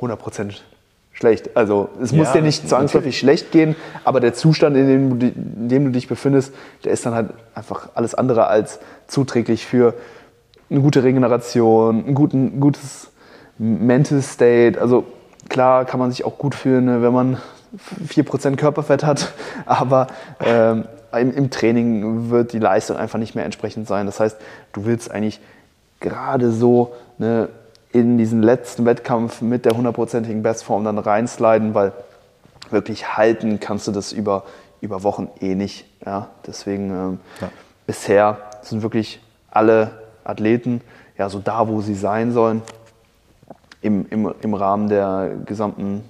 100% 0.00 0.54
schlecht. 1.12 1.56
Also 1.56 1.88
es 2.02 2.10
ja, 2.10 2.18
muss 2.18 2.32
dir 2.32 2.42
nicht 2.42 2.68
zwangsläufig 2.68 3.18
schlecht 3.18 3.52
gehen, 3.52 3.76
aber 4.04 4.20
der 4.20 4.34
Zustand, 4.34 4.76
in 4.76 4.88
dem, 4.88 5.18
du, 5.18 5.26
in 5.26 5.68
dem 5.68 5.84
du 5.86 5.90
dich 5.92 6.08
befindest, 6.08 6.52
der 6.84 6.92
ist 6.92 7.06
dann 7.06 7.14
halt 7.14 7.30
einfach 7.54 7.90
alles 7.94 8.14
andere 8.14 8.48
als 8.48 8.80
zuträglich 9.06 9.64
für 9.64 9.94
eine 10.70 10.80
gute 10.80 11.04
Regeneration, 11.04 12.04
ein 12.08 12.14
guten, 12.14 12.58
gutes 12.58 13.10
Mental 13.58 14.20
State. 14.22 14.80
Also 14.80 15.04
klar 15.48 15.84
kann 15.84 16.00
man 16.00 16.10
sich 16.10 16.24
auch 16.24 16.38
gut 16.38 16.54
fühlen, 16.54 16.86
ne, 16.86 17.02
wenn 17.02 17.12
man 17.12 17.38
4% 18.08 18.56
Körperfett 18.56 19.04
hat, 19.04 19.32
aber 19.66 20.06
ähm, 20.40 20.84
im, 21.12 21.32
im, 21.32 21.50
Training 21.50 22.30
wird 22.30 22.52
die 22.52 22.58
Leistung 22.58 22.96
einfach 22.96 23.18
nicht 23.18 23.34
mehr 23.34 23.44
entsprechend 23.44 23.86
sein. 23.86 24.06
Das 24.06 24.20
heißt, 24.20 24.36
du 24.72 24.84
willst 24.84 25.10
eigentlich 25.10 25.40
gerade 26.00 26.50
so 26.50 26.94
ne, 27.18 27.48
in 27.92 28.18
diesen 28.18 28.42
letzten 28.42 28.84
Wettkampf 28.84 29.40
mit 29.40 29.64
der 29.64 29.76
hundertprozentigen 29.76 30.42
Bestform 30.42 30.84
dann 30.84 30.98
reinsliden, 30.98 31.74
weil 31.74 31.92
wirklich 32.70 33.16
halten 33.16 33.60
kannst 33.60 33.86
du 33.86 33.92
das 33.92 34.12
über, 34.12 34.44
über 34.80 35.04
Wochen 35.04 35.28
eh 35.40 35.54
nicht. 35.54 35.86
Ja? 36.04 36.28
Deswegen 36.46 36.90
ähm, 36.90 37.20
ja. 37.40 37.48
bisher 37.86 38.38
sind 38.62 38.82
wirklich 38.82 39.20
alle 39.50 39.92
Athleten 40.24 40.80
ja 41.16 41.28
so 41.28 41.38
da, 41.38 41.68
wo 41.68 41.80
sie 41.80 41.94
sein 41.94 42.32
sollen 42.32 42.62
im, 43.84 44.06
im, 44.08 44.34
im 44.40 44.54
Rahmen 44.54 44.88
der 44.88 45.32
gesamten 45.44 46.02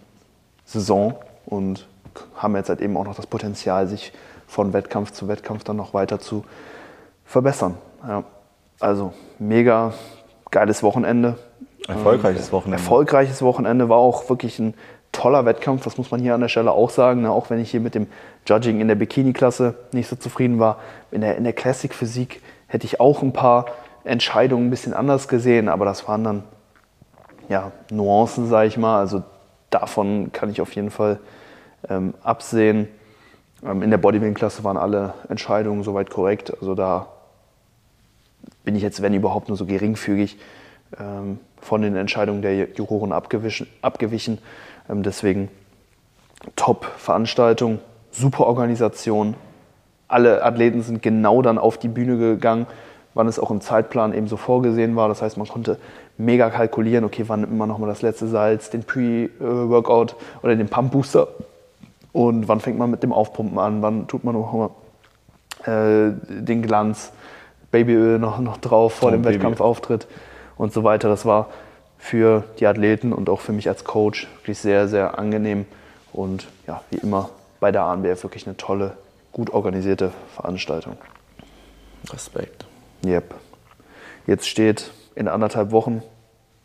Saison 0.64 1.14
und 1.44 1.88
haben 2.36 2.54
jetzt 2.54 2.68
halt 2.68 2.80
eben 2.80 2.96
auch 2.96 3.04
noch 3.04 3.16
das 3.16 3.26
Potenzial, 3.26 3.88
sich 3.88 4.12
von 4.46 4.72
Wettkampf 4.72 5.10
zu 5.10 5.26
Wettkampf 5.26 5.64
dann 5.64 5.76
noch 5.76 5.92
weiter 5.92 6.20
zu 6.20 6.44
verbessern. 7.24 7.74
Ja. 8.06 8.22
Also 8.78 9.12
mega 9.40 9.92
geiles 10.52 10.84
Wochenende. 10.84 11.36
Erfolgreiches 11.88 12.52
Wochenende. 12.52 12.76
Erfolgreiches 12.76 13.42
Wochenende 13.42 13.88
war 13.88 13.98
auch 13.98 14.28
wirklich 14.30 14.60
ein 14.60 14.74
toller 15.10 15.44
Wettkampf, 15.44 15.82
das 15.82 15.98
muss 15.98 16.12
man 16.12 16.20
hier 16.20 16.34
an 16.34 16.40
der 16.40 16.48
Stelle 16.48 16.70
auch 16.70 16.90
sagen. 16.90 17.22
Ne? 17.22 17.30
Auch 17.32 17.50
wenn 17.50 17.58
ich 17.58 17.72
hier 17.72 17.80
mit 17.80 17.96
dem 17.96 18.06
Judging 18.46 18.80
in 18.80 18.86
der 18.86 18.94
Bikini-Klasse 18.94 19.74
nicht 19.90 20.08
so 20.08 20.14
zufrieden 20.14 20.60
war. 20.60 20.78
In 21.10 21.22
der, 21.22 21.36
in 21.36 21.42
der 21.42 21.52
Classic-Physik 21.52 22.40
hätte 22.68 22.86
ich 22.86 23.00
auch 23.00 23.22
ein 23.22 23.32
paar 23.32 23.66
Entscheidungen 24.04 24.68
ein 24.68 24.70
bisschen 24.70 24.94
anders 24.94 25.26
gesehen, 25.26 25.68
aber 25.68 25.84
das 25.84 26.06
waren 26.06 26.22
dann 26.22 26.44
ja, 27.48 27.72
Nuancen, 27.90 28.48
sage 28.48 28.68
ich 28.68 28.76
mal. 28.76 28.98
Also 28.98 29.22
davon 29.70 30.32
kann 30.32 30.50
ich 30.50 30.60
auf 30.60 30.74
jeden 30.74 30.90
Fall 30.90 31.18
ähm, 31.88 32.14
absehen. 32.22 32.88
Ähm, 33.64 33.82
in 33.82 33.90
der 33.90 33.98
Bodybuilding-Klasse 33.98 34.64
waren 34.64 34.76
alle 34.76 35.14
Entscheidungen 35.28 35.82
soweit 35.82 36.10
korrekt. 36.10 36.52
Also 36.60 36.74
da 36.74 37.08
bin 38.64 38.76
ich 38.76 38.82
jetzt, 38.82 39.02
wenn 39.02 39.14
überhaupt, 39.14 39.48
nur 39.48 39.56
so 39.56 39.66
geringfügig 39.66 40.38
ähm, 40.98 41.38
von 41.60 41.82
den 41.82 41.96
Entscheidungen 41.96 42.42
der 42.42 42.70
Juroren 42.72 43.12
abgewichen. 43.12 44.38
Ähm, 44.88 45.02
deswegen 45.02 45.48
Top-Veranstaltung, 46.56 47.78
super 48.10 48.46
Organisation. 48.46 49.34
Alle 50.08 50.44
Athleten 50.44 50.82
sind 50.82 51.02
genau 51.02 51.42
dann 51.42 51.58
auf 51.58 51.78
die 51.78 51.88
Bühne 51.88 52.16
gegangen 52.18 52.66
wann 53.14 53.28
es 53.28 53.38
auch 53.38 53.50
im 53.50 53.60
Zeitplan 53.60 54.12
eben 54.12 54.28
so 54.28 54.36
vorgesehen 54.36 54.96
war. 54.96 55.08
Das 55.08 55.22
heißt, 55.22 55.36
man 55.36 55.48
konnte 55.48 55.78
mega 56.18 56.50
kalkulieren, 56.50 57.04
okay, 57.04 57.24
wann 57.26 57.40
nimmt 57.40 57.56
man 57.56 57.68
nochmal 57.68 57.88
das 57.88 58.02
letzte 58.02 58.26
Salz, 58.26 58.70
den 58.70 58.84
Pre-Workout 58.84 60.16
oder 60.42 60.54
den 60.56 60.68
Pump-Booster 60.68 61.28
und 62.12 62.48
wann 62.48 62.60
fängt 62.60 62.78
man 62.78 62.90
mit 62.90 63.02
dem 63.02 63.12
Aufpumpen 63.12 63.58
an, 63.58 63.82
wann 63.82 64.06
tut 64.06 64.24
man 64.24 64.34
nochmal 64.34 64.70
äh, 65.64 66.12
den 66.28 66.62
Glanz, 66.62 67.12
Babyöl 67.72 68.18
noch, 68.18 68.38
noch 68.38 68.58
drauf 68.58 68.94
vor 68.94 69.08
oh, 69.08 69.12
dem 69.12 69.22
Baby. 69.22 69.36
Wettkampfauftritt 69.36 70.06
und 70.56 70.72
so 70.72 70.84
weiter. 70.84 71.08
Das 71.08 71.26
war 71.26 71.48
für 71.98 72.44
die 72.60 72.66
Athleten 72.66 73.12
und 73.12 73.28
auch 73.28 73.40
für 73.40 73.52
mich 73.52 73.68
als 73.68 73.84
Coach 73.84 74.28
wirklich 74.38 74.58
sehr, 74.58 74.86
sehr 74.88 75.18
angenehm 75.18 75.66
und 76.12 76.46
ja, 76.66 76.82
wie 76.90 76.98
immer 76.98 77.30
bei 77.58 77.72
der 77.72 77.82
ANBF 77.82 78.22
wirklich 78.22 78.46
eine 78.46 78.56
tolle, 78.56 78.92
gut 79.32 79.50
organisierte 79.50 80.12
Veranstaltung. 80.34 80.96
Respekt. 82.12 82.66
Yep. 83.04 83.34
Jetzt 84.26 84.48
steht 84.48 84.90
in 85.14 85.28
anderthalb 85.28 85.72
Wochen 85.72 86.02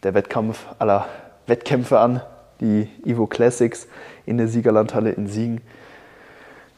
der 0.04 0.14
Wettkampf 0.14 0.66
aller 0.80 1.06
Wettkämpfe 1.48 2.00
an, 2.00 2.22
die 2.62 2.88
Ivo 3.04 3.28
Classics 3.28 3.88
in 4.26 4.38
der 4.38 4.48
Siegerlandhalle 4.48 5.12
in 5.12 5.28
Siegen. 5.28 5.62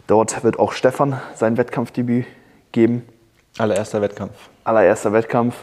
Dort 0.08 0.44
wird 0.44 0.58
auch 0.58 0.72
Stefan 0.72 1.22
sein 1.36 1.58
Wettkampfdebüt 1.58 2.26
geben. 2.72 3.08
Allererster 3.60 4.02
Wettkampf. 4.02 4.34
Allererster 4.64 5.14
Wettkampf. 5.14 5.56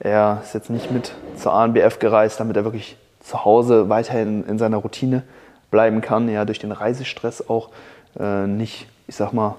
Er 0.00 0.40
ist 0.42 0.54
jetzt 0.54 0.70
nicht 0.70 0.90
mit 0.90 1.14
zur 1.36 1.52
ANBF 1.52 2.00
gereist, 2.00 2.40
damit 2.40 2.56
er 2.56 2.64
wirklich 2.64 2.96
zu 3.20 3.44
Hause 3.44 3.88
weiterhin 3.88 4.44
in 4.46 4.58
seiner 4.58 4.78
Routine 4.78 5.22
bleiben 5.70 6.00
kann. 6.00 6.28
Ja, 6.28 6.44
durch 6.44 6.58
den 6.58 6.72
Reisestress 6.72 7.48
auch 7.48 7.70
äh, 8.18 8.48
nicht, 8.48 8.88
ich 9.06 9.14
sag 9.14 9.32
mal, 9.32 9.54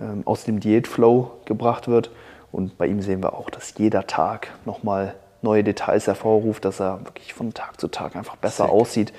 ähm, 0.00 0.22
aus 0.26 0.44
dem 0.44 0.60
Diätflow 0.60 1.30
gebracht 1.46 1.88
wird. 1.88 2.10
Und 2.52 2.76
bei 2.78 2.86
ihm 2.86 3.00
sehen 3.00 3.22
wir 3.22 3.32
auch, 3.32 3.50
dass 3.50 3.74
jeder 3.78 4.06
Tag 4.06 4.50
nochmal 4.64 5.14
neue 5.40 5.64
Details 5.64 6.06
hervorruft, 6.06 6.64
dass 6.64 6.80
er 6.80 7.04
wirklich 7.04 7.34
von 7.34 7.52
Tag 7.52 7.80
zu 7.80 7.88
Tag 7.88 8.14
einfach 8.14 8.36
besser 8.36 8.64
Sick. 8.64 8.72
aussieht. 8.72 9.12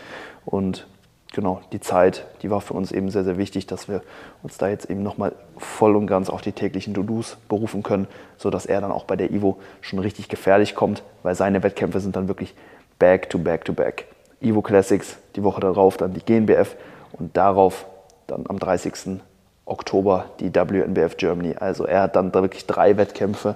Und 0.45 0.87
genau, 1.33 1.59
die 1.71 1.81
Zeit, 1.81 2.25
die 2.41 2.49
war 2.49 2.61
für 2.61 2.75
uns 2.75 2.91
eben 2.91 3.09
sehr, 3.09 3.23
sehr 3.23 3.37
wichtig, 3.37 3.67
dass 3.67 3.89
wir 3.89 4.01
uns 4.41 4.57
da 4.57 4.69
jetzt 4.69 4.89
eben 4.89 5.03
nochmal 5.03 5.33
voll 5.57 5.95
und 5.95 6.07
ganz 6.07 6.29
auf 6.29 6.41
die 6.41 6.53
täglichen 6.53 6.93
To-Dos 6.93 7.37
berufen 7.49 7.83
können, 7.83 8.07
sodass 8.37 8.65
er 8.65 8.79
dann 8.79 8.91
auch 8.91 9.03
bei 9.03 9.15
der 9.15 9.31
Ivo 9.31 9.59
schon 9.81 9.99
richtig 9.99 10.29
gefährlich 10.29 10.75
kommt, 10.75 11.03
weil 11.23 11.35
seine 11.35 11.63
Wettkämpfe 11.63 11.99
sind 11.99 12.15
dann 12.15 12.27
wirklich 12.27 12.55
back 12.99 13.29
to 13.29 13.39
back 13.39 13.65
to 13.65 13.73
back. 13.73 14.05
Ivo 14.39 14.61
Classics, 14.61 15.17
die 15.35 15.43
Woche 15.43 15.59
darauf 15.59 15.97
dann 15.97 16.13
die 16.13 16.23
GNBF 16.23 16.75
und 17.13 17.35
darauf 17.35 17.85
dann 18.27 18.45
am 18.47 18.59
30. 18.59 19.19
Oktober 19.65 20.25
die 20.39 20.53
WNBF 20.53 21.17
Germany. 21.17 21.55
Also 21.59 21.85
er 21.85 22.03
hat 22.03 22.15
dann 22.15 22.31
da 22.31 22.41
wirklich 22.41 22.65
drei 22.65 22.97
Wettkämpfe 22.97 23.55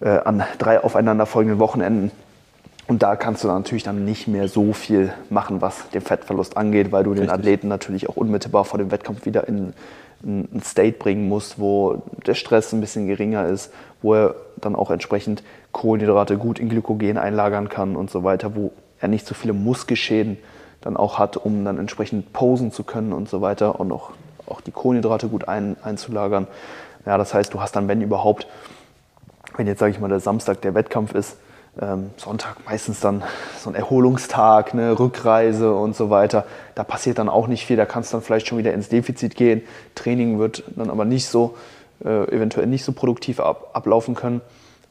äh, 0.00 0.08
an 0.08 0.44
drei 0.58 0.82
aufeinanderfolgenden 0.82 1.58
Wochenenden 1.58 2.10
und 2.86 3.02
da 3.02 3.16
kannst 3.16 3.42
du 3.42 3.48
dann 3.48 3.62
natürlich 3.62 3.82
dann 3.82 4.04
nicht 4.04 4.28
mehr 4.28 4.48
so 4.48 4.72
viel 4.72 5.12
machen, 5.30 5.62
was 5.62 5.88
den 5.90 6.02
Fettverlust 6.02 6.56
angeht, 6.56 6.92
weil 6.92 7.04
du 7.04 7.10
Richtig. 7.10 7.28
den 7.28 7.34
Athleten 7.34 7.68
natürlich 7.68 8.08
auch 8.08 8.16
unmittelbar 8.16 8.64
vor 8.64 8.78
dem 8.78 8.90
Wettkampf 8.90 9.24
wieder 9.24 9.48
in 9.48 9.72
ein 10.22 10.62
State 10.62 10.98
bringen 10.98 11.28
musst, 11.28 11.58
wo 11.58 12.02
der 12.26 12.34
Stress 12.34 12.72
ein 12.72 12.80
bisschen 12.80 13.06
geringer 13.06 13.46
ist, 13.46 13.72
wo 14.00 14.14
er 14.14 14.34
dann 14.56 14.74
auch 14.74 14.90
entsprechend 14.90 15.42
Kohlenhydrate 15.72 16.38
gut 16.38 16.58
in 16.58 16.68
Glykogen 16.68 17.18
einlagern 17.18 17.68
kann 17.68 17.96
und 17.96 18.10
so 18.10 18.24
weiter, 18.24 18.54
wo 18.54 18.72
er 19.00 19.08
nicht 19.08 19.26
so 19.26 19.34
viele 19.34 19.52
Muskelschäden 19.52 20.38
dann 20.80 20.96
auch 20.96 21.18
hat, 21.18 21.36
um 21.36 21.64
dann 21.64 21.78
entsprechend 21.78 22.32
posen 22.32 22.72
zu 22.72 22.84
können 22.84 23.12
und 23.12 23.28
so 23.28 23.40
weiter 23.40 23.80
und 23.80 23.92
auch, 23.92 24.10
auch 24.46 24.60
die 24.60 24.70
Kohlenhydrate 24.70 25.28
gut 25.28 25.48
ein, 25.48 25.76
einzulagern. 25.82 26.46
Ja, 27.06 27.18
das 27.18 27.34
heißt, 27.34 27.52
du 27.52 27.60
hast 27.60 27.76
dann, 27.76 27.88
wenn 27.88 28.00
überhaupt, 28.00 28.46
wenn 29.56 29.66
jetzt 29.66 29.78
sage 29.78 29.92
ich 29.92 30.00
mal 30.00 30.08
der 30.08 30.20
Samstag 30.20 30.60
der 30.62 30.74
Wettkampf 30.74 31.14
ist, 31.14 31.36
ähm, 31.80 32.10
Sonntag 32.16 32.56
meistens 32.66 33.00
dann 33.00 33.24
so 33.58 33.68
ein 33.70 33.74
Erholungstag, 33.74 34.72
eine 34.72 34.98
Rückreise 34.98 35.74
und 35.74 35.96
so 35.96 36.08
weiter. 36.08 36.46
Da 36.74 36.84
passiert 36.84 37.18
dann 37.18 37.28
auch 37.28 37.48
nicht 37.48 37.66
viel, 37.66 37.76
da 37.76 37.84
kannst 37.84 38.12
du 38.12 38.16
dann 38.16 38.22
vielleicht 38.22 38.46
schon 38.46 38.58
wieder 38.58 38.72
ins 38.72 38.88
Defizit 38.88 39.34
gehen. 39.34 39.62
Training 39.94 40.38
wird 40.38 40.62
dann 40.76 40.90
aber 40.90 41.04
nicht 41.04 41.26
so, 41.26 41.56
äh, 42.04 42.28
eventuell 42.32 42.66
nicht 42.66 42.84
so 42.84 42.92
produktiv 42.92 43.40
ab, 43.40 43.70
ablaufen 43.72 44.14
können. 44.14 44.40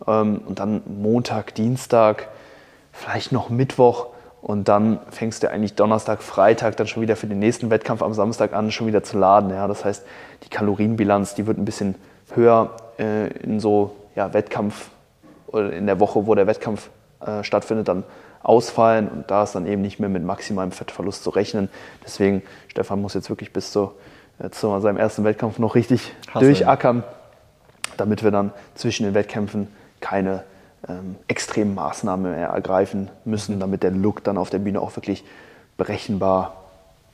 Ähm, 0.06 0.42
und 0.46 0.60
dann 0.60 0.82
Montag, 0.86 1.56
Dienstag, 1.56 2.28
vielleicht 2.92 3.32
noch 3.32 3.50
Mittwoch 3.50 4.08
und 4.44 4.68
dann 4.68 5.00
fängst 5.10 5.42
du 5.42 5.50
eigentlich 5.50 5.76
Donnerstag, 5.76 6.22
Freitag 6.22 6.76
dann 6.76 6.86
schon 6.86 7.02
wieder 7.02 7.16
für 7.16 7.28
den 7.28 7.40
nächsten 7.40 7.70
Wettkampf 7.70 8.02
am 8.02 8.14
Samstag 8.14 8.52
an, 8.52 8.72
schon 8.72 8.88
wieder 8.88 9.02
zu 9.02 9.18
laden. 9.18 9.50
Ja, 9.50 9.70
das 9.70 9.86
heißt, 9.86 10.06
die 10.44 10.50
Kalorienbilanz, 10.50 11.34
die 11.34 11.48
wird 11.48 11.58
ein 11.58 11.64
bisschen 11.64 11.96
höher 12.36 12.72
äh, 13.00 13.30
in 13.38 13.62
so 13.62 13.96
ja, 14.16 14.34
Wettkampf 14.34 14.90
oder 15.48 15.72
in 15.72 15.86
der 15.86 16.02
Woche, 16.02 16.28
wo 16.28 16.36
der 16.36 16.46
Wettkampf 16.46 16.90
äh, 17.26 17.42
stattfindet, 17.42 17.88
dann 17.88 18.04
ausfallen. 18.42 19.08
Und 19.08 19.32
da 19.32 19.44
ist 19.44 19.56
dann 19.56 19.66
eben 19.66 19.82
nicht 19.82 20.02
mehr 20.02 20.10
mit 20.10 20.26
maximalem 20.26 20.74
Fettverlust 20.74 21.24
zu 21.24 21.30
rechnen. 21.30 21.70
Deswegen, 22.04 22.42
Stefan 22.68 23.02
muss 23.02 23.14
jetzt 23.14 23.30
wirklich 23.30 23.54
bis 23.54 23.72
zu, 23.72 23.94
äh, 24.40 24.50
zu 24.50 24.78
seinem 24.82 24.98
ersten 24.98 25.24
Wettkampf 25.24 25.58
noch 25.58 25.74
richtig 25.74 26.12
Hasseln. 26.34 26.54
durchackern, 26.54 27.04
damit 27.96 28.26
wir 28.26 28.32
dann 28.32 28.52
zwischen 28.76 29.06
den 29.06 29.14
Wettkämpfen 29.14 29.70
keine 30.02 30.44
ähm, 30.88 31.16
extremen 31.28 31.76
Maßnahmen 31.76 32.34
ergreifen 32.34 33.10
müssen, 33.26 33.60
damit 33.60 33.84
der 33.84 33.92
Look 33.92 34.24
dann 34.24 34.38
auf 34.38 34.50
der 34.50 34.60
Bühne 34.60 34.82
auch 34.82 34.96
wirklich 34.96 35.24
berechenbar 35.78 36.56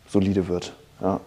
solide 0.08 0.48
wird. 0.48 0.74
Ja. 1.02 1.20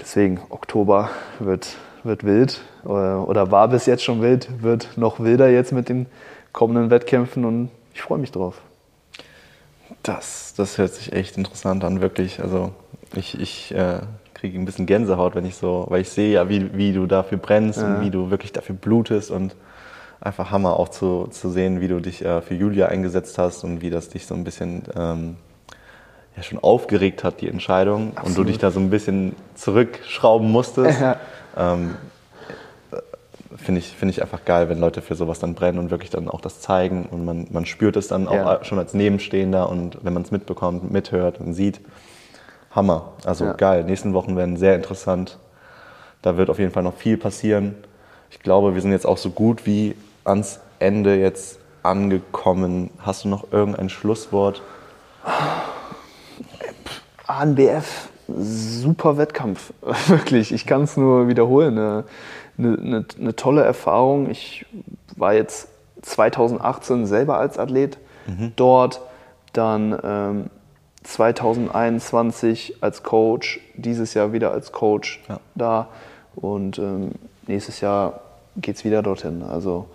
Deswegen, 0.00 0.40
Oktober 0.48 1.10
wird 1.38 1.76
wird 2.04 2.24
wild 2.24 2.60
oder 2.84 3.50
war 3.50 3.68
bis 3.68 3.86
jetzt 3.86 4.02
schon 4.02 4.22
wild, 4.22 4.62
wird 4.62 4.96
noch 4.96 5.20
wilder 5.20 5.48
jetzt 5.48 5.72
mit 5.72 5.88
den 5.88 6.06
kommenden 6.52 6.90
Wettkämpfen 6.90 7.44
und 7.44 7.70
ich 7.94 8.02
freue 8.02 8.18
mich 8.18 8.32
drauf. 8.32 8.60
Das, 10.02 10.54
das 10.56 10.78
hört 10.78 10.94
sich 10.94 11.12
echt 11.12 11.36
interessant 11.36 11.84
an, 11.84 12.00
wirklich. 12.00 12.40
Also 12.40 12.72
ich, 13.14 13.38
ich 13.38 13.74
äh, 13.74 14.00
kriege 14.34 14.58
ein 14.58 14.64
bisschen 14.64 14.86
Gänsehaut, 14.86 15.34
wenn 15.34 15.44
ich 15.44 15.56
so, 15.56 15.86
weil 15.88 16.00
ich 16.00 16.08
sehe 16.08 16.32
ja, 16.32 16.48
wie, 16.48 16.76
wie 16.76 16.92
du 16.92 17.06
dafür 17.06 17.38
brennst 17.38 17.80
ja. 17.80 17.96
und 17.96 18.00
wie 18.02 18.10
du 18.10 18.30
wirklich 18.30 18.52
dafür 18.52 18.74
blutest 18.74 19.30
und 19.30 19.54
einfach 20.20 20.50
Hammer 20.50 20.78
auch 20.78 20.88
zu, 20.88 21.28
zu 21.30 21.50
sehen, 21.50 21.80
wie 21.80 21.88
du 21.88 22.00
dich 22.00 22.24
äh, 22.24 22.42
für 22.42 22.54
Julia 22.54 22.86
eingesetzt 22.86 23.38
hast 23.38 23.64
und 23.64 23.80
wie 23.80 23.90
das 23.90 24.10
dich 24.10 24.26
so 24.26 24.34
ein 24.34 24.44
bisschen 24.44 24.82
ähm, 24.96 25.36
ja, 26.36 26.42
schon 26.42 26.58
aufgeregt 26.58 27.24
hat, 27.24 27.40
die 27.40 27.48
Entscheidung. 27.48 28.10
Absolut. 28.10 28.26
Und 28.26 28.36
du 28.36 28.44
dich 28.44 28.58
da 28.58 28.70
so 28.70 28.80
ein 28.80 28.90
bisschen 28.90 29.34
zurückschrauben 29.54 30.50
musstest. 30.50 31.00
Ja. 31.00 31.16
Ähm, 31.56 31.96
Finde 33.56 33.80
ich, 33.80 33.88
find 33.88 34.10
ich 34.10 34.22
einfach 34.22 34.44
geil, 34.44 34.68
wenn 34.68 34.78
Leute 34.78 35.02
für 35.02 35.16
sowas 35.16 35.40
dann 35.40 35.54
brennen 35.54 35.78
und 35.78 35.90
wirklich 35.90 36.08
dann 36.08 36.28
auch 36.28 36.40
das 36.40 36.60
zeigen 36.60 37.06
und 37.10 37.24
man, 37.24 37.48
man 37.50 37.66
spürt 37.66 37.96
es 37.96 38.08
dann 38.08 38.24
ja. 38.24 38.58
auch 38.58 38.64
schon 38.64 38.78
als 38.78 38.94
Nebenstehender 38.94 39.68
und 39.68 39.98
wenn 40.02 40.14
man 40.14 40.22
es 40.22 40.30
mitbekommt, 40.30 40.90
mithört 40.90 41.40
und 41.40 41.52
sieht. 41.52 41.80
Hammer. 42.70 43.12
Also 43.24 43.46
ja. 43.46 43.52
geil. 43.52 43.84
Nächsten 43.84 44.14
Wochen 44.14 44.36
werden 44.36 44.56
sehr 44.56 44.76
interessant. 44.76 45.38
Da 46.22 46.36
wird 46.36 46.48
auf 46.48 46.58
jeden 46.58 46.70
Fall 46.70 46.84
noch 46.84 46.94
viel 46.94 47.16
passieren. 47.16 47.74
Ich 48.30 48.38
glaube, 48.38 48.74
wir 48.74 48.80
sind 48.80 48.92
jetzt 48.92 49.06
auch 49.06 49.18
so 49.18 49.30
gut 49.30 49.66
wie 49.66 49.96
ans 50.24 50.60
Ende 50.78 51.16
jetzt 51.16 51.58
angekommen. 51.82 52.90
Hast 52.98 53.24
du 53.24 53.28
noch 53.28 53.52
irgendein 53.52 53.88
Schlusswort? 53.88 54.62
ANBF 57.26 58.10
super 58.38 59.16
Wettkampf, 59.18 59.72
wirklich. 60.06 60.52
Ich 60.52 60.66
kann 60.66 60.82
es 60.82 60.96
nur 60.96 61.28
wiederholen. 61.28 61.78
Eine, 61.78 62.04
eine, 62.58 63.04
eine, 63.18 63.36
tolle 63.36 63.62
Erfahrung. 63.62 64.30
Ich 64.30 64.66
war 65.16 65.34
jetzt 65.34 65.68
2018 66.02 67.06
selber 67.06 67.38
als 67.38 67.58
Athlet 67.58 67.98
mhm. 68.26 68.52
dort, 68.56 69.00
dann 69.52 69.98
ähm, 70.02 70.50
2021 71.02 72.76
als 72.82 73.02
Coach, 73.02 73.60
dieses 73.74 74.14
Jahr 74.14 74.32
wieder 74.32 74.52
als 74.52 74.72
Coach 74.72 75.22
ja. 75.28 75.40
da 75.54 75.88
und 76.36 76.78
ähm, 76.78 77.12
nächstes 77.46 77.80
Jahr 77.80 78.20
geht 78.56 78.76
es 78.76 78.84
wieder 78.84 79.02
dorthin. 79.02 79.42
Also 79.42 79.86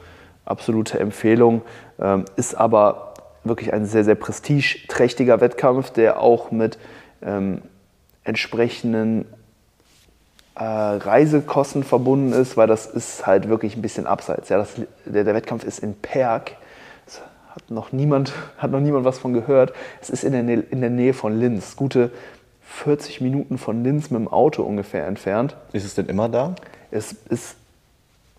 absolute 0.46 1.00
Empfehlung. 1.00 1.62
Ähm, 2.00 2.26
ist 2.36 2.56
aber 2.56 3.14
wirklich 3.44 3.74
ein 3.74 3.86
sehr, 3.86 4.04
sehr 4.04 4.16
prestigeträchtiger 4.16 5.42
Wettkampf, 5.42 5.92
der 5.92 6.20
auch 6.20 6.52
mit 6.52 6.78
ähm, 7.22 7.62
entsprechenden 8.24 9.26
äh, 10.56 10.64
Reisekosten 10.64 11.84
verbunden 11.84 12.34
ist, 12.34 12.58
weil 12.58 12.68
das 12.68 12.86
ist 12.88 13.28
halt 13.28 13.50
wirklich 13.50 13.76
ein 13.76 13.82
bisschen 13.82 14.08
abseits. 14.08 14.50
Ja, 14.50 14.58
das, 14.58 14.74
der, 15.06 15.24
der 15.24 15.36
Wettkampf 15.36 15.64
ist 15.64 15.80
in 15.80 15.94
Perg. 15.96 16.54
Das 17.06 17.22
hat 17.50 17.70
noch 17.70 17.92
niemand, 17.92 18.34
hat 18.58 18.72
noch 18.72 18.80
niemand 18.80 19.06
was 19.06 19.20
von 19.20 19.34
gehört. 19.34 19.74
Es 20.02 20.10
ist 20.10 20.24
in 20.24 20.32
der, 20.32 20.44
Nähe, 20.44 20.60
in 20.60 20.82
der 20.82 20.90
Nähe 20.90 21.14
von 21.14 21.38
Linz. 21.40 21.76
Gute 21.76 22.12
40 22.62 23.22
Minuten 23.22 23.58
von 23.58 23.84
Linz 23.84 24.10
mit 24.10 24.20
dem 24.20 24.28
Auto 24.28 24.64
ungefähr 24.64 25.06
entfernt. 25.08 25.56
Ist 25.72 25.86
es 25.86 25.96
denn 25.96 26.08
immer 26.08 26.30
da? 26.30 26.56
Es 26.90 27.14
ist 27.14 27.58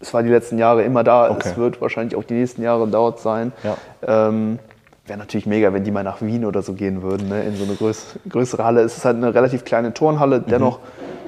es 0.00 0.12
war 0.12 0.22
die 0.22 0.28
letzten 0.28 0.58
Jahre 0.58 0.82
immer 0.82 1.04
da. 1.04 1.30
Okay. 1.30 1.50
Es 1.50 1.56
wird 1.56 1.80
wahrscheinlich 1.80 2.16
auch 2.16 2.24
die 2.24 2.34
nächsten 2.34 2.62
Jahre 2.62 2.86
dort 2.86 3.20
sein. 3.20 3.52
Ja. 3.62 4.28
Ähm, 4.28 4.58
Wäre 5.06 5.18
natürlich 5.20 5.46
mega, 5.46 5.72
wenn 5.72 5.84
die 5.84 5.92
mal 5.92 6.02
nach 6.02 6.20
Wien 6.20 6.44
oder 6.44 6.62
so 6.62 6.72
gehen 6.72 7.00
würden, 7.00 7.28
ne? 7.28 7.44
in 7.44 7.54
so 7.54 7.62
eine 7.62 7.74
größ 7.74 8.18
größere 8.28 8.64
Halle. 8.64 8.80
Es 8.80 8.96
ist 8.96 9.04
halt 9.04 9.16
eine 9.16 9.32
relativ 9.32 9.64
kleine 9.64 9.94
Turnhalle, 9.94 10.40
mhm. 10.40 10.46
dennoch 10.48 10.80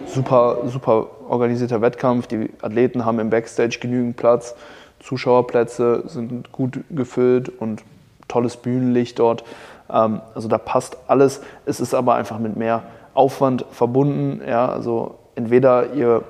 super, 0.07 0.59
super 0.67 1.07
organisierter 1.29 1.81
Wettkampf. 1.81 2.27
Die 2.27 2.51
Athleten 2.61 3.05
haben 3.05 3.21
im 3.21 3.31
Backstage 3.31 3.79
genügend 3.81 4.17
Platz, 4.17 4.57
Zuschauerplätze 4.99 6.03
sind 6.07 6.51
gut 6.51 6.81
gefüllt 6.91 7.49
und 7.49 7.85
tolles 8.27 8.57
Bühnenlicht 8.57 9.21
dort. 9.21 9.45
Ähm, 9.91 10.21
also 10.35 10.49
da 10.49 10.59
passt 10.59 10.97
alles. 11.07 11.41
Es 11.65 11.79
ist 11.79 11.95
aber 11.95 12.15
einfach 12.15 12.41
mit 12.41 12.57
mehr 12.57 12.83
Aufwand 13.15 13.65
verbunden. 13.71 14.41
Ja? 14.47 14.69
Also 14.69 15.15
entweder 15.37 15.93
ihr 15.93 16.25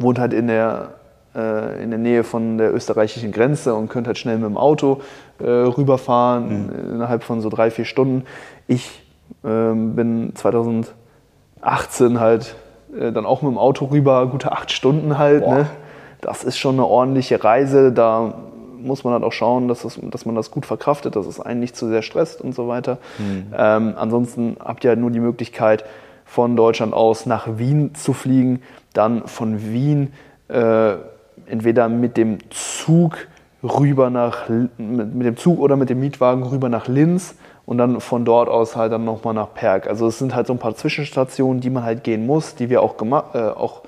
wohnt 0.00 0.18
halt 0.18 0.32
in 0.32 0.48
der 0.48 0.97
äh, 1.38 1.82
in 1.82 1.90
der 1.90 1.98
Nähe 1.98 2.24
von 2.24 2.58
der 2.58 2.74
österreichischen 2.74 3.30
Grenze 3.32 3.74
und 3.74 3.88
könnt 3.88 4.06
halt 4.06 4.18
schnell 4.18 4.36
mit 4.36 4.46
dem 4.46 4.56
Auto 4.56 5.00
äh, 5.38 5.48
rüberfahren 5.48 6.66
mhm. 6.66 6.94
innerhalb 6.94 7.22
von 7.22 7.40
so 7.40 7.48
drei, 7.48 7.70
vier 7.70 7.84
Stunden. 7.84 8.24
Ich 8.66 9.02
ähm, 9.44 9.94
bin 9.94 10.32
2018 10.34 12.18
halt 12.18 12.56
äh, 12.98 13.12
dann 13.12 13.24
auch 13.24 13.42
mit 13.42 13.52
dem 13.52 13.58
Auto 13.58 13.86
rüber, 13.86 14.26
gute 14.26 14.52
acht 14.52 14.72
Stunden 14.72 15.18
halt. 15.18 15.46
Ne? 15.46 15.66
Das 16.20 16.42
ist 16.42 16.58
schon 16.58 16.74
eine 16.74 16.86
ordentliche 16.86 17.42
Reise. 17.44 17.92
Da 17.92 18.34
muss 18.80 19.04
man 19.04 19.12
halt 19.12 19.22
auch 19.22 19.32
schauen, 19.32 19.68
dass, 19.68 19.82
das, 19.82 19.98
dass 20.02 20.26
man 20.26 20.34
das 20.34 20.50
gut 20.50 20.66
verkraftet, 20.66 21.16
dass 21.16 21.26
es 21.26 21.40
einen 21.40 21.60
nicht 21.60 21.76
zu 21.76 21.88
sehr 21.88 22.02
stresst 22.02 22.40
und 22.40 22.54
so 22.54 22.68
weiter. 22.68 22.98
Mhm. 23.18 23.46
Ähm, 23.56 23.94
ansonsten 23.96 24.56
habt 24.62 24.84
ihr 24.84 24.90
halt 24.90 25.00
nur 25.00 25.10
die 25.10 25.20
Möglichkeit, 25.20 25.84
von 26.24 26.56
Deutschland 26.56 26.92
aus 26.92 27.24
nach 27.24 27.58
Wien 27.58 27.94
zu 27.94 28.12
fliegen, 28.12 28.60
dann 28.92 29.26
von 29.26 29.72
Wien 29.72 30.12
äh, 30.48 30.96
entweder 31.48 31.88
mit 31.88 32.16
dem 32.16 32.38
Zug 32.50 33.26
rüber 33.62 34.10
nach 34.10 34.48
mit, 34.48 35.26
dem 35.26 35.36
Zug 35.36 35.58
oder 35.58 35.76
mit 35.76 35.90
dem 35.90 36.00
Mietwagen 36.00 36.44
rüber 36.44 36.68
nach 36.68 36.86
Linz 36.86 37.34
und 37.66 37.78
dann 37.78 38.00
von 38.00 38.24
dort 38.24 38.48
aus 38.48 38.76
halt 38.76 38.92
dann 38.92 39.04
nochmal 39.04 39.34
nach 39.34 39.52
Perg. 39.52 39.88
Also 39.88 40.06
es 40.06 40.18
sind 40.18 40.34
halt 40.34 40.46
so 40.46 40.52
ein 40.52 40.58
paar 40.58 40.74
Zwischenstationen, 40.74 41.60
die 41.60 41.70
man 41.70 41.82
halt 41.82 42.04
gehen 42.04 42.26
muss, 42.26 42.54
die 42.54 42.70
wir 42.70 42.82
auch, 42.82 42.94
äh, 43.34 43.38
auch 43.38 43.82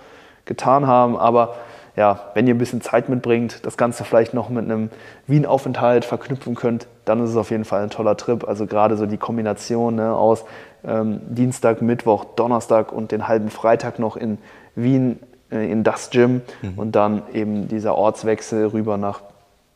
getan 0.45 0.87
haben, 0.87 1.17
aber 1.17 1.55
ja, 1.97 2.21
wenn 2.35 2.47
ihr 2.47 2.55
ein 2.55 2.59
bisschen 2.59 2.81
Zeit 2.81 3.09
mitbringt, 3.09 3.67
das 3.67 3.77
Ganze 3.77 4.05
vielleicht 4.05 4.33
noch 4.33 4.49
mit 4.49 4.65
einem 4.65 4.91
Wien-Aufenthalt 5.27 6.05
verknüpfen 6.05 6.55
könnt, 6.55 6.87
dann 7.05 7.23
ist 7.23 7.31
es 7.31 7.37
auf 7.37 7.51
jeden 7.51 7.65
Fall 7.65 7.83
ein 7.83 7.91
toller 7.91 8.17
Trip. 8.17 8.47
Also 8.47 8.67
gerade 8.67 8.97
so 8.97 9.07
die 9.07 9.19
Kombination 9.19 9.97
ne, 9.97 10.15
aus 10.15 10.45
ähm, 10.85 11.21
Dienstag, 11.29 11.83
Mittwoch, 11.83 12.25
Donnerstag 12.37 12.93
und 12.93 13.13
den 13.13 13.29
halben 13.29 13.51
Freitag 13.51 13.99
noch 13.99 14.17
in 14.17 14.39
Wien 14.75 15.19
in 15.51 15.83
das 15.83 16.11
Gym 16.11 16.43
mhm. 16.63 16.79
und 16.79 16.93
dann 16.93 17.23
eben 17.33 17.69
dieser 17.69 17.97
Ortswechsel 17.97 18.67
rüber 18.67 18.97
nach 18.97 19.23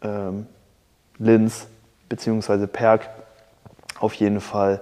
ähm, 0.03 0.47
Linz 1.19 1.67
bzw. 2.09 2.67
Perg. 2.67 3.09
Auf 3.99 4.15
jeden 4.15 4.41
Fall 4.41 4.81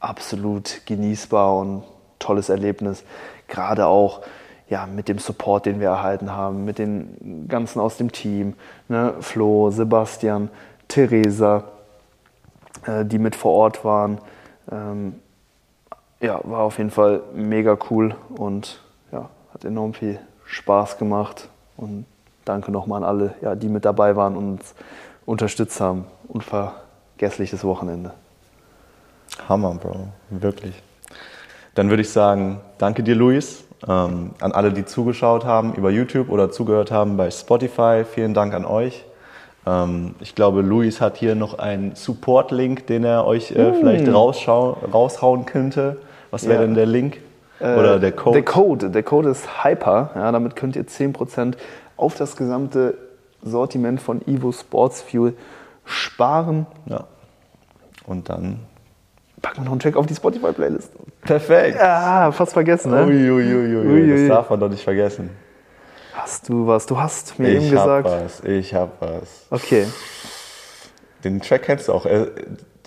absolut 0.00 0.82
genießbar 0.86 1.58
und 1.58 1.84
tolles 2.18 2.48
Erlebnis. 2.48 3.04
Gerade 3.48 3.86
auch 3.86 4.22
ja, 4.68 4.86
mit 4.86 5.08
dem 5.08 5.18
Support, 5.18 5.66
den 5.66 5.80
wir 5.80 5.88
erhalten 5.88 6.30
haben, 6.30 6.64
mit 6.64 6.78
den 6.78 7.48
ganzen 7.48 7.80
aus 7.80 7.96
dem 7.96 8.12
Team, 8.12 8.54
ne? 8.88 9.14
Flo, 9.20 9.70
Sebastian, 9.70 10.48
Theresa, 10.86 11.64
äh, 12.86 13.04
die 13.04 13.18
mit 13.18 13.34
vor 13.34 13.52
Ort 13.52 13.84
waren. 13.84 14.18
Ähm, 14.70 15.16
ja, 16.20 16.40
war 16.44 16.60
auf 16.60 16.78
jeden 16.78 16.90
Fall 16.90 17.22
mega 17.34 17.76
cool 17.90 18.14
und 18.36 18.80
ja, 19.10 19.28
hat 19.52 19.64
enorm 19.64 19.92
viel 19.94 20.20
Spaß 20.50 20.98
gemacht. 20.98 21.48
Und 21.76 22.04
danke 22.44 22.70
nochmal 22.70 23.02
an 23.02 23.08
alle, 23.08 23.34
ja, 23.40 23.54
die 23.54 23.68
mit 23.68 23.84
dabei 23.84 24.16
waren 24.16 24.36
und 24.36 24.52
uns 24.52 24.74
unterstützt 25.24 25.80
haben. 25.80 26.04
Unvergessliches 26.28 27.64
Wochenende. 27.64 28.12
Hammer, 29.48 29.74
Bro, 29.74 30.08
wirklich. 30.28 30.74
Dann 31.74 31.88
würde 31.88 32.02
ich 32.02 32.10
sagen, 32.10 32.60
danke 32.78 33.02
dir, 33.02 33.14
Luis. 33.14 33.64
Ähm, 33.88 34.32
an 34.40 34.52
alle, 34.52 34.72
die 34.72 34.84
zugeschaut 34.84 35.46
haben 35.46 35.72
über 35.74 35.90
YouTube 35.90 36.28
oder 36.28 36.50
zugehört 36.50 36.90
haben 36.90 37.16
bei 37.16 37.30
Spotify, 37.30 38.04
vielen 38.04 38.34
Dank 38.34 38.52
an 38.52 38.66
euch. 38.66 39.04
Ähm, 39.66 40.14
ich 40.20 40.34
glaube, 40.34 40.60
Luis 40.60 41.00
hat 41.00 41.16
hier 41.16 41.34
noch 41.34 41.58
einen 41.58 41.94
Support-Link, 41.94 42.86
den 42.88 43.04
er 43.04 43.26
euch 43.26 43.52
äh, 43.52 43.70
mm. 43.70 43.74
vielleicht 43.76 44.12
raushauen 44.12 45.46
könnte. 45.46 45.96
Was 46.30 46.46
wäre 46.46 46.60
ja. 46.60 46.66
denn 46.66 46.74
der 46.74 46.86
Link? 46.86 47.20
Äh, 47.60 47.76
oder 47.76 47.98
der 47.98 48.12
Code? 48.12 48.34
Der 48.34 48.44
Code, 48.44 48.90
der 48.90 49.02
Code 49.02 49.30
ist 49.30 49.64
Hyper. 49.64 50.10
Ja, 50.14 50.32
damit 50.32 50.56
könnt 50.56 50.76
ihr 50.76 50.84
10% 50.84 51.54
auf 51.96 52.14
das 52.16 52.36
gesamte 52.36 52.96
Sortiment 53.42 54.00
von 54.00 54.26
Evo 54.26 54.52
Sports 54.52 55.02
Fuel 55.02 55.34
sparen. 55.84 56.66
Ja. 56.86 57.04
Und 58.06 58.28
dann 58.28 58.60
packen 59.42 59.58
wir 59.58 59.64
noch 59.64 59.72
einen 59.72 59.80
Track 59.80 59.96
auf 59.96 60.06
die 60.06 60.14
Spotify-Playlist. 60.14 60.92
Perfekt. 61.22 61.78
Ah, 61.80 62.32
fast 62.32 62.52
vergessen, 62.52 62.90
ne? 62.90 63.04
Uiuiui, 63.04 63.54
ui, 63.54 63.76
ui, 63.76 63.86
ui, 63.86 64.10
das 64.10 64.28
darf 64.28 64.50
man 64.50 64.60
doch 64.60 64.68
nicht 64.68 64.82
vergessen. 64.84 65.30
Hast 66.14 66.48
du 66.48 66.66
was? 66.66 66.86
Du 66.86 67.00
hast 67.00 67.38
mir 67.38 67.48
ich 67.48 67.56
eben 67.56 67.70
gesagt. 67.70 68.06
Ich 68.06 68.12
hab 68.12 68.24
was, 68.24 68.44
ich 68.44 68.74
hab 68.74 69.00
was. 69.00 69.46
Okay. 69.50 69.86
Den 71.24 71.40
Track 71.40 71.62
kennst 71.62 71.88
du 71.88 71.92
auch. 71.92 72.06
Äh, 72.06 72.26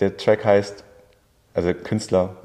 der 0.00 0.16
Track 0.16 0.44
heißt, 0.44 0.84
also 1.54 1.72
Künstler, 1.72 2.36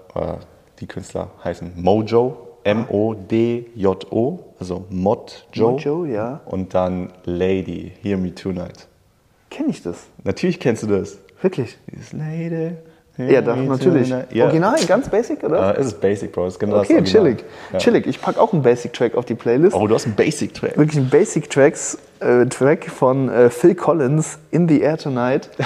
die 0.79 0.87
Künstler 0.87 1.31
heißen 1.43 1.73
Mojo, 1.75 2.49
M-O-D-J-O, 2.63 4.39
also 4.59 4.85
Mod 4.89 5.45
Joe. 5.53 5.71
Mojo, 5.71 6.05
ja. 6.05 6.41
Und 6.45 6.73
dann 6.73 7.11
Lady, 7.25 7.91
Hear 8.01 8.17
Me 8.17 8.33
Tonight. 8.33 8.87
Kenn 9.49 9.69
ich 9.69 9.81
das? 9.81 10.07
Natürlich 10.23 10.59
kennst 10.59 10.83
du 10.83 10.87
das. 10.87 11.17
Wirklich? 11.41 11.77
This 11.91 12.13
Lady. 12.13 12.75
Ja, 13.17 13.41
das 13.41 13.57
natürlich. 13.57 14.13
Ja. 14.31 14.45
Original, 14.45 14.77
ganz 14.87 15.09
basic, 15.09 15.43
oder? 15.43 15.71
Uh, 15.71 15.79
es 15.79 15.87
ist 15.87 15.99
basic, 15.99 16.31
Bro. 16.31 16.47
Ist 16.47 16.59
genau 16.59 16.79
okay, 16.79 17.03
chillig. 17.03 17.43
Ja. 17.73 17.79
Chillig. 17.79 18.07
Ich 18.07 18.21
packe 18.21 18.39
auch 18.39 18.53
einen 18.53 18.61
Basic-Track 18.61 19.15
auf 19.15 19.25
die 19.25 19.35
Playlist. 19.35 19.75
Oh, 19.75 19.87
du 19.87 19.95
hast 19.95 20.05
einen 20.05 20.15
Basic-Track. 20.15 20.77
Wirklich 20.77 20.97
einen 20.97 21.09
Basic-Tracks, 21.09 21.97
äh, 22.21 22.45
Track 22.45 22.85
von 22.85 23.27
äh, 23.27 23.49
Phil 23.49 23.75
Collins, 23.75 24.39
In 24.51 24.69
the 24.69 24.79
Air 24.79 24.97
Tonight. 24.97 25.49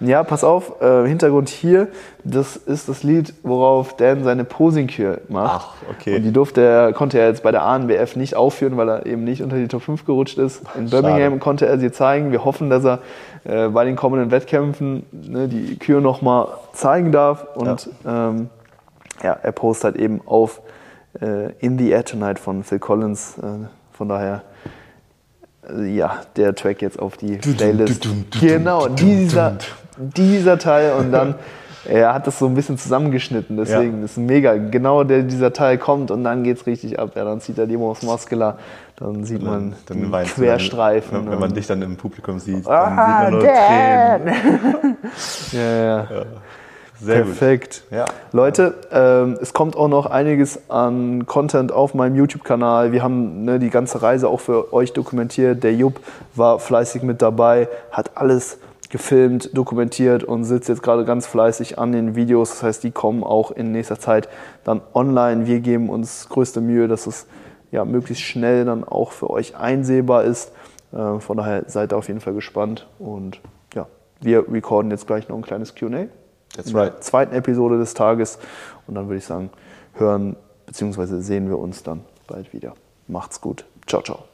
Ja, 0.00 0.24
pass 0.24 0.44
auf, 0.44 0.82
äh, 0.82 1.06
Hintergrund 1.06 1.48
hier, 1.48 1.88
das 2.22 2.56
ist 2.56 2.88
das 2.88 3.02
Lied, 3.02 3.32
worauf 3.42 3.96
Dan 3.96 4.24
seine 4.24 4.44
Posing-Kür 4.44 5.22
macht. 5.28 5.64
Ach, 5.64 5.90
okay. 5.90 6.16
Und 6.16 6.22
die 6.22 6.32
durfte 6.32 6.60
er, 6.60 6.92
konnte 6.92 7.18
er 7.18 7.28
jetzt 7.28 7.42
bei 7.42 7.50
der 7.50 7.62
ANBF 7.62 8.14
nicht 8.14 8.36
aufführen, 8.36 8.76
weil 8.76 8.88
er 8.90 9.06
eben 9.06 9.24
nicht 9.24 9.42
unter 9.42 9.56
die 9.56 9.68
Top 9.68 9.82
5 9.82 10.04
gerutscht 10.04 10.36
ist. 10.36 10.62
In 10.74 10.90
Birmingham 10.90 11.20
Schade. 11.20 11.38
konnte 11.38 11.66
er 11.66 11.78
sie 11.78 11.90
zeigen. 11.92 12.30
Wir 12.30 12.44
hoffen, 12.44 12.68
dass 12.68 12.84
er 12.84 12.98
äh, 13.44 13.68
bei 13.68 13.84
den 13.86 13.96
kommenden 13.96 14.30
Wettkämpfen 14.30 15.06
ne, 15.12 15.48
die 15.48 15.78
Kür 15.78 16.02
nochmal 16.02 16.48
zeigen 16.74 17.10
darf. 17.10 17.46
Und 17.54 17.88
ja. 18.04 18.28
Ähm, 18.28 18.50
ja, 19.22 19.32
er 19.32 19.52
postet 19.52 19.94
halt 19.94 19.96
eben 19.96 20.20
auf 20.26 20.60
äh, 21.22 21.52
In 21.60 21.78
the 21.78 21.88
Air 21.88 22.04
Tonight 22.04 22.38
von 22.38 22.64
Phil 22.64 22.78
Collins. 22.78 23.38
Äh, 23.38 23.66
von 23.92 24.10
daher 24.10 24.42
ja, 25.84 26.20
der 26.36 26.54
Track 26.54 26.82
jetzt 26.82 26.98
auf 26.98 27.16
die 27.16 27.36
Playlist. 27.36 28.06
Genau, 28.40 28.88
dieser, 28.88 29.58
dieser 29.96 30.58
Teil 30.58 30.92
und 30.92 31.12
dann 31.12 31.34
er 31.84 32.14
hat 32.14 32.26
das 32.26 32.38
so 32.38 32.46
ein 32.46 32.54
bisschen 32.54 32.78
zusammengeschnitten, 32.78 33.56
deswegen 33.56 33.98
ja. 33.98 34.04
ist 34.04 34.16
mega. 34.18 34.56
Genau 34.56 35.04
der, 35.04 35.22
dieser 35.22 35.52
Teil 35.52 35.78
kommt 35.78 36.10
und 36.10 36.24
dann 36.24 36.42
geht 36.42 36.58
es 36.58 36.66
richtig 36.66 36.98
ab. 36.98 37.12
Ja, 37.14 37.24
dann 37.24 37.40
zieht 37.40 37.58
er 37.58 37.66
die 37.66 37.76
Mos 37.76 38.02
Muscular, 38.02 38.58
dann 38.96 39.24
sieht 39.24 39.42
man 39.42 39.74
dann, 39.86 40.10
dann 40.10 40.24
Querstreifen. 40.24 41.12
Dann, 41.12 41.30
wenn 41.30 41.38
man 41.38 41.54
dich 41.54 41.66
dann 41.66 41.82
im 41.82 41.96
Publikum 41.96 42.38
sieht, 42.38 42.66
dann 42.66 42.98
ah, 42.98 43.24
sieht 43.24 43.30
man 43.30 43.32
nur 43.32 43.42
Tränen. 43.42 44.96
ja, 45.52 45.60
ja. 45.60 45.96
ja. 46.10 46.22
Sehr 46.98 47.24
Perfekt. 47.24 47.84
Ja. 47.90 48.06
Leute, 48.32 48.74
ähm, 48.90 49.36
es 49.42 49.52
kommt 49.52 49.76
auch 49.76 49.88
noch 49.88 50.06
einiges 50.06 50.70
an 50.70 51.26
Content 51.26 51.70
auf 51.70 51.92
meinem 51.92 52.16
YouTube-Kanal. 52.16 52.90
Wir 52.92 53.02
haben 53.02 53.44
ne, 53.44 53.58
die 53.58 53.68
ganze 53.68 54.00
Reise 54.00 54.28
auch 54.28 54.40
für 54.40 54.72
euch 54.72 54.94
dokumentiert. 54.94 55.62
Der 55.62 55.74
Jupp 55.74 56.00
war 56.34 56.58
fleißig 56.58 57.02
mit 57.02 57.20
dabei, 57.20 57.68
hat 57.90 58.12
alles 58.14 58.58
gefilmt, 58.90 59.56
dokumentiert 59.56 60.24
und 60.24 60.44
sitzt 60.44 60.68
jetzt 60.68 60.82
gerade 60.82 61.04
ganz 61.04 61.26
fleißig 61.26 61.78
an 61.78 61.92
den 61.92 62.14
Videos. 62.14 62.50
Das 62.50 62.62
heißt, 62.62 62.84
die 62.84 62.90
kommen 62.90 63.24
auch 63.24 63.50
in 63.50 63.72
nächster 63.72 63.98
Zeit 63.98 64.28
dann 64.64 64.80
online. 64.94 65.46
Wir 65.46 65.60
geben 65.60 65.90
uns 65.90 66.28
größte 66.28 66.60
Mühe, 66.60 66.88
dass 66.88 67.06
es 67.06 67.26
ja, 67.70 67.84
möglichst 67.84 68.22
schnell 68.22 68.64
dann 68.64 68.84
auch 68.84 69.12
für 69.12 69.30
euch 69.30 69.56
einsehbar 69.56 70.24
ist. 70.24 70.52
Äh, 70.92 71.18
von 71.20 71.36
daher 71.36 71.64
seid 71.66 71.92
auf 71.92 72.08
jeden 72.08 72.20
Fall 72.20 72.34
gespannt 72.34 72.86
und 72.98 73.40
ja, 73.74 73.86
wir 74.20 74.50
recorden 74.50 74.90
jetzt 74.90 75.06
gleich 75.06 75.28
noch 75.28 75.36
ein 75.36 75.42
kleines 75.42 75.74
QA. 75.74 76.06
That's 76.54 76.74
right. 76.74 76.88
In 76.88 76.92
der 76.94 77.00
zweiten 77.00 77.34
Episode 77.34 77.78
des 77.78 77.94
Tages 77.94 78.38
und 78.86 78.94
dann 78.94 79.08
würde 79.08 79.18
ich 79.18 79.24
sagen, 79.24 79.50
hören 79.94 80.36
bzw. 80.66 81.20
sehen 81.20 81.48
wir 81.48 81.58
uns 81.58 81.82
dann 81.82 82.04
bald 82.26 82.52
wieder. 82.52 82.74
Macht's 83.08 83.40
gut. 83.40 83.64
Ciao, 83.86 84.02
ciao. 84.02 84.25